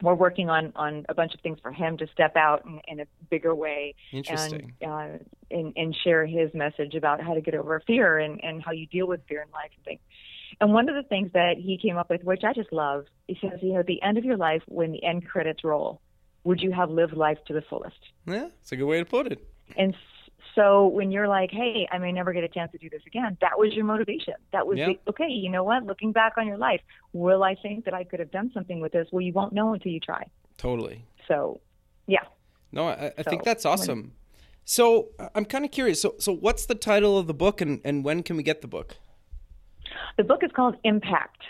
we're 0.02 0.14
working 0.14 0.50
on 0.50 0.72
on 0.76 1.06
a 1.08 1.14
bunch 1.14 1.34
of 1.34 1.40
things 1.40 1.58
for 1.60 1.72
him 1.72 1.96
to 1.98 2.06
step 2.08 2.36
out 2.36 2.64
in, 2.64 2.80
in 2.88 3.00
a 3.00 3.06
bigger 3.30 3.54
way 3.54 3.94
and, 4.12 4.72
uh, 4.86 5.08
and 5.50 5.72
and 5.76 5.96
share 6.04 6.26
his 6.26 6.52
message 6.54 6.94
about 6.94 7.20
how 7.20 7.34
to 7.34 7.40
get 7.40 7.54
over 7.54 7.80
fear 7.86 8.18
and 8.18 8.42
and 8.42 8.62
how 8.62 8.72
you 8.72 8.86
deal 8.86 9.06
with 9.06 9.20
fear 9.28 9.42
in 9.42 9.50
life 9.52 9.70
and 9.76 9.84
things. 9.84 10.00
And 10.60 10.72
one 10.72 10.88
of 10.88 10.94
the 10.94 11.02
things 11.08 11.32
that 11.32 11.56
he 11.56 11.78
came 11.78 11.96
up 11.96 12.10
with, 12.10 12.22
which 12.22 12.42
I 12.44 12.52
just 12.52 12.72
love, 12.72 13.06
he 13.26 13.36
says, 13.40 13.58
you 13.60 13.72
know, 13.72 13.80
at 13.80 13.86
the 13.86 14.00
end 14.02 14.18
of 14.18 14.24
your 14.24 14.36
life, 14.36 14.62
when 14.66 14.92
the 14.92 15.02
end 15.02 15.26
credits 15.26 15.64
roll, 15.64 16.00
would 16.44 16.60
you 16.60 16.70
have 16.70 16.90
lived 16.90 17.14
life 17.14 17.38
to 17.46 17.52
the 17.52 17.62
fullest? 17.62 17.98
Yeah, 18.26 18.48
it's 18.60 18.70
a 18.70 18.76
good 18.76 18.86
way 18.86 18.98
to 18.98 19.04
put 19.04 19.26
it. 19.26 19.44
And 19.76 19.96
so 20.54 20.86
when 20.86 21.10
you're 21.10 21.28
like, 21.28 21.50
hey, 21.50 21.88
I 21.90 21.98
may 21.98 22.12
never 22.12 22.32
get 22.32 22.44
a 22.44 22.48
chance 22.48 22.72
to 22.72 22.78
do 22.78 22.88
this 22.88 23.02
again, 23.06 23.36
that 23.40 23.58
was 23.58 23.72
your 23.72 23.84
motivation. 23.84 24.34
That 24.52 24.66
was 24.66 24.78
the, 24.78 24.98
okay. 25.08 25.28
You 25.28 25.50
know 25.50 25.64
what? 25.64 25.84
Looking 25.84 26.12
back 26.12 26.34
on 26.36 26.46
your 26.46 26.58
life, 26.58 26.80
will 27.12 27.42
I 27.42 27.54
think 27.56 27.84
that 27.86 27.94
I 27.94 28.04
could 28.04 28.20
have 28.20 28.30
done 28.30 28.50
something 28.54 28.80
with 28.80 28.92
this? 28.92 29.08
Well, 29.10 29.22
you 29.22 29.32
won't 29.32 29.52
know 29.52 29.74
until 29.74 29.92
you 29.92 30.00
try. 30.00 30.24
Totally. 30.56 31.04
So, 31.26 31.60
yeah. 32.06 32.24
No, 32.72 32.88
I, 32.88 33.12
I 33.18 33.22
so, 33.22 33.30
think 33.30 33.44
that's 33.44 33.64
awesome. 33.64 34.00
When, 34.00 34.12
so 34.64 35.08
I'm 35.34 35.44
kind 35.44 35.64
of 35.64 35.70
curious. 35.70 36.00
So, 36.00 36.14
so 36.18 36.32
what's 36.32 36.66
the 36.66 36.74
title 36.74 37.18
of 37.18 37.26
the 37.26 37.34
book, 37.34 37.60
and, 37.60 37.80
and 37.84 38.04
when 38.04 38.22
can 38.22 38.36
we 38.36 38.42
get 38.42 38.62
the 38.62 38.68
book? 38.68 38.96
The 40.16 40.24
book 40.24 40.42
is 40.42 40.50
called 40.54 40.76
Impact: 40.84 41.42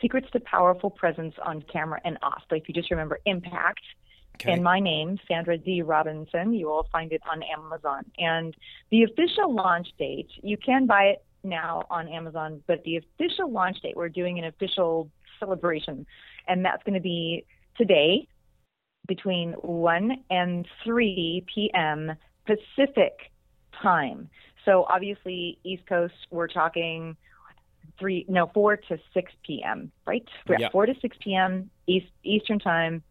Secrets 0.00 0.28
to 0.32 0.40
Powerful 0.40 0.90
Presence 0.90 1.34
on 1.44 1.62
Camera 1.72 2.00
and 2.04 2.18
Off. 2.22 2.42
So 2.48 2.56
if 2.56 2.68
you 2.68 2.74
just 2.74 2.90
remember 2.90 3.20
Impact, 3.26 3.80
Okay. 4.40 4.52
And 4.52 4.62
my 4.62 4.80
name, 4.80 5.18
Sandra 5.26 5.56
Dee 5.56 5.82
Robinson, 5.82 6.52
you 6.52 6.66
will 6.66 6.86
find 6.92 7.12
it 7.12 7.22
on 7.30 7.42
Amazon. 7.42 8.04
And 8.18 8.54
the 8.90 9.04
official 9.04 9.54
launch 9.54 9.88
date, 9.98 10.30
you 10.42 10.56
can 10.56 10.86
buy 10.86 11.04
it 11.04 11.24
now 11.42 11.84
on 11.90 12.08
Amazon, 12.08 12.62
but 12.66 12.82
the 12.84 12.96
official 12.96 13.50
launch 13.50 13.80
date, 13.80 13.96
we're 13.96 14.08
doing 14.08 14.38
an 14.38 14.44
official 14.44 15.10
celebration, 15.38 16.06
and 16.48 16.64
that's 16.64 16.82
going 16.82 16.94
to 16.94 17.00
be 17.00 17.46
today 17.76 18.28
between 19.06 19.52
1 19.52 20.24
and 20.30 20.66
3 20.84 21.44
p.m. 21.52 22.12
Pacific 22.46 23.12
time. 23.82 24.28
So 24.64 24.84
obviously, 24.88 25.58
East 25.64 25.86
Coast, 25.86 26.14
we're 26.30 26.48
talking 26.48 27.16
three, 27.98 28.26
no, 28.28 28.50
4 28.52 28.76
to 28.76 28.98
6 29.14 29.32
p.m., 29.44 29.92
right? 30.06 30.24
We're 30.48 30.58
Yeah. 30.58 30.66
at 30.66 30.72
4 30.72 30.86
to 30.86 30.94
6 31.00 31.16
p.m. 31.20 31.70
East, 31.86 32.08
Eastern 32.24 32.58
Time, 32.58 33.02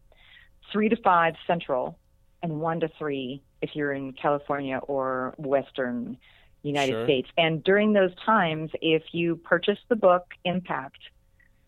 3 0.72 0.88
to 0.90 0.96
5 0.96 1.34
Central, 1.46 1.98
and 2.42 2.60
1 2.60 2.80
to 2.80 2.88
3 2.98 3.42
if 3.62 3.70
you're 3.74 3.92
in 3.92 4.12
California 4.12 4.78
or 4.78 5.34
Western 5.38 6.16
United 6.62 6.92
Sure. 6.92 7.04
States. 7.04 7.28
And 7.36 7.62
during 7.62 7.92
those 7.92 8.14
times, 8.24 8.70
if 8.80 9.02
you 9.12 9.36
purchase 9.36 9.78
the 9.88 9.96
book 9.96 10.26
Impact 10.44 10.98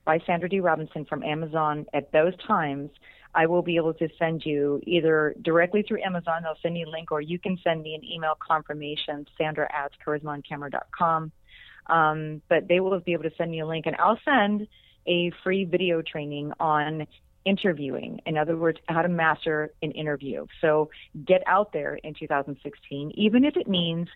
by 0.05 0.19
Sandra 0.27 0.49
Dee 0.49 0.61
Robinson 0.61 1.05
from 1.05 1.23
Amazon 1.23 1.87
at 1.93 2.13
those 2.13 2.37
times, 2.47 2.91
I 3.35 3.47
will 3.47 3.63
be 3.63 3.77
able 3.77 3.95
to 3.95 4.09
send 4.19 4.45
you 4.45 4.81
either 4.87 5.35
directly 5.43 5.83
through 5.83 6.03
Amazon, 6.03 6.43
they'll 6.43 6.57
send 6.63 6.77
you 6.79 6.87
a 6.87 6.91
link, 6.91 7.13
or 7.13 7.21
you 7.21 7.39
can 7.39 7.59
send 7.63 7.83
me 7.83 7.95
an 7.95 8.05
email 8.05 8.35
confirmation, 8.41 9.27
sandra 9.37 9.69
at 9.73 9.93
charismaoncamera.com. 10.05 11.31
Um, 11.87 12.43
but 12.49 12.69
they 12.69 12.81
will 12.81 12.99
be 13.01 13.13
able 13.13 13.25
to 13.25 13.33
send 13.37 13.51
me 13.51 13.61
a 13.61 13.67
link, 13.67 13.87
and 13.87 13.97
I'll 13.97 14.19
send 14.25 14.67
a 15.07 15.31
free 15.43 15.65
video 15.65 16.03
training 16.03 16.53
on 16.59 17.07
interviewing. 17.49 18.21
In 18.27 18.37
other 18.37 18.57
words, 18.57 18.79
how 18.89 19.01
to 19.03 19.09
master 19.09 19.73
an 19.83 19.93
interview. 19.93 20.47
So 20.61 20.91
get 21.25 21.43
out 21.47 21.73
there 21.73 21.95
in 21.95 22.13
2016, 22.15 23.13
even 23.15 23.45
if 23.45 23.57
it 23.57 23.67
means 23.67 24.09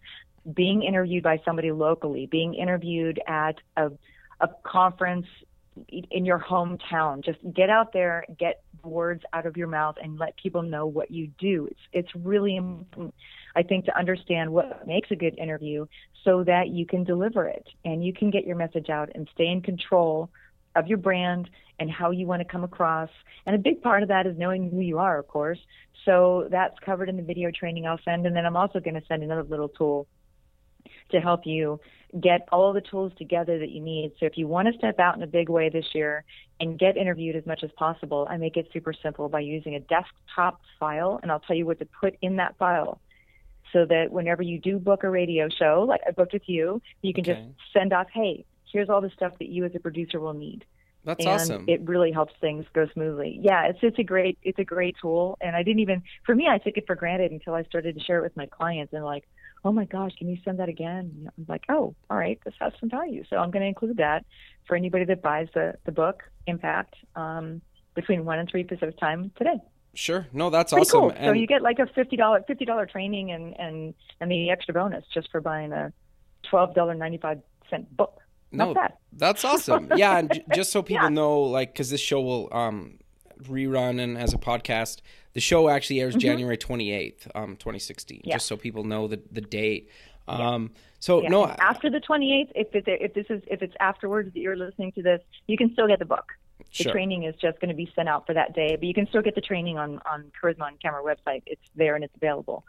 being 0.54 0.82
interviewed 0.82 1.22
by 1.22 1.40
somebody 1.44 1.72
locally, 1.72 2.26
being 2.26 2.54
interviewed 2.54 3.20
at 3.26 3.56
a, 3.76 3.90
a 4.40 4.48
conference 4.64 5.26
in 5.88 6.26
your 6.26 6.38
hometown. 6.38 7.24
Just 7.24 7.38
get 7.54 7.70
out 7.70 7.92
there, 7.92 8.26
get 8.38 8.62
words 8.84 9.22
out 9.32 9.46
of 9.46 9.56
your 9.56 9.68
mouth, 9.68 9.96
and 10.02 10.18
let 10.18 10.36
people 10.36 10.62
know 10.62 10.86
what 10.86 11.10
you 11.10 11.28
do. 11.38 11.68
It's 11.70 11.80
it's 11.92 12.14
really 12.14 12.56
important, 12.56 13.14
I 13.56 13.62
think, 13.62 13.86
to 13.86 13.98
understand 13.98 14.52
what 14.52 14.86
makes 14.86 15.10
a 15.10 15.16
good 15.16 15.38
interview, 15.38 15.86
so 16.24 16.44
that 16.44 16.68
you 16.68 16.84
can 16.84 17.04
deliver 17.04 17.46
it 17.46 17.66
and 17.84 18.04
you 18.04 18.12
can 18.12 18.30
get 18.30 18.44
your 18.44 18.56
message 18.56 18.90
out 18.90 19.10
and 19.14 19.28
stay 19.32 19.46
in 19.46 19.62
control 19.62 20.28
of 20.74 20.86
your 20.86 20.98
brand 20.98 21.50
and 21.78 21.90
how 21.90 22.10
you 22.10 22.26
want 22.26 22.40
to 22.40 22.48
come 22.48 22.64
across. 22.64 23.10
And 23.46 23.54
a 23.56 23.58
big 23.58 23.82
part 23.82 24.02
of 24.02 24.08
that 24.08 24.26
is 24.26 24.36
knowing 24.38 24.70
who 24.70 24.80
you 24.80 24.98
are, 24.98 25.18
of 25.18 25.26
course. 25.28 25.58
So 26.04 26.48
that's 26.50 26.74
covered 26.84 27.08
in 27.08 27.16
the 27.16 27.22
video 27.22 27.50
training 27.50 27.86
I'll 27.86 27.98
send, 28.04 28.26
and 28.26 28.34
then 28.34 28.46
I'm 28.46 28.56
also 28.56 28.80
going 28.80 28.94
to 28.94 29.06
send 29.06 29.22
another 29.22 29.44
little 29.44 29.68
tool 29.68 30.06
to 31.10 31.20
help 31.20 31.46
you 31.46 31.80
get 32.20 32.46
all 32.50 32.72
the 32.72 32.80
tools 32.80 33.12
together 33.16 33.58
that 33.58 33.70
you 33.70 33.80
need. 33.80 34.12
So 34.18 34.26
if 34.26 34.36
you 34.36 34.46
want 34.48 34.68
to 34.68 34.74
step 34.74 34.98
out 34.98 35.16
in 35.16 35.22
a 35.22 35.26
big 35.26 35.48
way 35.48 35.68
this 35.68 35.86
year 35.94 36.24
and 36.60 36.78
get 36.78 36.96
interviewed 36.96 37.36
as 37.36 37.46
much 37.46 37.62
as 37.62 37.70
possible, 37.76 38.26
I 38.28 38.36
make 38.36 38.56
it 38.56 38.68
super 38.72 38.92
simple 38.92 39.28
by 39.28 39.40
using 39.40 39.74
a 39.74 39.80
desktop 39.80 40.60
file, 40.78 41.20
and 41.22 41.30
I'll 41.30 41.40
tell 41.40 41.56
you 41.56 41.66
what 41.66 41.78
to 41.78 41.88
put 42.00 42.16
in 42.22 42.36
that 42.36 42.56
file. 42.58 43.00
So 43.72 43.86
that 43.86 44.10
whenever 44.10 44.42
you 44.42 44.58
do 44.60 44.78
book 44.78 45.02
a 45.02 45.08
radio 45.08 45.48
show, 45.48 45.86
like 45.88 46.02
I 46.06 46.10
booked 46.10 46.34
with 46.34 46.46
you, 46.46 46.82
you 47.00 47.14
can 47.14 47.24
Okay. 47.24 47.32
just 47.32 47.42
send 47.72 47.94
off, 47.94 48.08
hey, 48.12 48.44
here's 48.72 48.88
all 48.88 49.00
the 49.00 49.10
stuff 49.10 49.32
that 49.38 49.48
you 49.48 49.64
as 49.64 49.72
a 49.74 49.78
producer 49.80 50.18
will 50.20 50.34
need 50.34 50.64
That's 51.04 51.24
and 51.24 51.34
awesome. 51.34 51.64
it 51.68 51.80
really 51.82 52.12
helps 52.12 52.32
things 52.40 52.64
go 52.74 52.86
smoothly. 52.94 53.38
Yeah, 53.42 53.66
it's 53.66 53.78
it's 53.82 53.98
a 53.98 54.04
great 54.04 54.38
it's 54.42 54.58
a 54.58 54.64
great 54.64 54.96
tool, 55.00 55.36
and 55.40 55.54
I 55.56 55.62
didn't 55.62 55.80
even 55.80 56.02
for 56.24 56.34
me 56.34 56.46
I 56.48 56.58
took 56.58 56.76
it 56.76 56.86
for 56.86 56.94
granted 56.96 57.32
until 57.32 57.54
I 57.54 57.62
started 57.64 57.96
to 57.98 58.04
share 58.04 58.18
it 58.18 58.22
with 58.22 58.36
my 58.36 58.46
clients 58.46 58.92
and 58.92 59.04
like, 59.04 59.24
oh 59.64 59.72
my 59.72 59.84
gosh, 59.84 60.12
can 60.18 60.28
you 60.28 60.38
send 60.44 60.58
that 60.58 60.68
again? 60.68 61.28
I'm 61.36 61.46
like, 61.48 61.64
oh, 61.68 61.94
all 62.10 62.16
right, 62.16 62.38
this 62.44 62.54
has 62.60 62.72
some 62.80 62.90
value, 62.90 63.24
so 63.30 63.36
I'm 63.36 63.50
going 63.50 63.62
to 63.62 63.68
include 63.68 63.96
that 63.98 64.24
for 64.66 64.76
anybody 64.76 65.04
that 65.06 65.22
buys 65.22 65.48
the 65.54 65.74
the 65.84 65.92
book 65.92 66.22
Impact 66.46 66.94
um, 67.14 67.60
between 67.94 68.24
one 68.24 68.38
and 68.38 68.48
three 68.50 68.64
Pacific 68.64 68.98
time 68.98 69.30
today. 69.36 69.58
sure. 69.94 70.26
No, 70.32 70.50
that's 70.50 70.72
Pretty 70.72 70.88
awesome. 70.88 71.00
cool. 71.10 71.12
so 71.24 71.32
you 71.32 71.46
get 71.46 71.62
like 71.62 71.78
a 71.78 71.86
fifty 71.86 72.16
dollar 72.16 72.42
fifty 72.46 72.64
dollar 72.64 72.86
training 72.86 73.30
and 73.32 73.58
and 73.60 73.94
and 74.20 74.30
the 74.30 74.50
extra 74.50 74.72
bonus 74.74 75.04
just 75.14 75.30
for 75.30 75.40
buying 75.40 75.72
a 75.72 75.92
twelve 76.48 76.74
dollar 76.74 76.94
ninety 76.94 77.18
five 77.18 77.40
cent 77.70 77.94
book. 77.96 78.18
No, 78.52 78.74
that's 79.12 79.44
awesome. 79.44 79.90
Yeah, 79.96 80.18
and 80.18 80.32
j- 80.32 80.44
just 80.54 80.72
so 80.72 80.82
people 80.82 81.04
Yeah. 81.04 81.08
know, 81.10 81.40
like, 81.42 81.72
because 81.72 81.90
this 81.90 82.00
show 82.00 82.20
will 82.20 82.48
um, 82.52 82.98
rerun 83.42 84.00
and 84.00 84.16
as 84.18 84.32
a 84.34 84.38
podcast, 84.38 85.00
the 85.32 85.40
show 85.40 85.68
actually 85.68 86.00
airs 86.00 86.14
January 86.14 86.56
twenty 86.56 86.92
eighth, 86.92 87.26
um, 87.34 87.56
twenty 87.56 87.78
sixteen. 87.78 88.18
Mm-hmm. 88.18 88.28
Yeah. 88.28 88.34
Just 88.36 88.46
so 88.46 88.56
people 88.56 88.84
know 88.84 89.08
the 89.08 89.20
the 89.30 89.40
date. 89.40 89.88
Um, 90.28 90.70
so 91.00 91.22
Yeah. 91.22 91.30
no, 91.30 91.44
and 91.46 91.58
after 91.60 91.90
the 91.90 91.98
28th, 91.98 92.52
if 92.54 92.72
it, 92.76 92.84
if 92.86 93.12
this 93.12 93.26
is 93.28 93.42
if 93.48 93.60
it's 93.60 93.74
afterwards 93.80 94.32
that 94.32 94.38
you're 94.40 94.56
listening 94.56 94.92
to 94.92 95.02
this, 95.02 95.20
you 95.48 95.56
can 95.56 95.72
still 95.72 95.88
get 95.88 95.98
the 95.98 96.04
book. 96.04 96.30
The 96.78 96.84
sure. 96.84 96.92
training 96.92 97.24
is 97.24 97.34
just 97.40 97.58
going 97.60 97.70
to 97.70 97.74
be 97.74 97.90
sent 97.96 98.08
out 98.08 98.24
for 98.24 98.34
that 98.34 98.54
day, 98.54 98.76
but 98.76 98.84
you 98.84 98.94
can 98.94 99.08
still 99.08 99.20
get 99.22 99.34
the 99.34 99.40
training 99.40 99.78
on 99.78 99.98
on 100.10 100.30
Charisma 100.40 100.62
on 100.62 100.76
Camera 100.80 101.02
website. 101.02 101.42
It's 101.46 101.60
there 101.74 101.96
and 101.96 102.04
it's 102.04 102.14
available. 102.14 102.64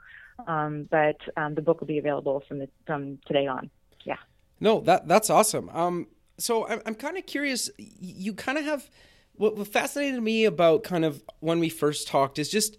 Um, 0.47 0.87
but 0.89 1.17
um, 1.37 1.53
the 1.53 1.61
book 1.61 1.79
will 1.79 1.87
be 1.87 1.99
available 1.99 2.43
from 2.47 2.57
the, 2.57 2.69
from 2.87 3.19
today 3.27 3.45
on. 3.45 3.69
Yeah. 4.03 4.15
No, 4.59 4.81
that 4.81 5.07
that's 5.07 5.29
awesome. 5.29 5.69
Um, 5.69 6.07
so 6.37 6.67
I'm 6.67 6.81
I'm 6.85 6.95
kind 6.95 7.17
of 7.17 7.25
curious. 7.25 7.69
You 7.77 8.33
kind 8.33 8.57
of 8.57 8.65
have 8.65 8.89
what, 9.35 9.57
what 9.57 9.67
fascinated 9.67 10.21
me 10.21 10.45
about 10.45 10.83
kind 10.83 11.05
of 11.05 11.23
when 11.39 11.59
we 11.59 11.69
first 11.69 12.07
talked 12.07 12.39
is 12.39 12.49
just 12.49 12.77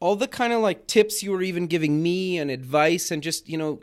all 0.00 0.16
the 0.16 0.28
kind 0.28 0.52
of 0.52 0.60
like 0.60 0.86
tips 0.86 1.22
you 1.22 1.32
were 1.32 1.42
even 1.42 1.66
giving 1.66 2.02
me 2.02 2.38
and 2.38 2.50
advice 2.50 3.10
and 3.10 3.22
just 3.22 3.48
you 3.48 3.58
know 3.58 3.80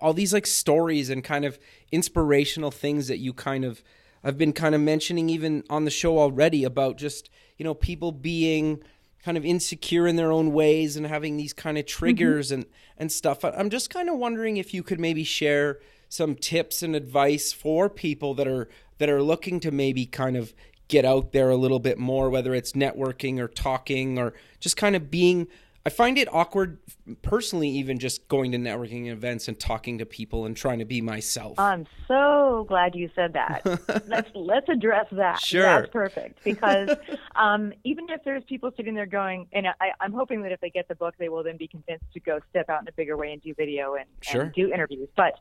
all 0.00 0.12
these 0.12 0.32
like 0.32 0.46
stories 0.46 1.08
and 1.10 1.22
kind 1.22 1.44
of 1.44 1.58
inspirational 1.92 2.70
things 2.70 3.08
that 3.08 3.18
you 3.18 3.32
kind 3.32 3.64
of 3.64 3.82
I've 4.24 4.38
been 4.38 4.52
kind 4.52 4.74
of 4.74 4.80
mentioning 4.80 5.28
even 5.28 5.64
on 5.70 5.84
the 5.84 5.90
show 5.90 6.18
already 6.18 6.64
about 6.64 6.96
just 6.96 7.30
you 7.56 7.64
know 7.64 7.74
people 7.74 8.12
being 8.12 8.82
kind 9.24 9.36
of 9.36 9.44
insecure 9.44 10.08
in 10.08 10.16
their 10.16 10.32
own 10.32 10.52
ways 10.52 10.96
and 10.96 11.06
having 11.06 11.36
these 11.36 11.52
kind 11.52 11.78
of 11.78 11.86
triggers 11.86 12.50
and 12.50 12.66
and 12.98 13.10
stuff. 13.12 13.44
I'm 13.44 13.70
just 13.70 13.88
kind 13.90 14.08
of 14.08 14.18
wondering 14.18 14.56
if 14.56 14.74
you 14.74 14.82
could 14.82 15.00
maybe 15.00 15.24
share 15.24 15.78
some 16.12 16.34
tips 16.34 16.82
and 16.82 16.94
advice 16.94 17.54
for 17.54 17.88
people 17.88 18.34
that 18.34 18.46
are 18.46 18.68
that 18.98 19.08
are 19.08 19.22
looking 19.22 19.58
to 19.58 19.70
maybe 19.70 20.04
kind 20.04 20.36
of 20.36 20.52
get 20.86 21.06
out 21.06 21.32
there 21.32 21.48
a 21.48 21.56
little 21.56 21.78
bit 21.78 21.98
more 21.98 22.28
whether 22.28 22.54
it's 22.54 22.72
networking 22.72 23.38
or 23.38 23.48
talking 23.48 24.18
or 24.18 24.34
just 24.60 24.76
kind 24.76 24.94
of 24.94 25.10
being 25.10 25.48
I 25.84 25.90
find 25.90 26.16
it 26.16 26.32
awkward 26.32 26.78
personally 27.22 27.68
even 27.68 27.98
just 27.98 28.28
going 28.28 28.52
to 28.52 28.58
networking 28.58 29.08
events 29.10 29.48
and 29.48 29.58
talking 29.58 29.98
to 29.98 30.06
people 30.06 30.46
and 30.46 30.56
trying 30.56 30.78
to 30.78 30.84
be 30.84 31.00
myself. 31.00 31.58
I'm 31.58 31.86
so 32.06 32.64
glad 32.68 32.94
you 32.94 33.10
said 33.16 33.32
that. 33.32 33.62
let's 34.06 34.30
let's 34.34 34.68
address 34.68 35.06
that. 35.12 35.40
Sure. 35.40 35.62
That's 35.62 35.90
perfect 35.90 36.44
because 36.44 36.90
um, 37.34 37.72
even 37.82 38.08
if 38.10 38.20
there's 38.24 38.44
people 38.44 38.70
sitting 38.76 38.94
there 38.94 39.06
going, 39.06 39.48
and 39.52 39.66
I, 39.66 39.90
I'm 40.00 40.12
hoping 40.12 40.42
that 40.42 40.52
if 40.52 40.60
they 40.60 40.70
get 40.70 40.86
the 40.86 40.94
book, 40.94 41.14
they 41.18 41.28
will 41.28 41.42
then 41.42 41.56
be 41.56 41.66
convinced 41.66 42.04
to 42.14 42.20
go 42.20 42.38
step 42.50 42.70
out 42.70 42.82
in 42.82 42.88
a 42.88 42.92
bigger 42.92 43.16
way 43.16 43.32
and 43.32 43.42
do 43.42 43.52
video 43.54 43.94
and, 43.94 44.06
Sure. 44.20 44.42
and 44.42 44.52
do 44.52 44.72
interviews. 44.72 45.08
But 45.16 45.34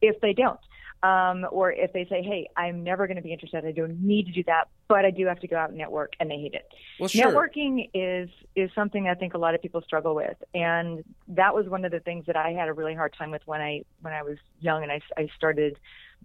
if 0.00 0.20
they 0.20 0.32
don't, 0.32 0.60
um, 1.02 1.46
or 1.50 1.70
if 1.72 1.92
they 1.92 2.04
say, 2.06 2.22
"Hey, 2.22 2.48
I'm 2.56 2.82
never 2.82 3.06
going 3.06 3.16
to 3.16 3.22
be 3.22 3.32
interested. 3.32 3.64
I 3.64 3.72
don't 3.72 4.00
need 4.02 4.26
to 4.26 4.32
do 4.32 4.42
that, 4.44 4.68
but 4.88 5.04
I 5.04 5.10
do 5.10 5.26
have 5.26 5.40
to 5.40 5.46
go 5.46 5.56
out 5.56 5.68
and 5.70 5.78
network," 5.78 6.14
and 6.18 6.30
they 6.30 6.36
hate 6.36 6.54
it. 6.54 6.68
well, 6.98 7.08
sure. 7.08 7.30
Networking 7.30 7.88
is 7.94 8.28
is 8.56 8.70
something 8.74 9.08
I 9.08 9.14
think 9.14 9.34
a 9.34 9.38
lot 9.38 9.54
of 9.54 9.62
people 9.62 9.80
struggle 9.82 10.14
with, 10.14 10.36
and 10.54 11.04
that 11.28 11.54
was 11.54 11.68
one 11.68 11.84
of 11.84 11.92
the 11.92 12.00
things 12.00 12.26
that 12.26 12.36
I 12.36 12.50
had 12.50 12.68
a 12.68 12.72
really 12.72 12.94
hard 12.94 13.14
time 13.16 13.30
with 13.30 13.42
when 13.46 13.60
I 13.60 13.84
when 14.00 14.12
I 14.12 14.22
was 14.22 14.38
young 14.60 14.82
and 14.82 14.92
I, 14.92 15.00
I 15.16 15.28
started. 15.36 15.78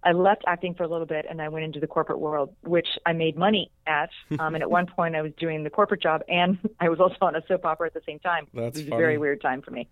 I 0.06 0.12
left 0.12 0.44
acting 0.48 0.74
for 0.74 0.84
a 0.84 0.88
little 0.88 1.06
bit 1.06 1.26
and 1.30 1.42
I 1.42 1.48
went 1.48 1.64
into 1.64 1.80
the 1.80 1.88
corporate 1.88 2.20
world, 2.20 2.54
which 2.62 2.88
I 3.06 3.14
made 3.14 3.38
money 3.38 3.72
at. 3.88 4.10
Um, 4.40 4.56
and 4.56 4.62
at 4.62 4.70
one 4.70 4.88
point, 4.88 5.16
I 5.16 5.22
was 5.22 5.32
doing 5.38 5.64
the 5.64 5.70
corporate 5.70 6.02
job 6.02 6.24
and 6.28 6.58
I 6.80 6.90
was 6.90 7.00
also 7.00 7.16
on 7.22 7.36
a 7.36 7.44
soap 7.48 7.64
opera 7.64 7.88
at 7.88 7.94
the 7.94 8.02
same 8.06 8.20
time. 8.20 8.48
That's 8.54 8.78
it 8.78 8.82
was 8.82 8.90
funny. 8.90 8.96
a 8.96 9.06
very 9.06 9.18
weird 9.18 9.42
time 9.42 9.62
for 9.62 9.72
me. 9.72 9.88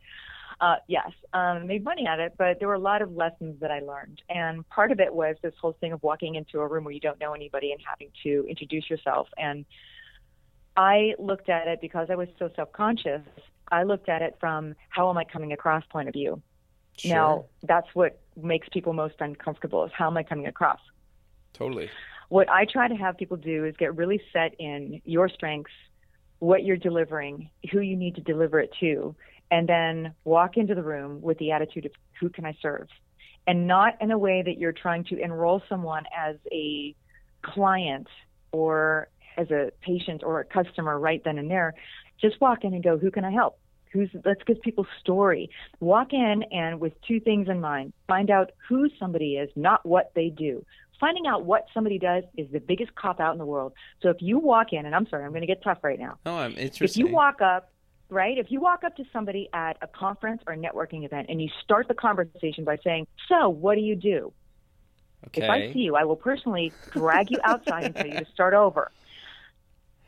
Uh, 0.59 0.75
yes, 0.87 1.11
um, 1.33 1.67
made 1.67 1.83
money 1.83 2.05
at 2.05 2.19
it, 2.19 2.33
but 2.37 2.59
there 2.59 2.67
were 2.67 2.75
a 2.75 2.79
lot 2.79 3.01
of 3.01 3.15
lessons 3.15 3.59
that 3.61 3.71
I 3.71 3.79
learned. 3.79 4.21
And 4.29 4.67
part 4.69 4.91
of 4.91 4.99
it 4.99 5.13
was 5.13 5.35
this 5.41 5.53
whole 5.59 5.73
thing 5.79 5.93
of 5.93 6.03
walking 6.03 6.35
into 6.35 6.59
a 6.59 6.67
room 6.67 6.83
where 6.83 6.93
you 6.93 6.99
don't 6.99 7.19
know 7.19 7.33
anybody 7.33 7.71
and 7.71 7.81
having 7.87 8.09
to 8.23 8.45
introduce 8.49 8.89
yourself. 8.89 9.27
And 9.37 9.65
I 10.75 11.13
looked 11.17 11.49
at 11.49 11.67
it 11.67 11.81
because 11.81 12.07
I 12.09 12.15
was 12.15 12.27
so 12.37 12.49
self 12.55 12.71
conscious. 12.73 13.21
I 13.71 13.83
looked 13.83 14.09
at 14.09 14.21
it 14.21 14.37
from 14.39 14.75
how 14.89 15.09
am 15.09 15.17
I 15.17 15.23
coming 15.23 15.53
across 15.53 15.83
point 15.89 16.09
of 16.09 16.13
view. 16.13 16.41
Sure. 16.97 17.15
Now, 17.15 17.45
that's 17.63 17.87
what 17.93 18.19
makes 18.35 18.67
people 18.69 18.93
most 18.93 19.15
uncomfortable 19.19 19.85
is 19.85 19.91
how 19.93 20.07
am 20.07 20.17
I 20.17 20.23
coming 20.23 20.47
across? 20.47 20.79
totally. 21.53 21.89
What 22.29 22.49
I 22.49 22.65
try 22.65 22.87
to 22.87 22.95
have 22.95 23.17
people 23.17 23.37
do 23.37 23.65
is 23.65 23.75
get 23.77 23.95
really 23.95 24.21
set 24.31 24.55
in 24.57 25.01
your 25.03 25.27
strengths, 25.29 25.71
what 26.39 26.63
you're 26.63 26.77
delivering, 26.77 27.49
who 27.71 27.81
you 27.81 27.95
need 27.95 28.15
to 28.15 28.21
deliver 28.21 28.59
it 28.59 28.71
to, 28.79 29.15
and 29.51 29.67
then 29.67 30.15
walk 30.23 30.55
into 30.55 30.73
the 30.73 30.81
room 30.81 31.21
with 31.21 31.37
the 31.37 31.51
attitude 31.51 31.85
of 31.85 31.91
who 32.19 32.29
can 32.29 32.45
I 32.45 32.57
serve? 32.61 32.87
And 33.45 33.67
not 33.67 34.01
in 34.01 34.11
a 34.11 34.17
way 34.17 34.41
that 34.45 34.57
you're 34.57 34.71
trying 34.71 35.03
to 35.05 35.19
enroll 35.19 35.61
someone 35.67 36.05
as 36.17 36.37
a 36.51 36.95
client 37.41 38.07
or 38.51 39.09
as 39.37 39.51
a 39.51 39.71
patient 39.81 40.23
or 40.23 40.39
a 40.39 40.45
customer 40.45 40.97
right 40.97 41.21
then 41.23 41.37
and 41.37 41.51
there. 41.51 41.73
Just 42.19 42.39
walk 42.39 42.63
in 42.63 42.73
and 42.73 42.83
go, 42.83 42.97
who 42.97 43.11
can 43.11 43.25
I 43.25 43.31
help? 43.31 43.59
Who's 43.91 44.09
let's 44.23 44.41
give 44.45 44.61
people 44.61 44.87
story. 45.01 45.49
Walk 45.81 46.13
in 46.13 46.43
and 46.51 46.79
with 46.79 46.93
two 47.05 47.19
things 47.19 47.49
in 47.49 47.59
mind. 47.59 47.91
Find 48.07 48.29
out 48.29 48.51
who 48.69 48.89
somebody 48.97 49.35
is, 49.35 49.49
not 49.55 49.85
what 49.85 50.11
they 50.15 50.29
do. 50.29 50.65
Finding 50.97 51.25
out 51.27 51.43
what 51.43 51.65
somebody 51.73 51.97
does 51.97 52.23
is 52.37 52.47
the 52.51 52.59
biggest 52.59 52.95
cop 52.95 53.19
out 53.19 53.33
in 53.33 53.39
the 53.39 53.45
world. 53.45 53.73
So 54.01 54.09
if 54.09 54.17
you 54.21 54.37
walk 54.37 54.71
in, 54.71 54.85
and 54.85 54.95
I'm 54.95 55.07
sorry, 55.07 55.25
I'm 55.25 55.31
going 55.31 55.41
to 55.41 55.47
get 55.47 55.63
tough 55.63 55.79
right 55.83 55.99
now. 55.99 56.19
Oh, 56.25 56.37
I'm 56.37 56.53
If 56.57 56.95
you 56.95 57.07
walk 57.07 57.41
up, 57.41 57.71
right? 58.11 58.37
If 58.37 58.51
you 58.51 58.59
walk 58.59 58.83
up 58.83 58.95
to 58.97 59.03
somebody 59.11 59.49
at 59.53 59.77
a 59.81 59.87
conference 59.87 60.43
or 60.45 60.53
a 60.53 60.57
networking 60.57 61.05
event 61.05 61.27
and 61.29 61.41
you 61.41 61.49
start 61.63 61.87
the 61.87 61.95
conversation 61.95 62.63
by 62.65 62.77
saying, 62.83 63.07
"So, 63.27 63.49
what 63.49 63.75
do 63.75 63.81
you 63.81 63.95
do?" 63.95 64.33
Okay. 65.27 65.43
If 65.43 65.49
I 65.49 65.73
see 65.73 65.79
you, 65.79 65.95
I 65.95 66.03
will 66.03 66.15
personally 66.17 66.75
drag 66.91 67.31
you 67.31 67.39
outside 67.43 67.85
and 67.85 67.95
tell 67.95 68.07
you 68.07 68.17
to 68.19 68.25
start 68.33 68.53
over. 68.53 68.91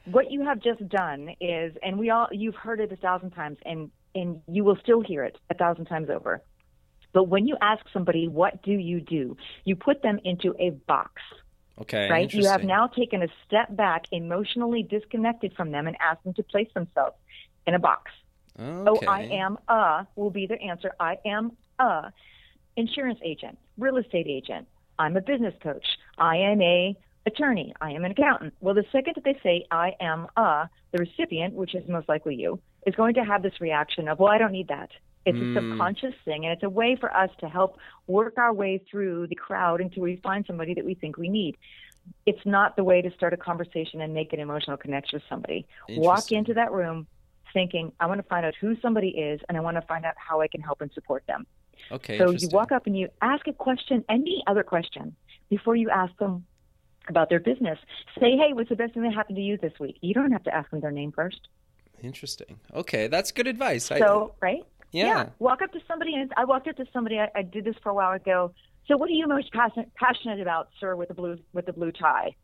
What 0.05 0.31
you 0.31 0.43
have 0.43 0.59
just 0.59 0.87
done 0.89 1.29
is, 1.39 1.75
and 1.81 1.97
we 1.97 2.09
all, 2.09 2.27
you've 2.31 2.55
heard 2.55 2.81
it 2.81 2.91
a 2.91 2.97
thousand 2.97 3.31
times, 3.31 3.57
and 3.65 3.89
and 4.15 4.41
you 4.47 4.63
will 4.63 4.77
still 4.77 5.01
hear 5.01 5.23
it 5.23 5.37
a 5.49 5.55
thousand 5.55 5.85
times 5.85 6.09
over. 6.09 6.41
But 7.13 7.25
when 7.25 7.47
you 7.47 7.57
ask 7.61 7.83
somebody, 7.93 8.27
what 8.27 8.61
do 8.63 8.71
you 8.71 8.99
do? 8.99 9.37
You 9.65 9.75
put 9.75 10.01
them 10.01 10.19
into 10.23 10.55
a 10.59 10.71
box, 10.71 11.21
Okay. 11.79 12.09
right? 12.09 12.31
You 12.33 12.47
have 12.47 12.63
now 12.63 12.87
taken 12.87 13.23
a 13.23 13.27
step 13.45 13.75
back, 13.75 14.03
emotionally 14.11 14.83
disconnected 14.83 15.53
from 15.55 15.71
them, 15.71 15.87
and 15.87 15.95
asked 15.99 16.23
them 16.23 16.33
to 16.35 16.43
place 16.43 16.69
themselves 16.73 17.15
in 17.67 17.73
a 17.73 17.79
box. 17.79 18.11
Okay. 18.59 18.87
Oh, 18.87 18.99
I 19.07 19.23
am 19.31 19.57
a 19.67 20.07
will 20.15 20.29
be 20.29 20.45
their 20.47 20.61
answer. 20.61 20.91
I 20.99 21.17
am 21.25 21.57
a 21.79 22.11
insurance 22.75 23.19
agent, 23.23 23.57
real 23.77 23.97
estate 23.97 24.27
agent. 24.27 24.67
I'm 24.99 25.17
a 25.17 25.21
business 25.21 25.53
coach. 25.61 25.85
I 26.17 26.37
am 26.37 26.61
a 26.61 26.95
attorney. 27.25 27.73
I 27.81 27.91
am 27.91 28.05
an 28.05 28.11
accountant. 28.11 28.53
Well, 28.59 28.75
the 28.75 28.85
second 28.91 29.13
that 29.15 29.23
they 29.23 29.39
say 29.41 29.65
I 29.71 29.93
am 29.99 30.27
a, 30.37 30.69
the 30.91 30.99
recipient, 30.99 31.53
which 31.55 31.73
is 31.73 31.87
most 31.87 32.07
likely 32.09 32.35
you, 32.35 32.59
is 32.85 32.93
going 32.95 33.15
to 33.15 33.23
have 33.23 33.41
this 33.41 33.59
reaction 33.59 34.07
of, 34.07 34.19
well, 34.19 34.29
I 34.29 34.37
don't 34.37 34.51
need 34.51 34.67
that. 34.67 34.89
It's 35.25 35.37
Mm. 35.37 35.51
a 35.51 35.61
subconscious 35.61 36.13
thing, 36.25 36.43
and 36.45 36.53
it's 36.53 36.63
a 36.63 36.69
way 36.69 36.97
for 36.99 37.15
us 37.15 37.29
to 37.39 37.47
help 37.47 37.79
work 38.07 38.37
our 38.37 38.53
way 38.53 38.77
through 38.91 39.27
the 39.27 39.35
crowd 39.35 39.79
until 39.79 40.03
we 40.03 40.17
find 40.17 40.45
somebody 40.45 40.73
that 40.73 40.83
we 40.85 40.95
think 40.95 41.17
we 41.17 41.29
need. 41.29 41.55
It's 42.25 42.45
not 42.45 42.75
the 42.75 42.83
way 42.83 43.01
to 43.01 43.09
start 43.11 43.31
a 43.33 43.37
conversation 43.37 44.01
and 44.01 44.13
make 44.13 44.33
an 44.33 44.41
emotional 44.41 44.75
connection 44.75 45.15
with 45.17 45.23
somebody. 45.29 45.65
Walk 46.01 46.31
into 46.33 46.53
that 46.55 46.73
room 46.73 47.07
thinking, 47.53 47.91
I 47.99 48.07
want 48.07 48.19
to 48.19 48.27
find 48.27 48.45
out 48.45 48.55
who 48.59 48.75
somebody 48.81 49.09
is 49.09 49.39
and 49.47 49.57
I 49.57 49.61
want 49.61 49.77
to 49.77 49.81
find 49.83 50.05
out 50.05 50.15
how 50.17 50.41
I 50.41 50.47
can 50.47 50.61
help 50.61 50.81
and 50.81 50.91
support 50.93 51.23
them. 51.27 51.45
Okay. 51.91 52.17
so 52.17 52.31
you 52.31 52.47
walk 52.49 52.71
up 52.71 52.87
and 52.87 52.97
you 52.97 53.09
ask 53.21 53.47
a 53.47 53.53
question, 53.53 54.03
any 54.09 54.43
other 54.47 54.63
question, 54.63 55.15
before 55.49 55.75
you 55.75 55.89
ask 55.89 56.15
them 56.17 56.45
about 57.07 57.29
their 57.29 57.39
business. 57.39 57.77
Say, 58.19 58.37
hey, 58.37 58.53
what's 58.53 58.69
the 58.69 58.75
best 58.75 58.93
thing 58.93 59.03
that 59.03 59.13
happened 59.13 59.35
to 59.35 59.41
you 59.41 59.57
this 59.57 59.73
week? 59.79 59.97
You 60.01 60.13
don't 60.13 60.31
have 60.31 60.43
to 60.43 60.55
ask 60.55 60.69
them 60.71 60.79
their 60.79 60.91
name 60.91 61.11
first. 61.11 61.41
Interesting. 62.01 62.59
Okay, 62.73 63.07
that's 63.07 63.31
good 63.31 63.47
advice. 63.47 63.91
I, 63.91 63.99
So, 63.99 64.35
right? 64.41 64.63
yeah. 64.91 65.29
Walk 65.39 65.61
up 65.61 65.71
to 65.73 65.79
somebody, 65.87 66.15
and 66.15 66.31
I 66.37 66.45
walked 66.45 66.67
up 66.67 66.77
to 66.77 66.85
somebody. 66.93 67.19
I, 67.19 67.29
I 67.35 67.41
did 67.41 67.65
this 67.65 67.75
for 67.81 67.89
a 67.89 67.93
while 67.93 68.13
ago. 68.13 68.53
So, 68.87 68.97
what 68.97 69.09
are 69.09 69.13
you 69.13 69.27
most 69.27 69.51
passionate 69.53 69.93
passionate 69.95 70.41
about, 70.41 70.69
sir, 70.79 70.95
with 70.95 71.07
the 71.07 71.13
blue 71.13 71.39
with 71.53 71.65
the 71.65 71.73
blue 71.73 71.91
tie? 71.91 72.35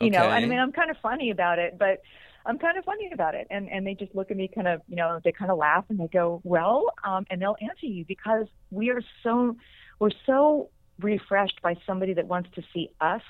You 0.00 0.10
know, 0.10 0.24
Okay. 0.24 0.28
I 0.30 0.46
mean, 0.46 0.58
I'm 0.58 0.72
kind 0.72 0.90
of 0.90 0.96
funny 1.02 1.30
about 1.30 1.58
it, 1.58 1.78
but 1.78 2.02
I'm 2.44 2.58
kind 2.58 2.76
of 2.76 2.84
funny 2.84 3.10
about 3.12 3.34
it. 3.34 3.46
And 3.50 3.70
and 3.70 3.86
they 3.86 3.94
just 3.94 4.14
look 4.14 4.30
at 4.30 4.36
me, 4.36 4.48
kind 4.52 4.68
of, 4.68 4.80
you 4.88 4.96
know, 4.96 5.20
they 5.24 5.32
kind 5.32 5.50
of 5.50 5.58
laugh 5.58 5.84
and 5.88 5.98
they 5.98 6.08
go, 6.08 6.40
well, 6.44 6.92
um, 7.04 7.26
and 7.30 7.40
they'll 7.40 7.56
answer 7.60 7.86
you 7.86 8.04
because 8.04 8.46
we 8.70 8.90
are 8.90 9.02
so 9.22 9.56
we're 9.98 10.10
so 10.26 10.70
refreshed 11.00 11.60
by 11.62 11.76
somebody 11.86 12.14
that 12.14 12.26
wants 12.26 12.50
to 12.54 12.62
see 12.72 12.90
us 13.00 13.22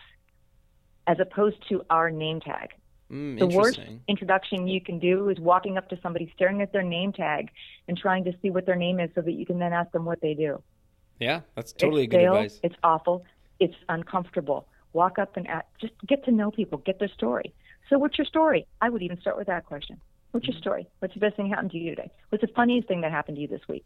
as 1.06 1.18
opposed 1.20 1.56
to 1.68 1.82
our 1.90 2.10
name 2.10 2.40
tag. 2.40 2.70
Mm, 3.10 3.38
The 3.38 3.46
worst 3.46 3.80
introduction 4.08 4.66
you 4.66 4.80
can 4.80 4.98
do 4.98 5.28
is 5.28 5.38
walking 5.38 5.76
up 5.76 5.88
to 5.90 5.98
somebody, 6.02 6.32
staring 6.34 6.62
at 6.62 6.72
their 6.72 6.82
name 6.82 7.12
tag, 7.12 7.50
and 7.88 7.98
trying 7.98 8.24
to 8.24 8.32
see 8.40 8.50
what 8.50 8.64
their 8.64 8.76
name 8.76 9.00
is, 9.00 9.10
so 9.14 9.20
that 9.20 9.32
you 9.32 9.44
can 9.44 9.58
then 9.58 9.72
ask 9.72 9.90
them 9.92 10.04
what 10.04 10.20
they 10.22 10.34
do. 10.34 10.62
Yeah, 11.18 11.40
that's 11.54 11.72
totally 11.72 12.04
it's 12.04 12.10
good 12.10 12.20
stale, 12.20 12.34
advice. 12.34 12.60
It's 12.62 12.74
awful. 12.82 13.24
It's 13.60 13.74
uncomfortable. 13.88 14.66
Walk 14.92 15.18
up 15.18 15.36
and 15.36 15.46
ask, 15.46 15.66
just 15.80 15.92
get 16.06 16.24
to 16.24 16.30
know 16.30 16.50
people, 16.50 16.78
get 16.78 16.98
their 16.98 17.08
story. 17.08 17.52
So, 17.92 17.98
what's 17.98 18.16
your 18.16 18.24
story? 18.24 18.66
I 18.80 18.88
would 18.88 19.02
even 19.02 19.20
start 19.20 19.36
with 19.36 19.48
that 19.48 19.66
question. 19.66 20.00
What's 20.30 20.46
Mm-hmm. 20.46 20.52
your 20.52 20.60
story? 20.62 20.88
What's 21.00 21.12
the 21.12 21.20
best 21.20 21.36
thing 21.36 21.50
that 21.50 21.56
happened 21.56 21.72
to 21.72 21.78
you 21.78 21.90
today? 21.94 22.10
What's 22.30 22.40
the 22.40 22.50
funniest 22.56 22.88
thing 22.88 23.02
that 23.02 23.10
happened 23.10 23.36
to 23.36 23.42
you 23.42 23.48
this 23.48 23.60
week? 23.68 23.84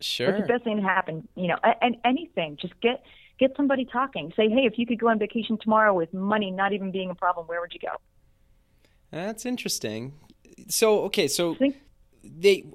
Sure. 0.00 0.26
What's 0.30 0.42
the 0.46 0.52
best 0.52 0.64
thing 0.64 0.76
that 0.76 0.82
happened? 0.82 1.26
You 1.36 1.48
know, 1.48 1.56
and 1.80 1.96
anything. 2.04 2.58
Just 2.60 2.78
get 2.82 3.02
get 3.38 3.56
somebody 3.56 3.86
talking. 3.86 4.30
Say, 4.36 4.50
hey, 4.50 4.66
if 4.66 4.78
you 4.78 4.84
could 4.84 5.00
go 5.00 5.08
on 5.08 5.18
vacation 5.18 5.56
tomorrow 5.56 5.94
with 5.94 6.12
money 6.12 6.50
not 6.50 6.74
even 6.74 6.90
being 6.90 7.08
a 7.08 7.14
problem, 7.14 7.46
where 7.46 7.62
would 7.62 7.72
you 7.72 7.80
go? 7.80 7.96
That's 9.10 9.46
interesting. 9.46 10.12
So 10.68 11.00
okay, 11.04 11.26
so 11.26 11.54
Think 11.54 11.76
they 12.22 12.66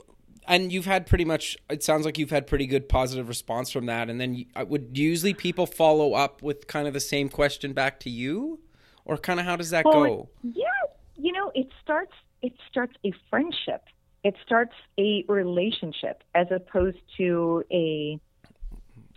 and 0.47 0.71
you've 0.71 0.85
had 0.85 1.05
pretty 1.05 1.25
much. 1.25 1.57
It 1.69 1.83
sounds 1.83 2.05
like 2.05 2.17
you've 2.17 2.31
had 2.31 2.47
pretty 2.47 2.65
good 2.65 2.89
positive 2.89 3.27
response 3.27 3.69
from 3.69 3.85
that. 3.85 4.09
And 4.09 4.19
then 4.19 4.33
you, 4.33 4.45
uh, 4.55 4.65
would 4.67 4.97
usually 4.97 5.35
people 5.35 5.67
follow 5.67 6.13
up 6.13 6.41
with 6.41 6.65
kind 6.65 6.87
of 6.87 6.95
the 6.95 6.99
same 6.99 7.29
question 7.29 7.73
back 7.73 7.99
to 7.99 8.09
you, 8.09 8.61
or 9.05 9.17
kind 9.17 9.39
of 9.39 9.45
how 9.45 9.55
does 9.55 9.69
that 9.69 9.85
Well, 9.85 10.03
go? 10.03 10.29
Yeah, 10.43 10.65
you 11.15 11.31
know, 11.31 11.51
it 11.55 11.67
starts 11.81 12.13
it 12.41 12.53
starts 12.69 12.93
a 13.05 13.11
friendship. 13.29 13.83
It 14.23 14.35
starts 14.45 14.73
a 14.99 15.23
relationship 15.27 16.23
as 16.33 16.47
opposed 16.51 16.97
to 17.17 17.63
a, 17.71 18.19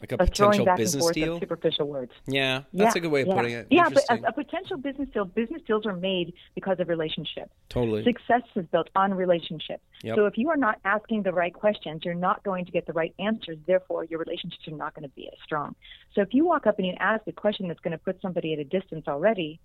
Like 0.01 0.13
a 0.13 0.17
a 0.17 0.19
potential 0.19 0.67
business 0.77 1.11
deal? 1.13 1.41
superficial 1.41 1.89
words. 1.89 2.13
Yeah, 2.27 2.63
that's 2.75 2.95
yeah, 2.95 2.99
a 2.99 3.01
good 3.03 3.11
way 3.11 3.23
of 3.23 3.29
yeah. 3.29 3.35
putting 3.35 3.53
it. 3.53 3.67
Yeah, 3.71 3.89
but 3.89 4.05
a, 4.11 4.29
a 4.29 4.33
potential 4.33 4.77
business 4.77 5.09
deal, 5.13 5.25
business 5.25 5.63
deals 5.67 5.87
are 5.87 5.97
made 5.97 6.35
because 6.55 6.79
of 6.79 6.89
relationships. 6.89 7.51
totally. 7.71 8.05
Success 8.05 8.43
is 8.55 8.67
built 8.67 8.91
on 8.95 9.15
relationships. 9.15 9.83
Yep. 10.03 10.17
So 10.17 10.27
if 10.27 10.37
you 10.37 10.51
are 10.51 10.57
not 10.59 10.79
asking 10.85 11.23
the 11.23 11.33
right 11.33 11.55
questions, 11.55 12.03
you're 12.05 12.15
not 12.15 12.43
going 12.45 12.65
to 12.67 12.71
get 12.71 12.87
the 12.87 12.93
right 12.93 13.15
answers. 13.19 13.57
Therefore, 13.67 14.05
your 14.05 14.21
relationships 14.21 14.69
are 14.69 14.77
not 14.77 14.95
going 14.95 15.05
to 15.09 15.15
be 15.15 15.27
as 15.29 15.39
strong. 15.43 15.75
So 16.15 16.21
if 16.21 16.35
you 16.35 16.47
walk 16.47 16.67
up 16.67 16.79
and 16.79 16.87
you 16.87 16.95
ask 17.01 17.27
a 17.27 17.33
question 17.33 17.67
that's 17.69 17.81
going 17.81 17.93
to 17.93 17.99
put 17.99 18.21
somebody 18.21 18.53
at 18.53 18.59
a 18.59 18.65
distance 18.65 19.09
already, 19.09 19.59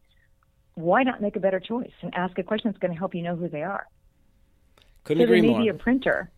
why 0.76 1.04
not 1.04 1.22
make 1.22 1.36
a 1.36 1.40
better 1.40 1.60
choice 1.60 1.92
and 2.02 2.14
ask 2.16 2.38
a 2.40 2.44
question 2.44 2.70
that's 2.72 2.80
going 2.80 2.94
to 2.94 2.98
help 2.98 3.14
you 3.16 3.22
know 3.22 3.36
who 3.36 3.48
they 3.48 3.64
are? 3.64 3.86
Couldn't 5.04 5.22
so 5.22 5.26
agree 5.26 5.42
they 5.42 5.48
may 5.48 5.54
more. 5.54 5.62
be 5.62 5.68
a 5.70 5.74
printer, 5.74 6.32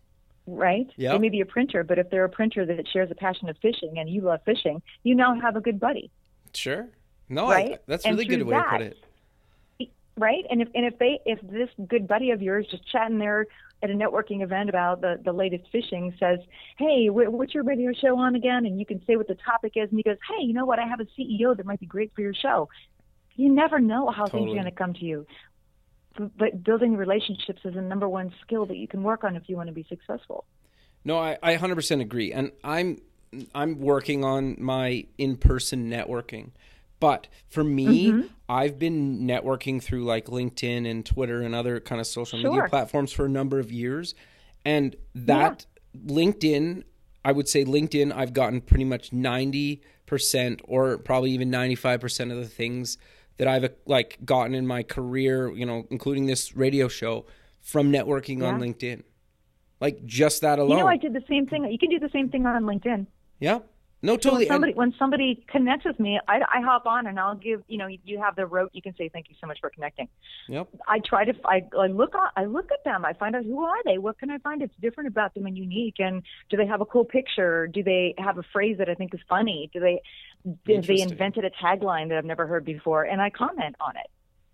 right? 0.47 0.88
Yep. 0.97 1.11
They 1.13 1.17
may 1.19 1.29
be 1.29 1.41
a 1.41 1.45
printer, 1.45 1.83
but 1.83 1.99
if 1.99 2.09
they're 2.09 2.25
a 2.25 2.29
printer 2.29 2.65
that 2.65 2.88
shares 2.88 3.11
a 3.11 3.15
passion 3.15 3.47
of 3.49 3.57
fishing 3.61 3.97
and 3.97 4.09
you 4.09 4.21
love 4.21 4.41
fishing, 4.45 4.81
you 5.03 5.15
now 5.15 5.39
have 5.39 5.55
a 5.55 5.61
good 5.61 5.79
buddy. 5.79 6.09
Sure. 6.53 6.88
No, 7.29 7.45
I, 7.47 7.53
Right? 7.55 7.81
that's 7.88 8.05
a 8.05 8.09
really 8.09 8.25
good 8.25 8.43
way 8.43 8.55
to 8.55 8.63
put 8.69 8.81
it. 8.81 8.97
right? 10.17 10.45
And 10.49 10.61
if 10.61 10.69
and 10.75 10.86
if 10.86 10.97
they 10.99 11.19
if 11.25 11.39
this 11.41 11.69
good 11.88 12.07
buddy 12.07 12.31
of 12.31 12.41
yours 12.41 12.67
just 12.69 12.88
chatting 12.91 13.17
there 13.19 13.47
at 13.83 13.89
a 13.89 13.93
networking 13.93 14.41
event 14.41 14.69
about 14.69 15.01
the 15.01 15.19
the 15.23 15.33
latest 15.33 15.65
fishing 15.71 16.13
says, 16.19 16.39
"Hey, 16.77 17.07
wh- 17.07 17.31
what's 17.31 17.53
your 17.53 17.63
radio 17.63 17.91
show 17.93 18.17
on 18.17 18.36
again?" 18.36 18.65
and 18.65 18.79
you 18.79 18.86
can 18.86 19.03
say 19.05 19.15
what 19.15 19.27
the 19.27 19.36
topic 19.36 19.73
is, 19.75 19.89
and 19.89 19.97
he 19.99 20.03
goes, 20.03 20.17
"Hey, 20.29 20.43
you 20.45 20.53
know 20.53 20.65
what? 20.65 20.79
I 20.79 20.86
have 20.88 20.99
a 21.01 21.05
CEO 21.17 21.55
that 21.57 21.65
might 21.65 21.79
be 21.79 21.86
great 21.86 22.13
for 22.15 22.21
your 22.21 22.33
show." 22.33 22.69
You 23.36 23.53
never 23.53 23.79
know 23.79 24.09
how 24.09 24.27
things 24.27 24.49
are 24.49 24.53
going 24.53 24.65
to 24.65 24.71
come 24.71 24.93
to 24.93 25.05
you. 25.05 25.25
But 26.17 26.63
building 26.63 26.95
relationships 26.95 27.61
is 27.65 27.73
the 27.73 27.81
number 27.81 28.07
one 28.07 28.33
skill 28.41 28.65
that 28.67 28.77
you 28.77 28.88
can 28.88 29.03
work 29.03 29.23
on 29.23 29.36
if 29.36 29.43
you 29.47 29.57
want 29.57 29.67
to 29.67 29.73
be 29.73 29.86
successful. 29.89 30.45
No, 31.03 31.17
I, 31.17 31.38
I 31.43 31.57
100% 31.57 32.01
agree. 32.01 32.31
And 32.31 32.51
I'm 32.63 33.01
I'm 33.53 33.79
working 33.81 34.23
on 34.23 34.55
my 34.59 35.05
in-person 35.17 35.89
networking. 35.89 36.51
But 37.01 37.27
for 37.49 37.63
me, 37.63 38.11
Mm-hmm. 38.11 38.27
I've 38.47 38.77
been 38.77 39.21
networking 39.21 39.81
through 39.81 40.05
like 40.05 40.27
LinkedIn 40.27 40.89
and 40.89 41.03
Twitter 41.05 41.41
and 41.41 41.55
other 41.55 41.79
kind 41.79 41.99
of 41.99 42.05
social 42.05 42.38
media 42.38 42.67
platforms 42.69 43.11
for 43.11 43.25
a 43.25 43.29
number 43.29 43.57
of 43.59 43.71
years. 43.71 44.13
And 44.63 44.95
that 45.15 45.65
LinkedIn, 46.05 46.83
I 47.23 47.31
would 47.31 47.49
say 47.49 47.65
LinkedIn, 47.65 48.15
I've 48.15 48.33
gotten 48.33 48.61
pretty 48.61 48.83
much 48.83 49.09
90% 49.11 49.81
or 50.65 50.97
probably 50.99 51.31
even 51.31 51.49
95% 51.49 52.31
of 52.31 52.38
the 52.38 52.45
things 52.45 52.99
that 53.38 53.47
I've 53.47 53.69
like 53.86 54.19
gotten 54.23 54.55
in 54.55 54.65
my 54.65 54.83
career, 54.83 55.51
you 55.51 55.65
know, 55.65 55.86
including 55.89 56.25
this 56.25 56.55
radio 56.55 56.88
show 56.88 57.25
from 57.61 57.91
networking 57.91 58.43
on 58.43 58.59
LinkedIn. 58.59 59.03
Like 59.81 60.05
just 60.05 60.41
that 60.41 60.59
alone. 60.59 60.77
You 60.77 60.83
know, 60.83 60.89
I 60.89 60.97
did 60.97 61.13
the 61.13 61.23
same 61.27 61.47
thing. 61.47 61.65
You 61.65 61.77
can 61.77 61.89
do 61.89 61.99
the 61.99 62.09
same 62.09 62.29
thing 62.29 62.45
on 62.45 62.63
LinkedIn. 62.63 63.07
Yeah. 63.39 63.59
No, 64.02 64.14
So 64.14 64.18
totally. 64.18 64.46
when 64.46 64.50
somebody 64.54 64.72
And- 64.72 64.78
when 64.78 64.93
somebody 65.00 65.46
connects 65.48 65.86
with 65.86 66.00
me, 66.00 66.20
I, 66.28 66.41
I 66.41 66.62
hop 66.62 66.86
on 66.86 67.08
and 67.08 67.20
I'll 67.20 67.36
give 67.36 67.64
you 67.68 67.78
know 67.78 67.88
you 67.88 68.20
have 68.20 68.36
the 68.36 68.46
rote. 68.46 68.70
You 68.74 68.82
can 68.82 68.96
say 68.96 69.10
thank 69.10 69.30
you 69.30 69.36
so 69.41 69.48
much 69.48 69.60
for 69.60 69.70
connecting. 69.70 70.08
yep. 70.48 70.68
I 70.88 71.00
try 71.00 71.26
to 71.26 71.34
I, 71.46 71.64
I 71.80 71.88
look 71.88 72.14
on, 72.14 72.28
I 72.36 72.46
look 72.46 72.72
at 72.72 72.84
them. 72.84 73.04
I 73.06 73.14
find 73.14 73.36
out 73.36 73.46
who 73.46 73.64
are 73.64 73.82
they. 73.84 73.98
What 73.98 74.20
can 74.20 74.30
I 74.30 74.38
find 74.39 74.62
that's 74.62 74.76
different 74.82 75.08
about 75.08 75.34
them 75.34 75.46
and 75.48 75.58
unique? 75.58 75.96
And 76.00 76.22
do 76.50 76.58
they 76.58 76.68
have 76.68 76.82
a 76.82 76.86
cool 76.86 77.06
picture? 77.06 77.68
Do 77.68 77.82
they 77.84 78.14
have 78.20 78.38
a 78.38 78.43
phrase 78.54 78.78
that 78.78 78.89
I 78.89 78.93
think 78.96 79.14
is 79.14 79.22
funny? 79.28 79.70
Do 79.74 79.80
they 79.80 80.02
have 80.72 80.86
they 80.86 81.02
invented 81.02 81.43
a 81.46 81.50
tagline 81.50 82.10
that 82.10 82.18
I've 82.18 82.26
never 82.26 82.46
heard 82.46 82.66
before? 82.66 83.04
And 83.04 83.22
I 83.22 83.30
comment 83.32 83.76
on 83.80 83.96
it. 83.96 84.08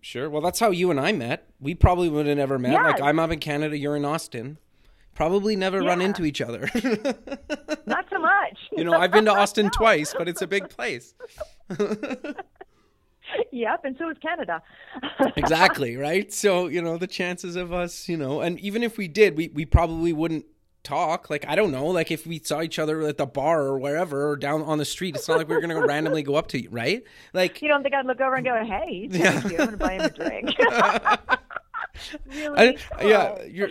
Sure. 0.04 0.30
Well, 0.30 0.42
that's 0.42 0.60
how 0.60 0.72
you 0.72 0.90
and 0.92 1.00
I 1.00 1.12
met. 1.12 1.48
We 1.60 1.76
probably 1.76 2.10
would 2.10 2.26
have 2.26 2.38
never 2.38 2.58
met. 2.58 2.72
Yeah. 2.72 2.84
Like 2.88 3.02
I'm 3.02 3.20
up 3.20 3.32
in 3.32 3.40
Canada, 3.40 3.78
you're 3.78 3.96
in 3.98 4.06
Austin. 4.06 4.58
Probably 5.14 5.56
never 5.56 5.82
run 5.82 6.02
into 6.02 6.24
each 6.24 6.42
other. 6.42 6.70
Not 7.86 8.06
so 8.10 8.20
much. 8.20 8.58
you 8.72 8.84
know, 8.84 8.94
I've 8.94 9.12
been 9.12 9.26
to 9.26 9.32
Austin 9.38 9.70
twice, 9.70 10.14
but 10.18 10.28
it's 10.30 10.42
a 10.42 10.48
big 10.48 10.70
place. 10.70 11.14
yep, 13.52 13.82
and 13.84 13.96
so 13.98 14.10
is 14.10 14.18
Canada. 14.20 14.62
exactly, 15.36 15.96
right? 15.98 16.32
So, 16.34 16.68
you 16.68 16.82
know, 16.82 16.98
the 16.98 17.08
chances 17.08 17.56
of 17.56 17.72
us, 17.74 18.08
you 18.10 18.18
know, 18.18 18.42
and 18.42 18.60
even 18.62 18.84
if 18.84 18.98
we 18.98 19.08
did, 19.08 19.38
we, 19.38 19.50
we 19.50 19.66
probably 19.66 20.14
wouldn't 20.14 20.46
talk. 20.84 21.30
Like, 21.30 21.46
I 21.48 21.56
don't 21.56 21.72
know, 21.72 21.86
like 21.88 22.10
if 22.10 22.26
we 22.26 22.40
saw 22.40 22.62
each 22.62 22.80
other 22.80 23.02
at 23.02 23.18
the 23.18 23.26
bar 23.28 23.62
or 23.62 23.78
wherever 23.80 24.30
or 24.30 24.36
down 24.36 24.62
on 24.64 24.78
the 24.80 24.86
street, 24.86 25.16
it's 25.16 25.28
not 25.28 25.38
like 25.38 25.48
we 25.50 25.56
are 25.56 25.60
going 25.62 25.70
to 25.70 25.76
go 25.76 25.86
randomly 25.86 26.24
go 26.24 26.36
up 26.36 26.48
to 26.50 26.62
you, 26.62 26.70
right? 26.72 27.04
Like, 27.34 27.62
You 27.62 27.68
don't 27.68 27.84
think 27.84 27.94
I'd 27.94 28.06
look 28.06 28.20
over 28.22 28.36
and 28.36 28.46
go, 28.46 28.64
"Hey, 28.66 29.08
thank 29.12 29.24
Yeah. 29.24 29.48
you. 29.50 29.58
I'm 29.60 29.66
going 29.66 29.72
to 29.72 29.78
buy 29.78 29.94
him 29.94 30.02
a 30.02 30.10
drink." 30.10 30.50
really? 32.26 32.78
I, 32.98 33.04
yeah, 33.04 33.44
you're. 33.44 33.70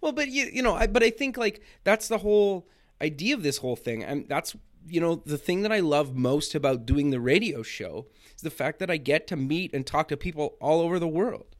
Well, 0.00 0.12
but 0.12 0.28
you 0.28 0.48
you 0.52 0.62
know, 0.62 0.74
I, 0.74 0.86
but 0.86 1.02
I 1.02 1.10
think 1.10 1.36
like 1.36 1.62
that's 1.84 2.08
the 2.08 2.18
whole 2.18 2.66
idea 3.00 3.34
of 3.34 3.42
this 3.42 3.58
whole 3.58 3.76
thing, 3.76 4.02
and 4.04 4.28
that's 4.28 4.54
you 4.88 5.00
know, 5.00 5.14
the 5.24 5.38
thing 5.38 5.62
that 5.62 5.70
I 5.70 5.78
love 5.78 6.16
most 6.16 6.56
about 6.56 6.84
doing 6.86 7.10
the 7.10 7.20
radio 7.20 7.62
show 7.62 8.06
is 8.34 8.42
the 8.42 8.50
fact 8.50 8.80
that 8.80 8.90
I 8.90 8.96
get 8.96 9.28
to 9.28 9.36
meet 9.36 9.72
and 9.72 9.86
talk 9.86 10.08
to 10.08 10.16
people 10.16 10.56
all 10.60 10.80
over 10.80 10.98
the 10.98 11.06
world. 11.06 11.54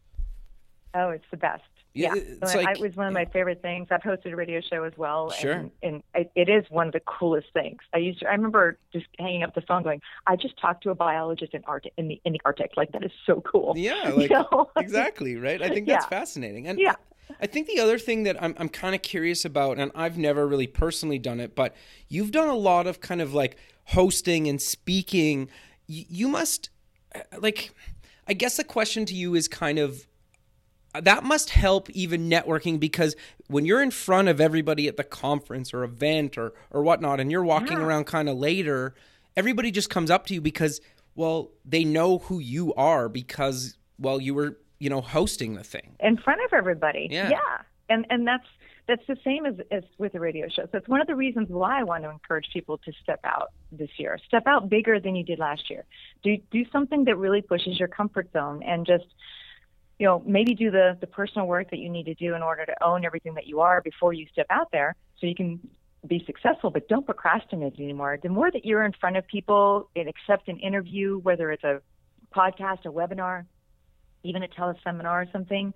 Oh, 0.95 1.11
it's 1.11 1.25
the 1.31 1.37
best. 1.37 1.63
Yeah, 1.95 2.15
Yeah, 2.15 2.23
it's 2.41 2.53
So 2.53 2.59
like- 2.61 2.77
it 2.79 2.83
was 2.83 2.97
one 2.97 3.07
of 3.07 3.13
my 3.13 3.27
favorite 3.27 3.63
things. 3.63 3.89
I've 3.91 4.01
hosted 4.01 4.33
a 4.33 4.37
radio 4.37 4.61
show 4.61 4.83
as 4.85 4.95
well, 4.97 5.31
Sure. 5.31 5.53
and, 5.53 5.71
and 5.83 6.03
it, 6.15 6.33
it 6.35 6.49
is 6.49 6.65
one 6.71 6.87
of 6.89 6.95
the 6.95 7.01
coolest 7.01 7.49
things. 7.53 7.79
I 7.95 7.99
used 7.99 8.21
to, 8.21 8.27
I 8.29 8.33
remember 8.33 8.79
just 8.93 9.07
hanging 9.19 9.43
up 9.45 9.55
the 9.55 9.61
phone, 9.63 9.83
going, 9.85 10.01
"I 10.27 10.35
just 10.37 10.59
talked 10.59 10.83
to 10.85 10.91
a 10.91 10.95
biologist 10.95 11.55
in 11.55 11.63
Arctic 11.65 11.93
in 11.97 12.09
the 12.09 12.21
in 12.25 12.33
the 12.33 12.41
Arctic. 12.45 12.73
Like 12.77 12.91
that 12.93 13.05
is 13.05 13.13
so 13.27 13.41
cool." 13.43 13.75
Yeah, 13.77 14.15
You 14.17 14.29
know? 14.29 14.71
exactly, 14.79 15.37
right? 15.37 15.63
I 15.63 15.69
think 15.69 15.87
that's 15.87 16.05
Yeah. 16.07 16.09
fascinating. 16.09 16.67
And 16.67 16.79
Yeah. 16.81 16.95
I 17.41 17.47
think 17.47 17.67
the 17.67 17.81
other 17.81 17.99
thing 17.99 18.23
that 18.25 18.41
I'm 18.43 18.55
I'm 18.59 18.69
kind 18.69 18.95
of 18.95 19.03
curious 19.03 19.45
about 19.45 19.79
and 19.79 19.91
I've 19.95 20.19
never 20.19 20.47
really 20.47 20.67
personally 20.67 21.19
done 21.19 21.41
it, 21.41 21.55
but 21.55 21.75
you've 22.09 22.31
done 22.31 22.49
a 22.49 22.55
lot 22.57 22.87
of 22.87 23.01
kind 23.01 23.21
of 23.21 23.33
like 23.35 23.57
hosting 23.87 24.49
and 24.49 24.61
speaking. 24.61 25.49
Y- 25.89 26.07
You 26.09 26.29
must 26.29 26.71
uh, 27.15 27.21
like 27.39 27.73
I 28.29 28.35
guess 28.35 28.57
the 28.57 28.65
question 28.65 29.05
to 29.07 29.15
you 29.15 29.35
is 29.35 29.49
kind 29.49 29.79
of 29.79 30.07
that 31.01 31.25
must 31.25 31.51
help 31.51 31.89
even 31.91 32.29
networking 32.29 32.79
because 32.79 33.17
when 33.49 33.65
you're 33.65 33.83
in 33.83 33.91
front 33.91 34.29
of 34.29 34.41
everybody 34.41 34.89
at 34.89 34.97
the 34.99 35.05
conference 35.05 35.73
or 35.73 35.85
event 35.85 36.37
or 36.37 36.53
or 36.71 36.83
whatnot 36.83 37.19
and 37.19 37.31
you're 37.31 37.45
walking 37.45 37.79
Yeah. 37.79 37.85
around 37.85 38.05
kind 38.05 38.29
of 38.29 38.37
later 38.37 38.95
everybody 39.37 39.71
just 39.71 39.89
comes 39.89 40.11
up 40.11 40.27
to 40.27 40.35
you 40.35 40.41
because 40.43 40.81
well 41.15 41.51
they 41.65 41.83
know 41.85 42.19
who 42.19 42.39
you 42.41 42.75
are 42.75 43.09
because 43.09 43.79
well 43.99 44.21
you 44.21 44.35
were 44.35 44.59
you 44.83 44.91
know 44.91 45.01
hosting 45.01 45.55
the 45.55 45.63
thing 45.63 45.95
in 46.01 46.17
front 46.17 46.41
of 46.45 46.53
everybody. 46.53 47.07
Yeah. 47.11 47.31
And 47.89 48.05
and 48.11 48.27
that's 48.27 48.47
that's 48.89 49.07
the 49.07 49.17
same 49.23 49.47
as, 49.47 49.55
as 49.71 49.85
with 49.99 50.13
the 50.13 50.19
radio 50.19 50.49
show. 50.49 50.65
So 50.73 50.79
it's 50.79 50.89
one 50.89 51.01
of 51.01 51.07
the 51.07 51.15
reasons 51.15 51.49
why 51.51 51.79
I 51.79 51.85
want 51.85 52.03
to 52.03 52.11
encourage 52.11 52.49
people 52.53 52.79
to 52.79 52.93
step 53.01 53.21
out 53.23 53.53
this 53.71 53.91
year. 53.97 54.19
Step 54.27 54.43
out 54.47 54.69
bigger 54.69 54.99
than 54.99 55.15
you 55.15 55.23
did 55.23 55.39
last 55.39 55.71
year. 55.71 55.85
Do 56.25 56.37
do 56.51 56.65
something 56.73 57.05
that 57.05 57.17
really 57.17 57.43
pushes 57.43 57.79
your 57.79 57.87
comfort 57.87 58.29
zone 58.33 58.63
and 58.65 58.85
just 58.85 59.07
you 60.01 60.07
know, 60.09 60.21
maybe 60.27 60.55
do 60.55 60.73
the 60.73 60.99
the 61.01 61.07
personal 61.07 61.47
work 61.47 61.71
that 61.71 61.79
you 61.79 61.89
need 61.89 62.07
to 62.07 62.15
do 62.15 62.35
in 62.35 62.43
order 62.43 62.67
to 62.67 62.75
own 62.85 63.05
everything 63.05 63.35
that 63.35 63.47
you 63.47 63.61
are 63.61 63.81
before 63.83 64.13
you 64.13 64.27
step 64.33 64.47
out 64.51 64.73
there 64.73 64.97
so 65.21 65.29
you 65.29 65.37
can 65.37 65.61
be 66.09 66.25
successful, 66.27 66.71
but 66.71 66.89
don't 66.89 67.07
procrastinate 67.07 67.79
anymore. 67.79 68.19
The 68.21 68.29
more 68.29 68.51
that 68.51 68.65
you're 68.65 68.83
in 68.83 68.95
front 69.01 69.17
of 69.17 69.25
people 69.29 69.89
and 69.95 70.09
accept 70.09 70.49
an 70.49 70.59
interview, 70.59 71.19
whether 71.19 71.53
it's 71.53 71.63
a 71.63 71.81
podcast, 72.35 72.85
a 72.85 72.91
webinar, 72.91 73.45
even 74.23 74.43
a 74.43 74.49
teleseminar 74.49 75.27
or 75.27 75.27
something, 75.33 75.73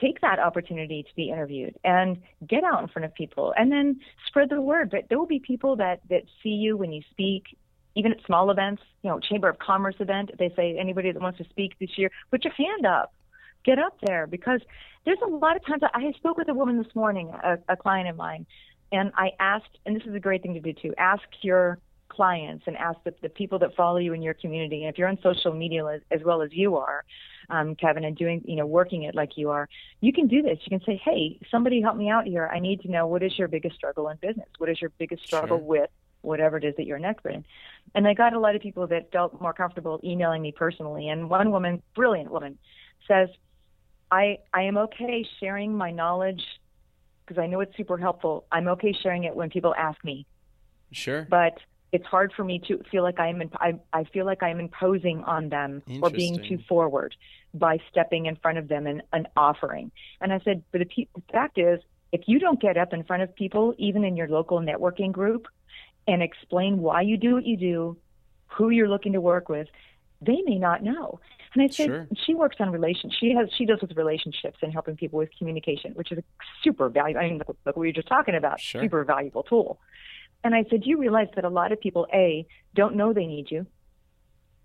take 0.00 0.20
that 0.20 0.38
opportunity 0.38 1.02
to 1.02 1.14
be 1.14 1.30
interviewed 1.30 1.76
and 1.84 2.18
get 2.46 2.64
out 2.64 2.82
in 2.82 2.88
front 2.88 3.04
of 3.04 3.14
people 3.14 3.52
and 3.56 3.70
then 3.70 4.00
spread 4.26 4.48
the 4.48 4.60
word. 4.60 4.90
But 4.90 5.04
there 5.08 5.18
will 5.18 5.26
be 5.26 5.40
people 5.40 5.76
that, 5.76 6.00
that 6.08 6.22
see 6.42 6.50
you 6.50 6.76
when 6.76 6.92
you 6.92 7.02
speak, 7.10 7.56
even 7.94 8.12
at 8.12 8.18
small 8.24 8.50
events, 8.50 8.82
you 9.02 9.10
know, 9.10 9.20
Chamber 9.20 9.48
of 9.48 9.58
Commerce 9.58 9.96
event. 10.00 10.30
They 10.38 10.50
say 10.56 10.76
anybody 10.78 11.12
that 11.12 11.20
wants 11.20 11.38
to 11.38 11.44
speak 11.50 11.78
this 11.78 11.90
year, 11.96 12.10
put 12.30 12.44
your 12.44 12.54
hand 12.54 12.86
up, 12.86 13.12
get 13.64 13.78
up 13.78 13.96
there 14.06 14.26
because 14.26 14.60
there's 15.04 15.18
a 15.24 15.28
lot 15.28 15.56
of 15.56 15.64
times. 15.66 15.82
I 15.94 16.12
spoke 16.16 16.38
with 16.38 16.48
a 16.48 16.54
woman 16.54 16.78
this 16.78 16.94
morning, 16.94 17.32
a, 17.42 17.58
a 17.68 17.76
client 17.76 18.08
of 18.08 18.16
mine, 18.16 18.46
and 18.92 19.12
I 19.16 19.30
asked, 19.40 19.78
and 19.84 19.94
this 19.94 20.06
is 20.06 20.14
a 20.14 20.20
great 20.20 20.42
thing 20.42 20.54
to 20.54 20.60
do 20.60 20.72
too, 20.72 20.94
ask 20.98 21.22
your 21.42 21.78
clients 22.12 22.64
and 22.66 22.76
ask 22.76 22.98
the, 23.04 23.14
the 23.22 23.28
people 23.28 23.58
that 23.58 23.74
follow 23.74 23.98
you 23.98 24.12
in 24.12 24.22
your 24.22 24.34
community. 24.34 24.84
And 24.84 24.92
if 24.92 24.98
you're 24.98 25.08
on 25.08 25.18
social 25.22 25.54
media 25.54 25.84
as, 25.86 26.00
as 26.10 26.20
well 26.24 26.42
as 26.42 26.50
you 26.52 26.76
are, 26.76 27.04
um, 27.50 27.74
Kevin, 27.74 28.04
and 28.04 28.16
doing, 28.16 28.42
you 28.44 28.56
know, 28.56 28.66
working 28.66 29.02
it 29.04 29.14
like 29.14 29.36
you 29.36 29.50
are, 29.50 29.68
you 30.00 30.12
can 30.12 30.28
do 30.28 30.42
this. 30.42 30.58
You 30.64 30.78
can 30.78 30.84
say, 30.86 31.00
hey, 31.04 31.38
somebody 31.50 31.80
help 31.80 31.96
me 31.96 32.08
out 32.10 32.26
here. 32.26 32.48
I 32.52 32.60
need 32.60 32.82
to 32.82 32.90
know 32.90 33.06
what 33.06 33.22
is 33.22 33.38
your 33.38 33.48
biggest 33.48 33.76
struggle 33.76 34.08
in 34.08 34.16
business? 34.18 34.48
What 34.58 34.68
is 34.68 34.80
your 34.80 34.90
biggest 34.98 35.24
struggle 35.24 35.58
Sure. 35.58 35.66
with 35.66 35.90
whatever 36.20 36.56
it 36.56 36.64
is 36.64 36.74
that 36.76 36.86
you're 36.86 36.98
an 36.98 37.04
expert 37.04 37.34
in? 37.34 37.44
And 37.94 38.06
I 38.06 38.14
got 38.14 38.32
a 38.34 38.38
lot 38.38 38.54
of 38.54 38.62
people 38.62 38.86
that 38.88 39.10
felt 39.10 39.40
more 39.40 39.52
comfortable 39.52 40.00
emailing 40.04 40.42
me 40.42 40.52
personally. 40.52 41.08
And 41.08 41.28
one 41.28 41.50
woman, 41.50 41.82
brilliant 41.94 42.30
woman, 42.30 42.58
says, 43.08 43.28
I, 44.10 44.38
I 44.52 44.62
am 44.62 44.76
okay 44.76 45.26
sharing 45.40 45.74
my 45.76 45.90
knowledge 45.90 46.42
because 47.26 47.40
I 47.40 47.46
know 47.46 47.60
it's 47.60 47.76
super 47.76 47.96
helpful. 47.96 48.44
I'm 48.52 48.68
okay 48.68 48.94
sharing 49.02 49.24
it 49.24 49.34
when 49.34 49.48
people 49.50 49.74
ask 49.76 50.02
me 50.04 50.26
sure 50.92 51.26
but 51.30 51.58
it's 51.92 52.06
hard 52.06 52.32
for 52.34 52.42
me 52.42 52.58
to 52.68 52.82
feel 52.90 53.02
like 53.02 53.20
I'm 53.20 53.42
imp- 53.42 53.56
I, 53.60 53.74
I 53.92 54.04
feel 54.04 54.24
like 54.24 54.42
I'm 54.42 54.58
imposing 54.58 55.22
on 55.24 55.50
them 55.50 55.82
or 56.00 56.08
being 56.10 56.42
too 56.48 56.58
forward 56.66 57.14
by 57.52 57.78
stepping 57.90 58.26
in 58.26 58.36
front 58.36 58.56
of 58.58 58.68
them 58.68 58.86
and, 58.86 59.02
and 59.12 59.28
offering. 59.36 59.92
And 60.20 60.32
I 60.32 60.40
said, 60.42 60.62
but 60.72 60.78
the, 60.78 60.86
pe- 60.86 61.08
the 61.14 61.22
fact 61.30 61.58
is, 61.58 61.80
if 62.10 62.22
you 62.26 62.38
don't 62.38 62.60
get 62.60 62.78
up 62.78 62.94
in 62.94 63.04
front 63.04 63.22
of 63.22 63.34
people, 63.34 63.74
even 63.78 64.04
in 64.04 64.16
your 64.16 64.28
local 64.28 64.60
networking 64.60 65.12
group, 65.12 65.46
and 66.08 66.22
explain 66.22 66.78
why 66.78 67.02
you 67.02 67.16
do 67.16 67.34
what 67.34 67.46
you 67.46 67.56
do, 67.56 67.96
who 68.46 68.70
you're 68.70 68.88
looking 68.88 69.12
to 69.12 69.20
work 69.20 69.48
with, 69.48 69.68
they 70.20 70.40
may 70.44 70.58
not 70.58 70.82
know. 70.82 71.20
And 71.54 71.62
I 71.62 71.68
said, 71.68 71.86
Sure. 71.86 72.08
she 72.24 72.34
works 72.34 72.56
on 72.60 72.70
relations. 72.70 73.14
She 73.18 73.34
has 73.34 73.48
she 73.56 73.66
does 73.66 73.80
with 73.82 73.96
relationships 73.96 74.58
and 74.62 74.72
helping 74.72 74.96
people 74.96 75.18
with 75.18 75.28
communication, 75.38 75.92
which 75.92 76.10
is 76.10 76.18
a 76.18 76.24
super 76.64 76.88
valuable. 76.88 77.20
I 77.20 77.28
mean, 77.28 77.38
look, 77.38 77.48
look 77.48 77.58
what 77.64 77.76
we 77.76 77.88
were 77.88 77.92
just 77.92 78.08
talking 78.08 78.34
about. 78.34 78.60
Sure. 78.60 78.82
Super 78.82 79.04
valuable 79.04 79.42
tool. 79.42 79.78
And 80.44 80.54
I 80.54 80.64
said, 80.70 80.84
you 80.84 80.98
realize 80.98 81.28
that 81.36 81.44
a 81.44 81.48
lot 81.48 81.72
of 81.72 81.80
people, 81.80 82.06
A, 82.12 82.46
don't 82.74 82.96
know 82.96 83.12
they 83.12 83.26
need 83.26 83.50
you, 83.50 83.66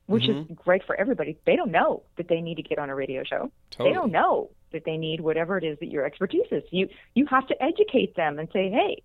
which 0.08 0.24
Mhm. 0.24 0.50
is 0.50 0.58
great 0.58 0.84
for 0.84 0.96
everybody. 0.96 1.38
They 1.46 1.56
don't 1.56 1.72
know 1.72 2.04
that 2.16 2.28
they 2.28 2.42
need 2.42 2.56
to 2.56 2.64
get 2.64 2.80
on 2.80 2.90
a 2.90 2.96
radio 2.96 3.24
show. 3.24 3.52
totally 3.70 3.90
They 3.90 3.94
don't 3.94 4.12
know 4.12 4.50
that 4.72 4.84
they 4.86 4.98
need 4.98 5.22
whatever 5.22 5.58
it 5.58 5.64
is 5.64 5.78
that 5.80 5.88
your 5.88 6.06
expertise 6.06 6.48
is. 6.52 6.64
You 6.72 6.90
you 7.14 7.26
have 7.28 7.48
to 7.48 7.64
educate 7.64 8.16
them 8.16 8.40
and 8.40 8.50
say, 8.52 8.70
hey, 8.70 9.02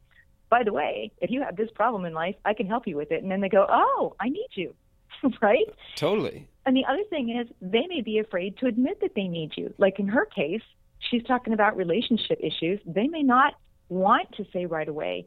by 0.49 0.63
the 0.63 0.73
way, 0.73 1.13
if 1.21 1.31
you 1.31 1.43
have 1.43 1.57
this 1.57 1.71
problem 1.71 2.05
in 2.05 2.15
life, 2.15 2.37
I 2.45 2.55
can 2.55 2.67
help 2.67 2.87
you 2.87 2.97
with 2.97 3.11
it. 3.13 3.23
And 3.23 3.31
then 3.31 3.41
they 3.41 3.49
go, 3.49 3.67
oh, 3.69 4.15
I 4.19 4.29
need 4.29 4.49
you, 4.55 4.75
right? 5.43 5.67
totally 5.97 6.47
And 6.65 6.77
the 6.77 6.85
other 6.85 7.05
thing 7.05 7.31
is, 7.31 7.49
they 7.61 7.87
may 7.89 8.01
be 8.03 8.19
afraid 8.19 8.57
to 8.59 8.67
admit 8.67 9.01
that 9.01 9.15
they 9.15 9.29
need 9.29 9.57
you. 9.57 9.75
Like 9.79 9.99
in 9.99 10.09
her 10.09 10.25
case, 10.27 10.63
she's 11.01 11.25
talking 11.25 11.53
about 11.53 11.77
relationship 11.77 12.39
issues. 12.41 12.81
They 12.87 13.09
may 13.09 13.23
not 13.23 13.55
want 13.89 14.33
to 14.37 14.45
say 14.53 14.67
right 14.67 14.89
away, 14.89 15.27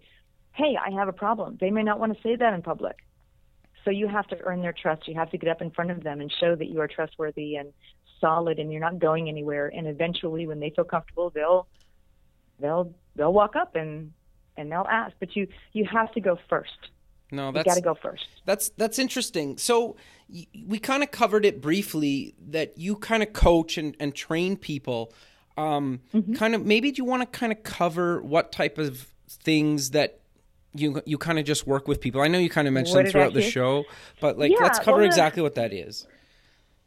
hey, 0.56 0.78
I 0.84 0.92
have 0.92 1.08
a 1.08 1.14
problem. 1.14 1.58
They 1.60 1.70
may 1.72 1.84
not 1.84 2.00
want 2.00 2.16
to 2.16 2.22
say 2.24 2.36
that 2.36 2.54
in 2.54 2.62
public. 2.62 2.98
So 3.84 3.92
you 3.92 4.08
have 4.08 4.26
to 4.28 4.38
earn 4.42 4.62
their 4.62 4.74
trust. 4.74 5.08
You 5.08 5.16
have 5.16 5.30
to 5.32 5.38
get 5.38 5.50
up 5.50 5.62
in 5.62 5.70
front 5.70 5.92
of 5.92 6.02
them 6.04 6.22
and 6.22 6.32
show 6.40 6.56
that 6.56 6.68
you 6.68 6.80
are 6.82 6.88
trustworthy 6.88 7.56
and 7.56 7.72
solid 8.20 8.58
and 8.58 8.72
you're 8.72 8.82
not 8.82 8.98
going 8.98 9.30
anywhere. 9.30 9.68
And 9.76 9.86
eventually 9.88 10.48
when 10.48 10.60
they 10.60 10.72
feel 10.76 10.86
comfortable, 10.86 11.30
they'll 11.30 11.68
they'll 12.60 12.94
they'll 13.16 13.34
walk 13.34 13.56
up 13.56 13.76
and 13.76 14.12
and 14.58 14.72
they'll 14.72 14.88
ask. 14.90 15.14
But 15.20 15.36
you 15.36 15.48
you 15.74 15.86
have 15.86 16.12
to 16.14 16.22
go 16.22 16.40
first. 16.50 16.72
no 17.32 17.52
that's 17.52 17.66
got 17.66 17.76
to 17.76 17.82
go 17.82 17.94
first. 17.94 18.26
That's 18.46 18.70
that's 18.70 18.98
interesting. 18.98 19.58
So 19.58 19.98
y- 20.30 20.48
we 20.66 20.80
kind 20.80 21.04
of 21.04 21.12
covered 21.12 21.46
it 21.46 21.62
briefly 21.62 22.34
that 22.50 22.78
you 22.78 22.96
kind 22.96 23.22
of 23.22 23.34
coach 23.34 23.78
and, 23.78 23.96
and 24.00 24.16
train 24.16 24.58
people. 24.58 25.14
Um, 25.58 26.02
Mm-hmm. 26.14 26.34
Kind 26.34 26.56
of 26.56 26.66
maybe 26.66 26.92
do 26.92 26.98
you 27.02 27.06
want 27.06 27.22
to 27.22 27.40
kind 27.40 27.52
of 27.52 27.62
cover 27.64 28.22
what 28.22 28.52
type 28.52 28.78
of 28.78 29.08
things 29.30 29.92
that 29.92 30.22
you 30.76 31.02
you 31.06 31.18
kind 31.18 31.40
of 31.40 31.46
just 31.46 31.66
work 31.68 31.88
with 31.88 32.02
people? 32.02 32.22
I 32.22 32.28
know 32.28 32.40
you 32.40 32.50
kind 32.50 32.68
of 32.68 32.74
mentioned 32.74 32.98
them 32.98 33.08
throughout 33.08 33.34
the 33.34 33.42
show, 33.42 33.86
but 34.20 34.38
like 34.38 34.52
Yeah, 34.52 34.64
let's 34.64 34.80
cover 34.80 34.98
well, 34.98 35.06
exactly 35.06 35.42
what 35.42 35.56
that 35.56 35.74
is. 35.74 36.08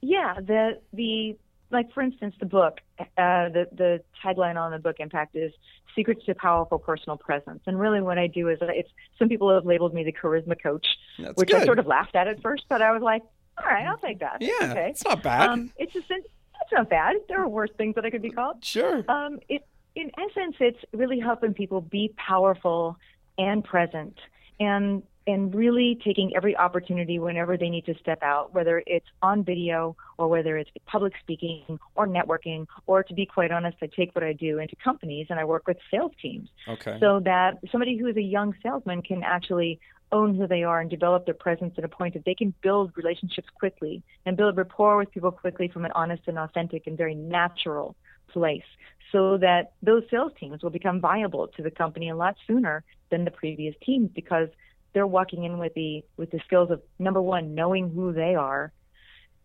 Yeah, 0.01 0.35
the 0.41 0.81
the 0.93 1.37
like 1.71 1.93
for 1.93 2.03
instance, 2.03 2.35
the 2.41 2.47
book, 2.47 2.79
uh, 2.99 3.05
the 3.17 3.67
the 3.73 4.01
tagline 4.25 4.57
on 4.57 4.71
the 4.73 4.79
book 4.79 4.97
Impact 4.99 5.37
is 5.37 5.53
secrets 5.95 6.25
to 6.27 6.35
powerful 6.35 6.79
personal 6.79 7.17
presence. 7.17 7.61
And 7.67 7.79
really, 7.79 8.01
what 8.01 8.19
I 8.19 8.27
do 8.27 8.49
is 8.49 8.59
it's 8.63 8.91
some 9.19 9.29
people 9.29 9.53
have 9.53 9.67
labeled 9.67 9.95
me 9.95 10.05
the 10.05 10.13
charisma 10.13 10.61
coach, 10.61 10.87
That's 11.19 11.37
which 11.37 11.51
good. 11.51 11.63
I 11.63 11.65
sort 11.65 11.79
of 11.79 11.87
laughed 11.87 12.15
at 12.15 12.29
at 12.29 12.41
first, 12.41 12.65
but 12.69 12.83
I 12.83 12.93
was 12.93 13.03
like, 13.03 13.23
all 13.59 13.67
right, 13.67 13.87
I'll 13.87 13.99
take 13.99 14.21
that. 14.21 14.39
Yeah, 14.41 14.53
okay. 14.63 14.91
it's 14.91 15.05
not 15.05 15.23
bad. 15.23 15.51
Um, 15.51 15.73
it's 15.77 15.93
just 15.93 16.09
that's 16.09 16.73
not 16.73 16.89
bad. 16.89 17.17
There 17.29 17.41
are 17.43 17.49
worse 17.49 17.71
things 17.77 17.95
that 17.97 18.05
I 18.05 18.11
could 18.11 18.23
be 18.23 18.31
called. 18.31 18.65
sure. 18.65 19.05
Um, 19.09 19.41
it, 19.49 19.67
in 19.95 20.11
essence, 20.17 20.57
it's 20.61 20.79
really 20.93 21.19
helping 21.19 21.55
people 21.55 21.81
be 21.81 22.15
powerful 22.17 22.97
and 23.39 23.65
present, 23.65 24.17
and 24.61 25.03
and 25.29 25.55
really 25.55 26.01
taking 26.03 26.35
every 26.35 26.57
opportunity 26.57 27.19
whenever 27.19 27.59
they 27.59 27.69
need 27.69 27.85
to 27.85 27.95
step 27.99 28.23
out, 28.23 28.55
whether 28.55 28.83
it's 28.87 29.07
on 29.21 29.45
video 29.45 29.95
or 30.17 30.27
whether 30.27 30.57
it's 30.57 30.71
public 30.87 31.13
speaking 31.21 31.79
or 31.97 32.07
networking, 32.07 32.67
or 32.87 33.03
to 33.03 33.13
be 33.13 33.27
quite 33.27 33.53
honest, 33.53 33.77
I 33.83 33.89
take 33.95 34.15
what 34.15 34.25
I 34.25 34.33
do 34.33 34.59
into 34.59 34.75
companies 34.77 35.27
and 35.29 35.39
I 35.39 35.45
work 35.45 35.67
with 35.67 35.77
sales 35.91 36.13
teams 36.23 36.49
okay. 36.67 36.97
so 36.99 37.21
that 37.27 37.59
somebody 37.71 37.99
who 37.99 38.07
is 38.07 38.17
a 38.17 38.23
young 38.23 38.55
salesman 38.63 39.03
can 39.03 39.23
actually 39.23 39.79
own 40.13 40.35
who 40.35 40.47
they 40.47 40.63
are 40.63 40.81
and 40.81 40.89
develop 40.89 41.27
their 41.27 41.35
presence 41.35 41.75
at 41.77 41.85
a 41.85 41.89
point 41.89 42.15
that 42.15 42.25
they 42.25 42.35
can 42.35 42.55
build 42.63 42.93
relationships 42.97 43.49
quickly 43.59 44.03
and 44.25 44.35
build 44.35 44.57
rapport 44.57 44.97
with 44.97 45.11
people 45.11 45.31
quickly 45.31 45.69
from 45.69 45.85
an 45.85 45.93
honest 45.95 46.23
and 46.27 46.39
authentic 46.39 46.87
and 46.87 46.97
very 46.97 47.15
natural 47.15 47.95
place 48.33 48.65
so 49.13 49.39
that 49.39 49.73
those 49.83 50.03
sales 50.11 50.33
teams 50.39 50.63
will 50.63 50.71
become 50.71 51.01
viable 51.01 51.49
to 51.49 51.63
the 51.63 51.71
company 51.71 52.11
a 52.11 52.17
lot 52.17 52.37
sooner 52.47 52.85
than 53.11 53.25
the 53.25 53.31
previous 53.31 53.75
teams 53.85 54.11
because 54.15 54.49
they're 54.93 55.07
walking 55.07 55.45
in 55.45 55.59
with 55.59 55.75
the 55.75 56.05
with 56.17 56.31
the 56.31 56.41
skills 56.47 56.71
of 56.71 56.83
number 56.99 57.23
one 57.23 57.55
knowing 57.55 57.91
who 57.91 58.13
they 58.13 58.35
are 58.35 58.73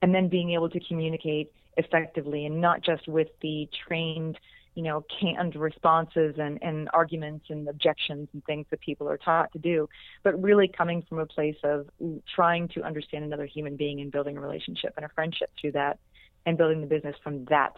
and 0.02 0.14
then 0.14 0.28
being 0.28 0.52
able 0.52 0.70
to 0.70 0.80
communicate 0.82 1.52
effectively 1.78 2.46
and 2.46 2.60
not 2.60 2.82
just 2.82 3.08
with 3.08 3.30
the 3.42 3.70
trained 3.88 4.38
you 4.76 4.82
know, 4.82 5.06
canned 5.20 5.56
responses 5.56 6.36
and, 6.38 6.62
and 6.64 6.90
arguments 6.94 7.46
and 7.50 7.68
objections 7.68 8.28
and 8.34 8.44
things 8.46 8.66
that 8.72 8.82
people 8.82 9.08
are 9.08 9.18
taught 9.18 9.52
to 9.54 9.60
do, 9.60 9.88
but 10.24 10.42
really 10.42 10.68
coming 10.68 11.04
from 11.08 11.20
a 11.20 11.26
place 11.26 11.58
of 11.64 11.88
trying 12.34 12.68
to 12.70 12.82
understand 12.82 13.24
another 13.24 13.46
human 13.46 13.76
being 13.76 14.02
and 14.02 14.12
building 14.12 14.36
a 14.36 14.42
relationship 14.42 14.94
and 14.96 15.06
a 15.06 15.10
friendship 15.10 15.52
through 15.60 15.72
that 15.72 16.00
and 16.46 16.58
building 16.58 16.82
the 16.82 16.88
business 16.88 17.16
from 17.24 17.46
that 17.46 17.74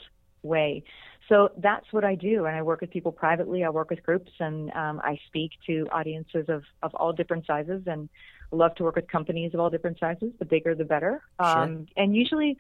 way. 0.46 0.84
So 1.28 1.50
that's 1.58 1.92
what 1.92 2.04
I 2.04 2.16
do. 2.16 2.46
And 2.46 2.56
I 2.56 2.62
work 2.62 2.82
with 2.82 2.92
people 2.92 3.12
privately, 3.12 3.64
I 3.64 3.70
work 3.70 3.90
with 3.90 4.04
groups, 4.04 4.32
and 4.40 4.72
um, 4.72 5.02
I 5.04 5.20
speak 5.28 5.52
to 5.68 5.88
audiences 5.92 6.46
of, 6.50 6.64
of 6.84 6.94
all 6.96 7.14
different 7.14 7.48
sizes 7.48 7.84
and 7.88 8.10
love 8.52 8.76
to 8.76 8.84
work 8.84 8.96
with 8.96 9.08
companies 9.08 9.54
of 9.54 9.60
all 9.60 9.70
different 9.70 10.00
sizes. 10.00 10.32
The 10.38 10.46
bigger, 10.46 10.76
the 10.76 10.86
better. 10.86 11.24
Sure. 11.42 11.48
Um, 11.48 11.88
and 11.98 12.16
usually, 12.16 12.58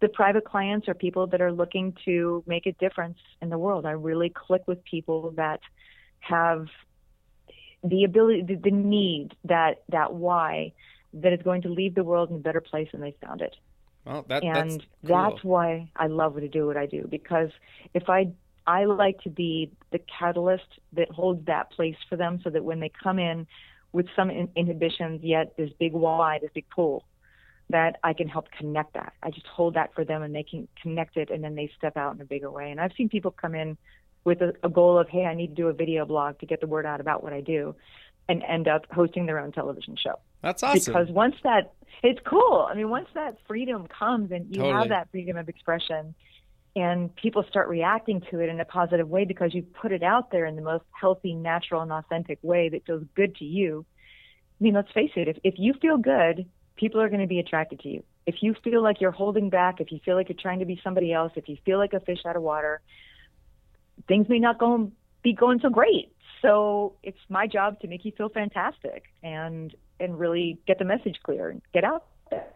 the 0.00 0.08
private 0.08 0.44
clients 0.44 0.88
are 0.88 0.94
people 0.94 1.26
that 1.28 1.40
are 1.40 1.52
looking 1.52 1.96
to 2.04 2.42
make 2.46 2.66
a 2.66 2.72
difference 2.72 3.18
in 3.42 3.50
the 3.50 3.58
world. 3.58 3.86
I 3.86 3.92
really 3.92 4.30
click 4.30 4.62
with 4.66 4.82
people 4.84 5.32
that 5.36 5.60
have 6.20 6.66
the 7.82 8.04
ability, 8.04 8.42
the, 8.42 8.56
the 8.56 8.70
need, 8.70 9.34
that 9.44 9.82
that 9.90 10.12
why, 10.12 10.72
that 11.14 11.32
is 11.32 11.40
going 11.42 11.62
to 11.62 11.68
leave 11.68 11.94
the 11.94 12.04
world 12.04 12.30
in 12.30 12.36
a 12.36 12.40
better 12.40 12.60
place 12.60 12.88
than 12.92 13.00
they 13.00 13.14
found 13.24 13.40
it. 13.40 13.56
Well, 14.08 14.24
that, 14.28 14.42
and 14.42 14.70
that's, 14.70 14.84
cool. 15.06 15.16
that's 15.16 15.44
why 15.44 15.90
I 15.94 16.06
love 16.06 16.36
to 16.36 16.48
do 16.48 16.66
what 16.66 16.78
I 16.78 16.86
do 16.86 17.06
because 17.06 17.50
if 17.92 18.08
I 18.08 18.32
I 18.66 18.84
like 18.84 19.20
to 19.22 19.30
be 19.30 19.70
the 19.92 19.98
catalyst 19.98 20.64
that 20.94 21.10
holds 21.10 21.44
that 21.46 21.70
place 21.70 21.96
for 22.08 22.16
them 22.16 22.40
so 22.42 22.48
that 22.50 22.64
when 22.64 22.80
they 22.80 22.90
come 23.02 23.18
in 23.18 23.46
with 23.92 24.06
some 24.16 24.30
in- 24.30 24.50
inhibitions 24.56 25.22
yet 25.22 25.56
this 25.58 25.70
big 25.78 25.92
why, 25.92 26.38
this 26.40 26.50
big 26.54 26.64
pull, 26.74 27.04
that 27.70 27.98
I 28.02 28.14
can 28.14 28.28
help 28.28 28.50
connect 28.50 28.94
that. 28.94 29.12
I 29.22 29.30
just 29.30 29.46
hold 29.46 29.74
that 29.74 29.94
for 29.94 30.04
them 30.04 30.22
and 30.22 30.34
they 30.34 30.42
can 30.42 30.68
connect 30.80 31.18
it 31.18 31.28
and 31.30 31.44
then 31.44 31.54
they 31.54 31.70
step 31.76 31.98
out 31.98 32.14
in 32.14 32.20
a 32.20 32.24
bigger 32.24 32.50
way. 32.50 32.70
And 32.70 32.80
I've 32.80 32.92
seen 32.96 33.10
people 33.10 33.30
come 33.30 33.54
in 33.54 33.76
with 34.24 34.40
a, 34.40 34.54
a 34.62 34.70
goal 34.70 34.98
of, 34.98 35.08
hey, 35.08 35.24
I 35.26 35.34
need 35.34 35.48
to 35.48 35.54
do 35.54 35.68
a 35.68 35.74
video 35.74 36.06
blog 36.06 36.38
to 36.38 36.46
get 36.46 36.62
the 36.62 36.66
word 36.66 36.86
out 36.86 37.00
about 37.00 37.22
what 37.22 37.34
I 37.34 37.42
do 37.42 37.74
and 38.26 38.42
end 38.42 38.68
up 38.68 38.86
hosting 38.90 39.26
their 39.26 39.38
own 39.38 39.52
television 39.52 39.96
show. 39.96 40.18
That's 40.42 40.62
awesome. 40.62 40.92
Because 40.92 41.08
once 41.10 41.34
that, 41.42 41.72
it's 42.02 42.20
cool. 42.24 42.66
I 42.70 42.74
mean, 42.74 42.90
once 42.90 43.08
that 43.14 43.38
freedom 43.46 43.86
comes 43.88 44.30
and 44.30 44.46
you 44.46 44.62
Totally. 44.62 44.74
have 44.74 44.88
that 44.90 45.10
freedom 45.10 45.36
of 45.36 45.48
expression 45.48 46.14
and 46.76 47.14
people 47.16 47.44
start 47.48 47.68
reacting 47.68 48.22
to 48.30 48.40
it 48.40 48.48
in 48.48 48.60
a 48.60 48.64
positive 48.64 49.08
way 49.08 49.24
because 49.24 49.52
you 49.52 49.62
put 49.62 49.90
it 49.90 50.02
out 50.02 50.30
there 50.30 50.46
in 50.46 50.54
the 50.54 50.62
most 50.62 50.84
healthy, 50.92 51.34
natural, 51.34 51.82
and 51.82 51.90
authentic 51.90 52.38
way 52.42 52.68
that 52.68 52.86
feels 52.86 53.02
good 53.16 53.34
to 53.36 53.44
you. 53.44 53.84
I 54.60 54.64
mean, 54.64 54.74
let's 54.74 54.90
face 54.92 55.10
it, 55.16 55.28
if, 55.28 55.38
if 55.42 55.54
you 55.58 55.74
feel 55.80 55.98
good, 55.98 56.46
people 56.76 57.00
are 57.00 57.08
going 57.08 57.20
to 57.20 57.26
be 57.26 57.40
attracted 57.40 57.80
to 57.80 57.88
you. 57.88 58.04
If 58.26 58.36
you 58.42 58.54
feel 58.62 58.82
like 58.82 59.00
you're 59.00 59.10
holding 59.10 59.50
back, 59.50 59.80
if 59.80 59.90
you 59.90 59.98
feel 60.04 60.14
like 60.14 60.28
you're 60.28 60.38
trying 60.40 60.60
to 60.60 60.66
be 60.66 60.80
somebody 60.84 61.12
else, 61.12 61.32
if 61.34 61.48
you 61.48 61.56
feel 61.64 61.78
like 61.78 61.94
a 61.94 62.00
fish 62.00 62.20
out 62.26 62.36
of 62.36 62.42
water, 62.42 62.80
things 64.06 64.28
may 64.28 64.38
not 64.38 64.58
go 64.58 64.92
be 65.22 65.32
going 65.32 65.60
so 65.60 65.70
great. 65.70 66.12
So 66.42 66.94
it's 67.02 67.18
my 67.28 67.46
job 67.46 67.80
to 67.80 67.88
make 67.88 68.04
you 68.04 68.12
feel 68.16 68.28
fantastic 68.28 69.04
and 69.22 69.74
and 70.00 70.18
really 70.18 70.58
get 70.66 70.78
the 70.78 70.84
message 70.84 71.18
clear 71.22 71.50
and 71.50 71.62
get 71.72 71.84
out 71.84 72.04
there. 72.30 72.46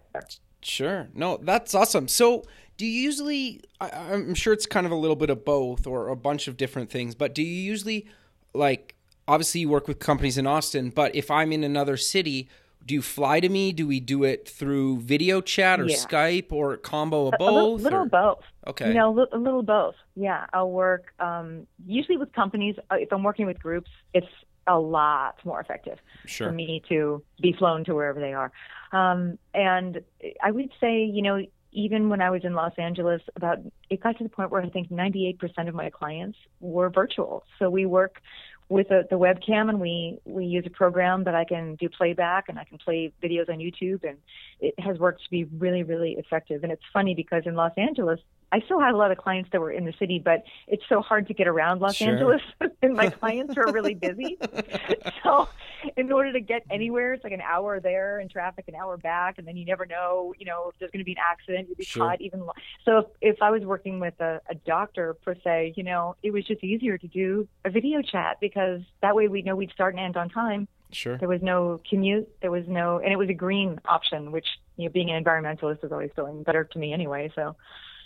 Sure. 0.63 1.09
No, 1.15 1.39
that's 1.43 1.75
awesome. 1.75 2.07
So, 2.09 2.45
do 2.77 2.87
you 2.87 2.93
usually? 3.03 3.61
I, 3.81 3.91
I'm 3.91 4.35
sure 4.35 4.53
it's 4.53 4.67
kind 4.67 4.87
of 4.87 4.93
a 4.93 4.97
little 4.97 5.17
bit 5.17 5.31
of 5.31 5.45
both, 5.45 5.87
or 5.87 6.09
a 6.09 6.17
bunch 6.17 6.49
of 6.49 6.57
different 6.57 6.91
things. 6.91 7.15
But 7.15 7.35
do 7.35 7.43
you 7.43 7.53
usually, 7.55 8.07
like, 8.55 8.95
obviously 9.27 9.63
you 9.63 9.69
work 9.69 9.89
with 9.89 9.99
companies 9.99 10.39
in 10.39 10.47
Austin, 10.47 10.91
but 10.91 11.15
if 11.17 11.31
I'm 11.31 11.53
in 11.53 11.65
another 11.65 11.97
city, 11.97 12.49
do 12.85 12.95
you 12.95 13.03
fly 13.03 13.41
to 13.41 13.49
me? 13.49 13.73
Do 13.73 13.87
we 13.87 13.99
do 14.01 14.25
it 14.25 14.49
through 14.49 14.99
video 15.01 15.41
chat 15.41 15.81
or 15.81 15.87
Yeah. 15.87 15.97
Skype 15.97 16.53
or 16.53 16.75
a 16.75 16.79
combo 16.79 17.27
of 17.29 17.35
both? 17.39 17.49
A 17.49 17.53
little, 17.53 17.71
both? 17.77 17.83
little 17.83 17.99
or- 18.01 18.07
both. 18.07 18.39
Okay. 18.69 18.89
You 18.89 18.95
know, 18.95 19.27
a 19.33 19.37
little 19.39 19.63
both. 19.63 19.95
Yeah, 20.15 20.47
I'll 20.53 20.71
work 20.71 21.13
um, 21.19 21.67
usually 21.87 22.17
with 22.19 22.33
companies. 22.33 22.77
uh, 22.91 22.97
If 23.01 23.13
I'm 23.13 23.23
working 23.25 23.47
with 23.47 23.59
groups, 23.61 23.91
it's 24.15 24.27
a 24.67 24.79
lot 24.79 25.39
more 25.45 25.61
effective 25.61 25.99
sure. 26.27 26.49
for 26.49 26.53
me 26.53 26.83
to 26.89 27.23
be 27.41 27.53
flown 27.53 27.85
to 27.85 27.95
wherever 27.95 28.21
they 28.21 28.33
are. 28.33 28.53
Um, 28.93 29.39
and 29.55 30.03
I 30.43 30.51
would 30.51 30.71
say, 30.81 31.05
you 31.05 31.23
know, 31.23 31.45
even 31.73 32.11
when 32.11 32.21
I 32.21 32.31
was 32.31 32.43
in 32.45 32.55
Los 32.55 32.73
Angeles, 32.77 33.23
about 33.35 33.59
it 33.89 34.03
got 34.03 34.19
to 34.19 34.25
the 34.25 34.31
point 34.31 34.51
where 34.51 34.63
I 34.63 34.69
think 34.69 34.91
98% 34.91 35.69
of 35.69 35.75
my 35.75 35.91
clients 35.91 36.39
were 36.61 36.91
virtual. 36.91 37.45
So 37.59 37.71
we 37.71 37.87
work 37.87 38.21
with 38.69 38.89
the, 38.89 39.07
the 39.11 39.17
webcam 39.17 39.69
and 39.69 39.81
we 39.81 40.19
we 40.25 40.45
use 40.45 40.65
a 40.67 40.71
program 40.71 41.25
that 41.25 41.35
I 41.35 41.45
can 41.45 41.75
do 41.77 41.89
playback 41.89 42.49
and 42.49 42.59
I 42.59 42.65
can 42.65 42.79
play 42.79 43.13
videos 43.23 43.49
on 43.49 43.59
YouTube 43.59 44.03
and 44.03 44.19
it 44.61 44.79
has 44.79 44.99
worked 44.99 45.25
to 45.25 45.31
be 45.31 45.45
really 45.45 45.83
really 45.83 46.13
effective. 46.13 46.63
And 46.63 46.73
it's 46.73 46.83
funny 46.93 47.15
because 47.15 47.43
in 47.47 47.55
Los 47.55 47.73
Angeles 47.77 48.21
I 48.53 48.61
still 48.61 48.79
had 48.79 48.93
a 48.93 48.97
lot 48.99 49.11
of 49.11 49.17
clients 49.17 49.49
that 49.53 49.61
were 49.63 49.71
in 49.73 49.87
the 49.87 49.95
city, 49.99 50.21
but 50.23 50.45
it's 50.69 50.83
so 50.87 51.01
hard 51.01 51.27
to 51.29 51.35
get 51.35 51.49
around 51.49 51.81
Los 51.81 51.97
Sure. 51.97 52.09
Angeles, 52.09 52.43
and 52.83 52.95
my 52.95 53.09
clients 53.21 53.57
are 53.57 53.73
really 53.73 53.95
busy. 53.95 54.39
so, 55.25 55.49
in 55.97 56.13
order 56.13 56.33
to 56.35 56.41
get 56.41 56.63
anywhere, 56.71 57.15
it's 57.15 57.25
like 57.25 57.33
an 57.33 57.41
hour 57.41 57.81
there 57.81 58.21
in 58.21 58.29
traffic, 58.29 58.67
an 58.69 58.75
hour 58.75 58.99
back, 58.99 59.39
and 59.39 59.49
then 59.49 59.57
you 59.57 59.65
never 59.65 59.87
know, 59.87 60.35
you 60.39 60.45
know, 60.45 60.69
if 60.69 60.79
there's 60.79 60.91
going 60.91 61.01
to 61.01 61.05
be 61.05 61.13
an 61.13 61.23
accident, 61.27 61.69
you'd 61.69 61.79
be 61.79 61.85
Sure. 61.85 62.07
caught 62.07 62.21
even. 62.21 62.41
Lo- 62.41 62.53
so, 62.85 62.99
if, 62.99 63.07
if 63.23 63.43
I 63.43 63.51
was 63.51 63.63
working 63.65 64.01
with 64.01 64.21
a, 64.21 64.43
a 64.51 64.55
doctor 64.55 65.15
per 65.15 65.35
se, 65.43 65.73
you 65.77 65.83
know, 65.83 66.15
it 66.23 66.31
was 66.31 66.45
just 66.45 66.63
easier 66.63 66.99
to 66.99 67.09
do 67.09 67.49
a 67.65 67.71
video 67.71 68.03
chat 68.03 68.37
because 68.39 68.83
that 69.01 69.17
way 69.17 69.29
we 69.29 69.41
know 69.41 69.57
we'd 69.57 69.73
start 69.73 69.95
and 69.95 70.05
end 70.05 70.19
on 70.19 70.29
time. 70.29 70.69
Sure. 70.91 71.17
There 71.17 71.29
was 71.29 71.41
no 71.41 71.81
commute. 71.89 72.29
There 72.43 72.51
was 72.51 72.65
no, 72.69 72.99
and 72.99 73.11
it 73.11 73.17
was 73.17 73.31
a 73.31 73.35
green 73.35 73.81
option, 73.87 74.31
which 74.31 74.47
you 74.77 74.85
know, 74.85 74.93
being 74.93 75.11
an 75.11 75.25
environmentalist 75.25 75.83
is 75.83 75.91
always 75.91 76.11
feeling 76.15 76.43
better 76.43 76.65
to 76.65 76.79
me 76.79 76.93
anyway. 76.93 77.33
So, 77.35 77.57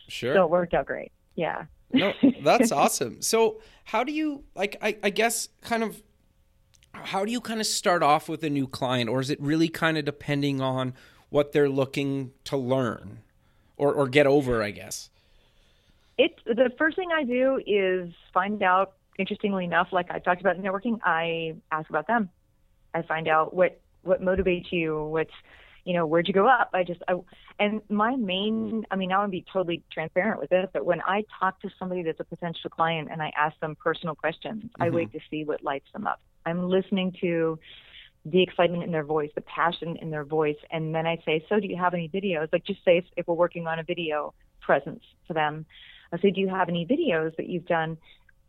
Sure. 0.08 0.34
so 0.34 0.44
it 0.44 0.50
worked 0.50 0.74
out 0.74 0.86
great. 0.86 1.12
Yeah. 1.34 1.64
no, 1.92 2.12
that's 2.42 2.72
awesome. 2.72 3.22
So, 3.22 3.60
how 3.84 4.04
do 4.04 4.12
you 4.12 4.44
like? 4.54 4.76
I, 4.82 4.96
I 5.02 5.10
guess 5.10 5.48
kind 5.62 5.82
of 5.82 6.02
how 6.92 7.24
do 7.24 7.32
you 7.32 7.40
kind 7.40 7.60
of 7.60 7.66
start 7.66 8.02
off 8.02 8.28
with 8.28 8.42
a 8.42 8.50
new 8.50 8.66
client, 8.66 9.08
or 9.10 9.20
is 9.20 9.30
it 9.30 9.40
really 9.40 9.68
kind 9.68 9.98
of 9.98 10.04
depending 10.04 10.60
on 10.60 10.94
what 11.28 11.52
they're 11.52 11.68
looking 11.68 12.32
to 12.44 12.56
learn 12.56 13.20
or 13.76 13.92
or 13.92 14.08
get 14.08 14.26
over? 14.26 14.62
I 14.62 14.70
guess. 14.70 15.10
It 16.18 16.38
the 16.46 16.70
first 16.78 16.96
thing 16.96 17.08
I 17.14 17.24
do 17.24 17.60
is 17.66 18.12
find 18.32 18.62
out. 18.62 18.94
Interestingly 19.18 19.64
enough, 19.64 19.88
like 19.92 20.10
I 20.10 20.18
talked 20.18 20.42
about 20.42 20.56
in 20.56 20.62
networking, 20.62 21.00
I 21.02 21.54
ask 21.72 21.88
about 21.88 22.06
them. 22.06 22.28
I 22.92 23.00
find 23.00 23.28
out 23.28 23.54
what 23.54 23.80
what 24.02 24.20
motivates 24.20 24.70
you. 24.70 25.04
What's 25.04 25.32
you 25.86 25.94
know 25.94 26.04
where'd 26.04 26.26
you 26.26 26.34
go 26.34 26.48
up? 26.48 26.70
I 26.74 26.82
just 26.82 27.00
I 27.08 27.14
and 27.60 27.80
my 27.88 28.16
main. 28.16 28.84
I 28.90 28.96
mean, 28.96 29.12
I 29.12 29.18
want 29.18 29.28
to 29.28 29.30
be 29.30 29.44
totally 29.52 29.82
transparent 29.92 30.40
with 30.40 30.50
this, 30.50 30.68
but 30.72 30.84
when 30.84 31.00
I 31.06 31.22
talk 31.38 31.60
to 31.60 31.70
somebody 31.78 32.02
that's 32.02 32.18
a 32.18 32.24
potential 32.24 32.68
client 32.70 33.08
and 33.10 33.22
I 33.22 33.32
ask 33.38 33.58
them 33.60 33.76
personal 33.76 34.16
questions, 34.16 34.64
I 34.80 34.88
Mhm. 34.88 34.92
wait 34.94 35.12
to 35.12 35.20
see 35.30 35.44
what 35.44 35.62
lights 35.62 35.90
them 35.92 36.06
up. 36.08 36.20
I'm 36.44 36.68
listening 36.68 37.12
to 37.20 37.58
the 38.24 38.42
excitement 38.42 38.82
in 38.82 38.90
their 38.90 39.04
voice, 39.04 39.30
the 39.36 39.42
passion 39.42 39.96
in 39.98 40.10
their 40.10 40.24
voice, 40.24 40.58
and 40.72 40.92
then 40.92 41.06
I 41.06 41.18
say, 41.24 41.44
"So, 41.48 41.60
do 41.60 41.68
you 41.68 41.76
have 41.76 41.94
any 41.94 42.08
videos?" 42.08 42.48
Like, 42.52 42.64
just 42.64 42.84
say 42.84 42.98
if, 42.98 43.04
if 43.16 43.28
we're 43.28 43.34
working 43.34 43.68
on 43.68 43.78
a 43.78 43.84
video 43.84 44.34
presence 44.60 45.04
for 45.28 45.34
them, 45.34 45.64
I 46.12 46.18
say, 46.18 46.32
"Do 46.32 46.40
you 46.40 46.48
have 46.48 46.68
any 46.68 46.84
videos 46.84 47.36
that 47.36 47.46
you've 47.48 47.66
done?" 47.66 47.96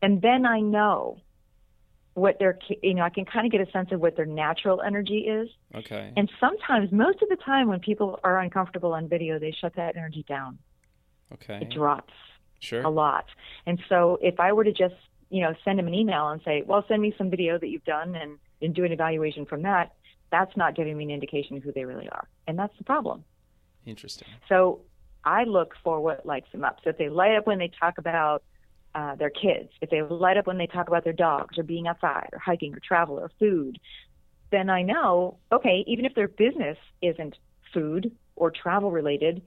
And 0.02 0.20
then 0.24 0.48
I 0.48 0.60
know 0.60 1.22
what 2.18 2.40
their, 2.40 2.58
you 2.82 2.96
know, 2.96 3.04
I 3.04 3.10
can 3.12 3.26
kind 3.26 3.46
of 3.46 3.52
get 3.52 3.62
a 3.62 3.72
sense 3.72 3.92
of 3.92 4.00
what 4.00 4.16
their 4.16 4.26
natural 4.26 4.82
energy 4.82 5.20
is. 5.20 5.50
Okay. 5.76 6.12
And 6.18 6.28
sometimes, 6.40 6.92
most 6.92 7.22
of 7.22 7.30
the 7.30 7.36
time, 7.36 7.68
when 7.68 7.80
people 7.80 8.20
are 8.24 8.40
uncomfortable 8.40 8.94
on 8.94 9.08
video, 9.08 9.38
they 9.38 9.52
shut 9.52 9.76
that 9.76 9.96
energy 9.96 10.26
down. 10.28 10.58
Okay. 11.32 11.60
It 11.62 11.70
drops 11.70 12.14
Sure. 12.60 12.82
a 12.82 12.90
lot. 12.90 13.26
And 13.68 13.80
so 13.88 14.18
if 14.20 14.40
I 14.40 14.52
were 14.52 14.64
to 14.64 14.72
just, 14.72 14.96
you 15.30 15.44
know, 15.44 15.54
send 15.64 15.78
them 15.78 15.88
an 15.88 15.94
email 15.94 16.30
and 16.30 16.42
say, 16.44 16.64
well, 16.66 16.84
send 16.88 17.04
me 17.04 17.14
some 17.20 17.30
video 17.30 17.60
that 17.60 17.68
you've 17.68 17.84
done 17.84 18.16
and, 18.16 18.40
and 18.64 18.74
do 18.74 18.84
an 18.84 18.92
evaluation 18.92 19.46
from 19.46 19.62
that, 19.62 19.94
that's 20.32 20.58
not 20.58 20.76
giving 20.76 20.98
me 20.98 21.04
an 21.04 21.12
indication 21.12 21.58
of 21.58 21.62
who 21.62 21.72
they 21.72 21.86
really 21.86 22.10
are. 22.10 22.28
And 22.48 22.58
that's 22.58 22.76
the 22.80 22.84
problem. 22.84 23.24
Interesting. 23.86 24.28
So 24.50 24.82
I 25.24 25.44
look 25.44 25.76
for 25.84 26.02
what 26.02 26.26
lights 26.26 26.52
them 26.52 26.64
up. 26.64 26.80
So 26.84 26.90
if 26.90 26.98
they 26.98 27.10
light 27.10 27.36
up 27.36 27.46
when 27.46 27.60
they 27.60 27.70
talk 27.80 28.00
about 28.00 28.42
uh, 28.98 29.14
their 29.16 29.30
kids, 29.30 29.70
if 29.80 29.92
they 29.92 30.02
light 30.02 30.38
up 30.38 30.48
when 30.48 30.58
they 30.58 30.66
talk 30.66 30.88
about 30.88 31.04
their 31.04 31.14
dogs 31.14 31.60
or 31.60 31.64
being 31.64 31.88
outside 31.88 32.30
or 32.34 32.40
hiking 32.40 32.74
or 32.74 32.80
travel 32.80 33.20
or 33.20 33.30
food, 33.38 33.78
then 34.52 34.72
I 34.72 34.82
know, 34.82 35.38
okay, 35.52 35.84
even 35.86 36.04
if 36.04 36.16
their 36.16 36.28
business 36.28 36.78
isn't 37.04 37.36
food 37.74 38.12
or 38.36 38.50
travel 38.50 38.90
related, 38.90 39.44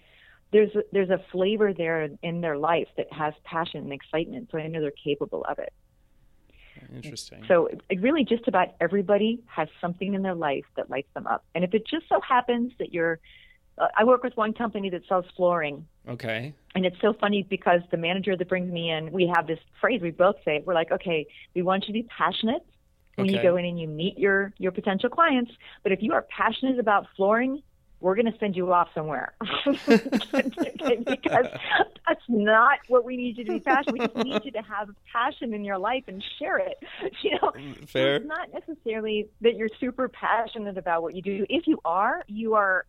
there's 0.53 0.73
a, 0.77 0.83
there's 0.93 1.11
a 1.11 1.21
flavor 1.33 1.75
there 1.75 2.09
in 2.23 2.41
their 2.41 2.57
life 2.57 2.87
that 2.97 3.13
has 3.13 3.35
passion 3.43 3.81
and 3.81 3.93
excitement. 3.93 4.51
So 4.53 4.59
I 4.59 4.69
know 4.69 4.81
they're 4.81 4.93
capable 4.93 5.45
of 5.49 5.59
it. 5.59 5.73
Interesting. 6.95 7.45
So 7.49 7.67
it- 7.67 8.01
really 8.01 8.25
just 8.25 8.47
about 8.47 8.69
everybody 8.81 9.41
has 9.47 9.69
something 9.81 10.15
in 10.15 10.23
their 10.23 10.35
life 10.37 10.65
that 10.77 10.91
lights 10.91 11.13
them 11.15 11.27
up. 11.27 11.45
And 11.57 11.65
if 11.65 11.75
it 11.75 11.87
just 11.89 12.09
so 12.09 12.21
happens 12.21 12.73
that 12.79 12.93
you're, 12.93 13.19
uh, 13.79 13.89
I 13.97 14.05
work 14.05 14.23
with 14.23 14.37
one 14.37 14.53
company 14.53 14.91
that 14.91 15.03
sells 15.09 15.25
flooring. 15.37 15.87
okay. 16.09 16.55
And 16.75 16.87
it's 16.87 17.01
so 17.01 17.13
funny 17.13 17.43
because 17.43 17.81
the 17.91 17.97
manager 17.97 18.37
that 18.37 18.49
brings 18.49 18.71
me 18.71 18.91
in, 18.91 19.11
we 19.11 19.31
have 19.35 19.47
this 19.47 19.59
phrase, 19.81 20.01
we 20.01 20.11
both 20.11 20.37
say 20.45 20.57
it. 20.57 20.67
We're 20.67 20.75
like, 20.75 20.93
okay, 20.93 21.27
we 21.55 21.63
want 21.63 21.85
you 21.85 21.89
to 21.89 21.93
be 21.93 22.05
passionate 22.05 22.65
when 23.17 23.29
you 23.29 23.43
go 23.43 23.57
in 23.57 23.65
and 23.65 23.79
you 23.79 23.89
meet 23.89 24.19
your, 24.19 24.53
your 24.59 24.73
potential 24.73 25.11
clients. 25.11 25.51
But 25.83 25.93
if 25.93 26.01
you 26.01 26.13
are 26.13 26.23
passionate 26.23 26.79
about 26.79 27.07
flooring, 27.17 27.63
we're 28.01 28.15
going 28.15 28.33
to 28.33 28.39
send 28.39 28.57
you 28.57 28.73
off 28.73 28.89
somewhere. 28.95 29.35
because 29.65 31.47
that's 32.07 32.25
not 32.29 32.79
what 32.89 33.05
we 33.05 33.17
need 33.17 33.37
you 33.37 33.45
to 33.45 33.53
be 33.53 33.61
passionate. 33.61 33.93
We 33.93 34.07
just 34.07 34.17
need 34.17 34.45
you 34.45 34.53
to 34.53 34.63
have 34.63 34.89
passion 35.13 35.53
in 35.53 35.65
your 35.65 35.77
life 35.79 36.05
and 36.09 36.25
share 36.39 36.59
it. 36.59 36.79
You 37.23 37.33
know, 37.33 37.53
mm, 37.55 37.89
Fair. 37.89 38.19
So 38.19 38.23
it's 38.23 38.27
not 38.27 38.49
necessarily 38.53 39.29
that 39.43 39.57
you're 39.57 39.69
super 39.79 40.09
passionate 40.09 40.79
about 40.79 41.03
what 41.03 41.15
you 41.15 41.21
do. 41.21 41.45
If 41.51 41.67
you 41.67 41.79
are, 41.85 42.25
you 42.29 42.55
are 42.55 42.87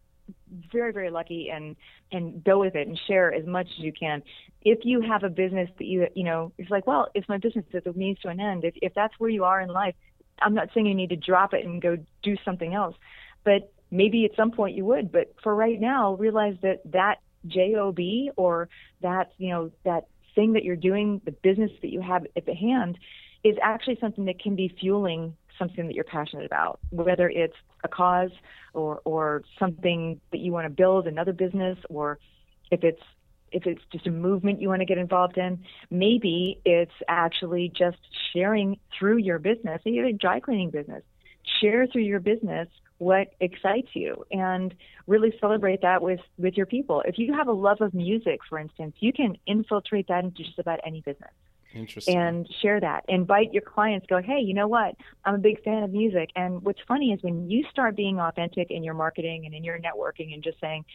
very 0.72 0.92
very 0.92 1.10
lucky 1.10 1.50
and 1.54 1.76
and 2.12 2.44
go 2.44 2.60
with 2.60 2.76
it 2.76 2.88
and 2.88 3.00
share 3.08 3.34
as 3.34 3.46
much 3.46 3.68
as 3.78 3.84
you 3.84 3.94
can. 3.94 4.22
If 4.64 4.80
you 4.84 5.02
have 5.02 5.24
a 5.24 5.30
business 5.30 5.70
that 5.78 5.86
you 5.86 6.08
you 6.16 6.24
know 6.24 6.52
it's 6.58 6.70
like 6.70 6.88
well 6.88 7.08
it's 7.14 7.28
my 7.30 7.38
business 7.38 7.66
it's 7.72 7.88
a 7.88 7.94
means 7.94 8.20
to 8.20 8.30
an 8.30 8.40
end 8.40 8.64
if 8.64 8.76
if 8.82 8.94
that's 8.94 9.14
where 9.18 9.30
you 9.30 9.44
are 9.44 9.62
in 9.62 9.70
life 9.70 9.96
i'm 10.42 10.54
not 10.54 10.70
saying 10.74 10.86
you 10.86 10.96
need 10.96 11.10
to 11.10 11.16
drop 11.16 11.54
it 11.54 11.66
and 11.66 11.82
go 11.82 11.98
do 12.24 12.36
something 12.44 12.74
else 12.74 12.96
but 13.44 13.72
maybe 13.92 14.26
at 14.26 14.36
some 14.36 14.52
point 14.52 14.76
you 14.76 14.86
would. 14.86 15.12
But 15.12 15.36
for 15.44 15.54
right 15.54 15.80
now 15.80 16.16
realize 16.16 16.56
that 16.62 16.82
that 16.92 17.18
job 17.48 18.00
or 18.38 18.70
that 19.02 19.32
you 19.38 19.50
know 19.50 19.72
that 19.84 20.06
thing 20.36 20.54
that 20.54 20.64
you're 20.64 20.76
doing 20.76 21.22
the 21.26 21.32
business 21.32 21.72
that 21.82 21.90
you 21.90 22.02
have 22.02 22.26
at 22.36 22.46
the 22.46 22.54
hand 22.54 22.98
is 23.44 23.56
actually 23.62 23.98
something 24.00 24.26
that 24.26 24.40
can 24.40 24.56
be 24.56 24.74
fueling 24.80 25.36
something 25.58 25.88
that 25.88 25.96
you're 25.96 26.04
passionate 26.04 26.46
about, 26.46 26.80
whether 26.90 27.30
it's 27.30 27.56
a 27.84 27.88
cause 27.88 28.32
or 28.74 29.02
or 29.06 29.44
something 29.60 30.20
that 30.32 30.40
you 30.40 30.52
want 30.52 30.66
to 30.66 30.70
build 30.70 31.08
another 31.08 31.34
business, 31.34 31.78
or 31.90 32.20
if 32.72 32.84
it's 32.84 33.02
if 33.52 33.66
it's 33.66 33.82
just 33.92 34.08
a 34.08 34.12
movement 34.12 34.62
you 34.62 34.70
want 34.70 34.80
to 34.80 34.86
get 34.86 34.98
involved 34.98 35.38
in, 35.38 35.60
maybe 35.90 36.60
it's 36.64 36.92
actually 37.08 37.72
just 37.76 37.98
sharing 38.34 38.80
through 38.98 39.18
your 39.18 39.40
business, 39.40 39.82
maybe 39.86 40.00
a 40.00 40.14
dry 40.14 40.40
cleaning 40.40 40.70
business. 40.70 41.04
Share 41.60 41.88
through 41.88 42.04
your 42.04 42.20
business 42.20 42.68
what 42.98 43.34
excites 43.40 43.90
you 43.94 44.24
and 44.32 44.76
really 45.08 45.34
celebrate 45.42 45.82
that 45.82 46.02
with 46.02 46.20
with 46.38 46.56
your 46.56 46.68
people. 46.68 47.02
If 47.06 47.18
you 47.18 47.34
have 47.34 47.48
a 47.48 47.54
love 47.54 47.82
of 47.82 47.94
music, 47.94 48.42
for 48.48 48.60
instance, 48.60 48.96
you 49.00 49.12
can 49.12 49.38
infiltrate 49.48 50.08
that 50.08 50.24
into 50.24 50.44
just 50.44 50.60
about 50.60 50.80
any 50.86 51.02
business. 51.02 51.32
Interesting. 51.74 52.18
and 52.18 52.50
share 52.62 52.80
that. 52.80 53.06
Invite 53.08 53.54
your 53.54 53.62
clients. 53.62 54.06
Go, 54.08 54.22
hey, 54.22 54.40
you 54.40 54.54
know 54.54 54.68
what? 54.68 54.96
I'm 55.26 55.36
a 55.36 55.40
big 55.40 55.64
fan 55.64 55.84
of 55.84 55.92
music. 55.92 56.30
And 56.36 56.62
what's 56.62 56.82
funny 56.88 57.12
is 57.12 57.22
when 57.24 57.50
you 57.50 57.66
start 57.72 57.96
being 57.96 58.20
authentic 58.20 58.72
in 58.72 58.84
your 58.84 58.94
marketing 58.94 59.46
and 59.46 59.54
in 59.56 59.64
your 59.64 59.80
networking, 59.80 60.34
and 60.34 60.44
just 60.44 60.60
saying, 60.60 60.86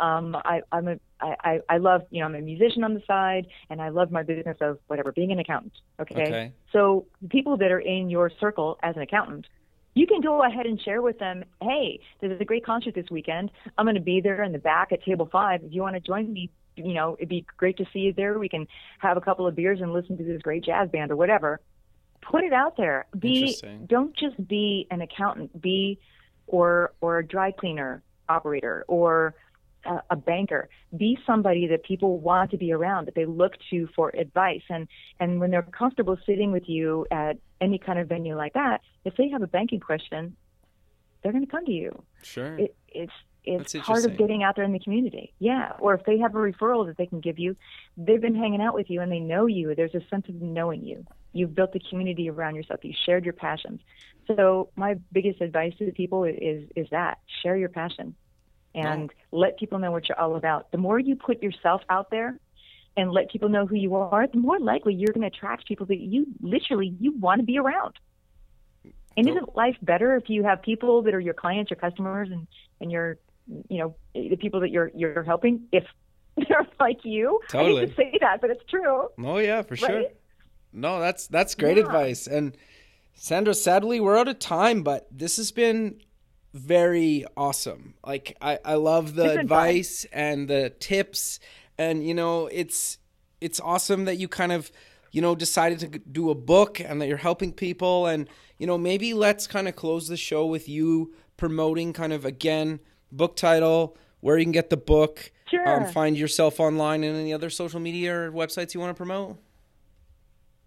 um, 0.00 0.34
I, 0.36 0.62
I'm 0.72 0.88
a, 0.88 0.96
I, 1.20 1.60
I 1.68 1.76
love, 1.78 2.02
you 2.10 2.20
know, 2.20 2.26
I'm 2.26 2.34
a 2.34 2.40
musician 2.40 2.82
on 2.82 2.94
the 2.94 3.02
side, 3.06 3.46
and 3.68 3.80
I 3.80 3.90
love 3.90 4.10
my 4.10 4.22
business 4.22 4.56
of 4.60 4.78
whatever, 4.86 5.12
being 5.12 5.32
an 5.32 5.38
accountant. 5.38 5.74
Okay. 6.00 6.22
Okay. 6.22 6.52
So 6.72 7.06
the 7.20 7.28
people 7.28 7.56
that 7.58 7.70
are 7.70 7.80
in 7.80 8.08
your 8.08 8.30
circle 8.40 8.78
as 8.82 8.96
an 8.96 9.02
accountant. 9.02 9.46
You 9.94 10.06
can 10.06 10.22
go 10.22 10.42
ahead 10.42 10.64
and 10.64 10.80
share 10.80 11.02
with 11.02 11.18
them, 11.18 11.44
hey, 11.60 12.00
there's 12.22 12.40
a 12.40 12.46
great 12.46 12.64
concert 12.64 12.94
this 12.94 13.10
weekend. 13.10 13.50
I'm 13.76 13.84
going 13.84 13.94
to 13.94 14.00
be 14.00 14.22
there 14.22 14.42
in 14.42 14.52
the 14.52 14.58
back 14.58 14.90
at 14.90 15.04
table 15.04 15.28
five. 15.30 15.62
If 15.62 15.74
you 15.74 15.82
want 15.82 15.96
to 15.96 16.00
join 16.00 16.32
me, 16.32 16.48
you 16.76 16.94
know, 16.94 17.16
it'd 17.18 17.28
be 17.28 17.46
great 17.56 17.76
to 17.78 17.84
see 17.92 18.00
you 18.00 18.12
there. 18.12 18.38
We 18.38 18.48
can 18.48 18.66
have 18.98 19.16
a 19.16 19.20
couple 19.20 19.46
of 19.46 19.54
beers 19.54 19.80
and 19.80 19.92
listen 19.92 20.16
to 20.18 20.24
this 20.24 20.40
great 20.42 20.64
jazz 20.64 20.88
band 20.90 21.10
or 21.10 21.16
whatever. 21.16 21.60
Put 22.20 22.44
it 22.44 22.52
out 22.52 22.76
there. 22.76 23.06
Be 23.18 23.58
don't 23.86 24.16
just 24.16 24.46
be 24.46 24.86
an 24.90 25.00
accountant. 25.02 25.60
Be 25.60 25.98
or 26.46 26.92
or 27.00 27.18
a 27.18 27.26
dry 27.26 27.50
cleaner 27.50 28.02
operator 28.28 28.84
or 28.88 29.34
a, 29.84 30.00
a 30.10 30.16
banker. 30.16 30.68
Be 30.96 31.18
somebody 31.26 31.66
that 31.68 31.82
people 31.82 32.18
want 32.18 32.52
to 32.52 32.56
be 32.56 32.72
around, 32.72 33.06
that 33.06 33.14
they 33.14 33.24
look 33.24 33.54
to 33.70 33.88
for 33.94 34.10
advice. 34.10 34.62
And 34.68 34.86
and 35.18 35.40
when 35.40 35.50
they're 35.50 35.62
comfortable 35.62 36.16
sitting 36.24 36.52
with 36.52 36.68
you 36.68 37.06
at 37.10 37.38
any 37.60 37.78
kind 37.78 37.98
of 37.98 38.08
venue 38.08 38.36
like 38.36 38.54
that, 38.54 38.80
if 39.04 39.16
they 39.16 39.28
have 39.30 39.42
a 39.42 39.46
banking 39.46 39.80
question, 39.80 40.36
they're 41.22 41.32
going 41.32 41.44
to 41.44 41.50
come 41.50 41.64
to 41.66 41.72
you 41.72 42.02
Sure. 42.22 42.56
it, 42.56 42.76
it's 42.88 43.12
it's 43.44 43.74
part 43.74 44.04
of 44.04 44.16
getting 44.16 44.42
out 44.42 44.56
there 44.56 44.64
in 44.64 44.72
the 44.72 44.78
community. 44.78 45.32
Yeah. 45.38 45.72
Or 45.80 45.94
if 45.94 46.04
they 46.04 46.18
have 46.18 46.34
a 46.34 46.38
referral 46.38 46.86
that 46.86 46.96
they 46.96 47.06
can 47.06 47.20
give 47.20 47.38
you, 47.38 47.56
they've 47.96 48.20
been 48.20 48.34
hanging 48.34 48.62
out 48.62 48.74
with 48.74 48.88
you 48.88 49.00
and 49.00 49.10
they 49.10 49.18
know 49.18 49.46
you. 49.46 49.74
There's 49.74 49.94
a 49.94 50.02
sense 50.08 50.28
of 50.28 50.40
knowing 50.40 50.84
you. 50.84 51.04
You've 51.32 51.54
built 51.54 51.74
a 51.74 51.80
community 51.80 52.30
around 52.30 52.54
yourself. 52.54 52.84
You 52.84 52.94
shared 53.04 53.24
your 53.24 53.32
passions. 53.32 53.80
So 54.26 54.68
my 54.76 54.96
biggest 55.10 55.40
advice 55.40 55.72
to 55.78 55.90
people 55.92 56.24
is 56.24 56.68
is 56.76 56.86
that 56.90 57.18
share 57.42 57.56
your 57.56 57.68
passion 57.68 58.14
and 58.74 59.10
let 59.32 59.58
people 59.58 59.78
know 59.78 59.90
what 59.90 60.08
you're 60.08 60.18
all 60.18 60.36
about. 60.36 60.70
The 60.70 60.78
more 60.78 60.98
you 60.98 61.16
put 61.16 61.42
yourself 61.42 61.82
out 61.90 62.10
there 62.10 62.38
and 62.96 63.10
let 63.10 63.30
people 63.30 63.48
know 63.48 63.66
who 63.66 63.76
you 63.76 63.96
are, 63.96 64.26
the 64.26 64.38
more 64.38 64.60
likely 64.60 64.94
you're 64.94 65.12
going 65.12 65.28
to 65.28 65.34
attract 65.36 65.66
people 65.66 65.86
that 65.86 65.98
you 65.98 66.26
literally 66.40 66.94
you 67.00 67.18
want 67.18 67.40
to 67.40 67.44
be 67.44 67.58
around. 67.58 67.94
And 69.16 69.28
isn't 69.28 69.54
life 69.54 69.76
better 69.82 70.16
if 70.16 70.30
you 70.30 70.42
have 70.44 70.62
people 70.62 71.02
that 71.02 71.12
are 71.12 71.20
your 71.20 71.34
clients, 71.34 71.70
your 71.70 71.78
customers, 71.78 72.30
and 72.30 72.46
and 72.80 72.90
your, 72.90 73.18
you 73.46 73.78
know, 73.78 73.96
the 74.14 74.36
people 74.36 74.60
that 74.60 74.70
you're 74.70 74.90
you're 74.94 75.22
helping? 75.22 75.62
If 75.72 75.84
they're 76.36 76.66
like 76.80 77.00
you, 77.04 77.40
I 77.56 77.58
Totally. 77.58 77.80
hate 77.82 77.88
to 77.90 77.94
say 77.96 78.18
that, 78.20 78.40
but 78.40 78.50
it's 78.50 78.64
true. 78.68 79.08
Oh 79.18 79.38
yeah, 79.38 79.62
for 79.62 79.76
sure. 79.76 79.96
Right? 79.96 80.16
No, 80.72 81.00
that's 81.00 81.26
that's 81.28 81.54
great 81.54 81.76
Yeah. 81.76 81.84
advice. 81.84 82.26
And 82.26 82.56
Sandra, 83.14 83.54
sadly, 83.54 84.00
we're 84.00 84.16
out 84.18 84.28
of 84.28 84.38
time, 84.38 84.82
but 84.82 85.06
this 85.10 85.36
has 85.36 85.52
been 85.52 86.00
very 86.54 87.24
awesome. 87.36 87.94
Like 88.06 88.36
I, 88.40 88.58
I 88.64 88.74
love 88.74 89.14
the 89.14 89.32
advice 89.32 90.06
and 90.12 90.48
the 90.48 90.70
tips, 90.80 91.40
and 91.78 92.06
you 92.06 92.14
know, 92.14 92.46
it's 92.48 92.98
it's 93.40 93.60
awesome 93.60 94.04
that 94.06 94.16
you 94.16 94.28
kind 94.28 94.52
of 94.52 94.70
you 95.12 95.20
know 95.22 95.34
decided 95.34 95.78
to 95.80 95.88
do 95.98 96.30
a 96.30 96.34
book 96.34 96.80
and 96.80 97.00
that 97.00 97.08
you're 97.08 97.16
helping 97.18 97.52
people 97.52 98.06
and 98.06 98.28
you 98.58 98.66
know 98.66 98.78
maybe 98.78 99.14
let's 99.14 99.46
kind 99.46 99.68
of 99.68 99.76
close 99.76 100.08
the 100.08 100.16
show 100.16 100.46
with 100.46 100.68
you 100.68 101.12
promoting 101.36 101.92
kind 101.92 102.12
of 102.12 102.24
again 102.24 102.80
book 103.12 103.36
title 103.36 103.96
where 104.20 104.38
you 104.38 104.44
can 104.44 104.52
get 104.52 104.70
the 104.70 104.76
book 104.76 105.30
Sure. 105.50 105.68
um, 105.68 105.84
find 105.92 106.16
yourself 106.16 106.58
online 106.58 107.04
and 107.04 107.14
any 107.16 107.32
other 107.32 107.50
social 107.50 107.78
media 107.78 108.14
or 108.14 108.32
websites 108.32 108.72
you 108.74 108.80
want 108.80 108.90
to 108.90 108.94
promote 108.94 109.36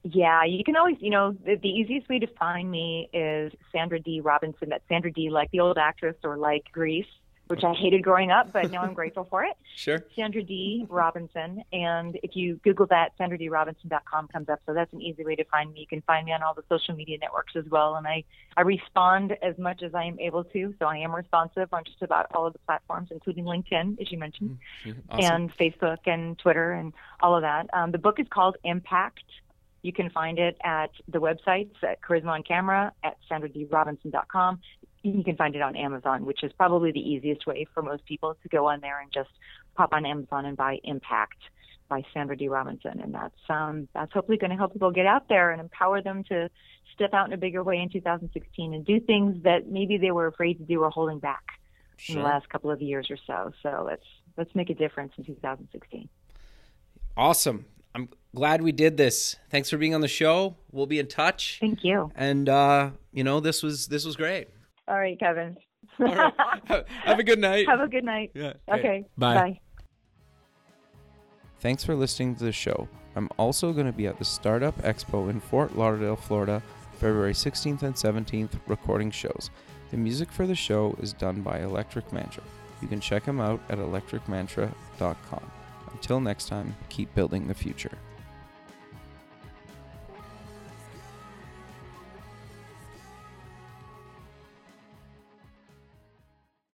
Yeah, 0.03 0.43
you 0.45 0.63
can 0.63 0.75
always, 0.75 0.97
you 0.99 1.09
know, 1.09 1.35
the, 1.43 1.55
the 1.55 1.67
easiest 1.69 2.07
way 2.07 2.19
to 2.19 2.27
find 2.37 2.69
me 2.69 3.09
is 3.11 3.51
Sandra 3.71 3.99
Dee 3.99 4.21
Robinson. 4.21 4.69
That's 4.69 4.83
Sandra 4.87 5.11
Dee 5.11 5.31
like 5.31 5.49
the 5.51 5.59
old 5.61 5.79
actress 5.79 6.15
or 6.23 6.37
like 6.37 6.65
Grease, 6.71 7.07
which 7.47 7.63
I 7.63 7.73
hated 7.73 8.03
growing 8.03 8.31
up, 8.31 8.51
but 8.51 8.71
now 8.71 8.81
I'm 8.81 8.93
grateful 8.93 9.25
for 9.29 9.43
it. 9.43 9.55
sure 9.75 10.03
Sandra 10.15 10.41
Dee 10.41 10.85
Robinson. 10.89 11.63
And 11.71 12.17
if 12.23 12.35
you 12.35 12.59
Google 12.63 12.87
that, 12.87 13.17
sandradeerobinson.com 13.19 14.27
comes 14.29 14.49
up. 14.49 14.61
So 14.65 14.73
that's 14.73 14.91
an 14.93 15.01
easy 15.01 15.23
way 15.23 15.35
to 15.35 15.43
find 15.45 15.71
me. 15.71 15.81
You 15.81 15.87
can 15.87 16.01
find 16.01 16.25
me 16.25 16.33
on 16.33 16.41
all 16.41 16.53
the 16.53 16.63
social 16.69 16.95
media 16.95 17.17
networks 17.19 17.55
as 17.55 17.65
well. 17.69 17.95
And 17.95 18.07
I, 18.07 18.23
I 18.57 18.61
respond 18.61 19.37
as 19.41 19.57
much 19.57 19.83
as 19.83 19.93
I 19.93 20.05
am 20.05 20.19
able 20.19 20.43
to. 20.45 20.73
So 20.79 20.85
I 20.85 20.97
am 20.97 21.15
responsive 21.15 21.69
on 21.71 21.83
just 21.83 22.01
about 22.01 22.27
all 22.33 22.47
of 22.47 22.53
the 22.53 22.59
platforms, 22.59 23.09
including 23.11 23.45
LinkedIn, 23.45 24.01
as 24.01 24.11
you 24.11 24.17
mentioned, 24.17 24.57
awesome. 25.09 25.25
and 25.31 25.57
Facebook 25.57 25.99
and 26.05 26.37
Twitter 26.39 26.71
and 26.73 26.93
all 27.19 27.35
of 27.35 27.43
that. 27.43 27.69
Um, 27.73 27.91
the 27.91 27.99
book 27.99 28.19
is 28.19 28.27
called 28.29 28.57
Impact. 28.63 29.23
You 29.83 29.93
can 29.93 30.09
find 30.09 30.39
it 30.39 30.57
at 30.63 30.89
the 31.07 31.19
websites 31.19 31.75
at 31.83 32.01
Charisma 32.01 32.29
on 32.29 32.43
Camera 32.43 32.91
at 33.03 33.17
sandradeerobinson.com. 33.29 34.59
You 35.05 35.23
can 35.23 35.35
find 35.35 35.55
it 35.55 35.61
on 35.61 35.75
Amazon, 35.75 36.25
which 36.25 36.43
is 36.43 36.51
probably 36.53 36.91
the 36.91 36.99
easiest 36.99 37.45
way 37.45 37.67
for 37.73 37.83
most 37.83 38.05
people 38.05 38.35
to 38.41 38.49
go 38.49 38.67
on 38.67 38.81
there 38.81 38.99
and 38.99 39.11
just 39.11 39.29
pop 39.75 39.93
on 39.93 40.05
Amazon 40.05 40.45
and 40.45 40.57
buy 40.57 40.79
Impact 40.83 41.37
by 41.87 42.03
Sandra 42.13 42.35
Dee 42.35 42.47
Robinson, 42.47 42.99
and 42.99 43.13
that's 43.13 43.39
um, 43.49 43.87
that's 43.93 44.11
hopefully 44.11 44.37
going 44.37 44.49
to 44.49 44.57
help 44.57 44.73
people 44.73 44.91
get 44.91 45.05
out 45.05 45.29
there 45.29 45.51
and 45.51 45.61
empower 45.61 46.01
them 46.01 46.23
to 46.25 46.49
step 46.93 47.13
out 47.13 47.27
in 47.27 47.33
a 47.33 47.37
bigger 47.37 47.63
way 47.63 47.77
in 47.77 47.89
2016 47.89 48.73
and 48.73 48.85
do 48.85 48.99
things 48.99 49.43
that 49.43 49.67
maybe 49.67 49.97
they 49.97 50.11
were 50.11 50.27
afraid 50.27 50.57
to 50.57 50.63
do 50.63 50.81
or 50.81 50.89
holding 50.89 51.19
back 51.19 51.43
in 52.07 52.15
the 52.15 52.21
last 52.21 52.49
couple 52.49 52.71
of 52.71 52.81
years 52.81 53.07
or 53.09 53.17
so. 53.27 53.51
So 53.61 53.83
let's 53.85 54.05
let's 54.37 54.53
make 54.55 54.69
a 54.69 54.73
difference 54.73 55.13
in 55.17 55.25
2016. 55.25 56.09
Awesome. 57.17 57.65
I'm 57.93 58.09
glad 58.33 58.61
we 58.61 58.71
did 58.71 58.97
this. 58.97 59.37
Thanks 59.49 59.69
for 59.69 59.77
being 59.77 59.95
on 59.95 60.01
the 60.01 60.07
show. 60.07 60.57
We'll 60.71 60.87
be 60.87 60.99
in 60.99 61.07
touch. 61.07 61.57
Thank 61.61 61.83
you. 61.83 62.11
And 62.15 62.49
uh, 62.49 62.91
you 63.11 63.23
know, 63.23 63.39
this 63.39 63.61
was 63.61 63.87
this 63.87 64.05
was 64.05 64.15
great. 64.15 64.49
All 64.87 64.99
right, 64.99 65.19
Kevin. 65.19 65.57
All 65.99 66.07
right. 66.07 66.33
Have 67.03 67.19
a 67.19 67.23
good 67.23 67.39
night. 67.39 67.67
Have 67.67 67.79
a 67.79 67.87
good 67.87 68.03
night. 68.03 68.31
Yeah. 68.33 68.53
Okay. 68.71 69.05
Bye. 69.17 69.35
Bye. 69.35 69.59
Thanks 71.59 71.83
for 71.83 71.95
listening 71.95 72.35
to 72.35 72.43
the 72.43 72.51
show. 72.51 72.87
I'm 73.15 73.29
also 73.37 73.71
going 73.73 73.87
to 73.87 73.93
be 73.93 74.07
at 74.07 74.19
the 74.19 74.25
Startup 74.25 74.77
Expo 74.81 75.29
in 75.29 75.39
Fort 75.39 75.75
Lauderdale, 75.77 76.15
Florida, 76.15 76.61
February 76.99 77.33
16th 77.33 77.81
and 77.81 77.95
17th, 77.95 78.51
recording 78.67 79.09
shows. 79.09 79.49
The 79.91 79.97
music 79.97 80.31
for 80.31 80.45
the 80.45 80.55
show 80.55 80.95
is 81.01 81.13
done 81.13 81.41
by 81.41 81.59
Electric 81.59 82.11
Mantra. 82.11 82.43
You 82.81 82.87
can 82.87 82.99
check 82.99 83.23
them 83.25 83.39
out 83.39 83.61
at 83.69 83.77
electricmantra.com. 83.77 85.51
Until 85.91 86.19
next 86.19 86.47
time, 86.49 86.75
keep 86.89 87.13
building 87.15 87.47
the 87.47 87.53
future. 87.53 87.97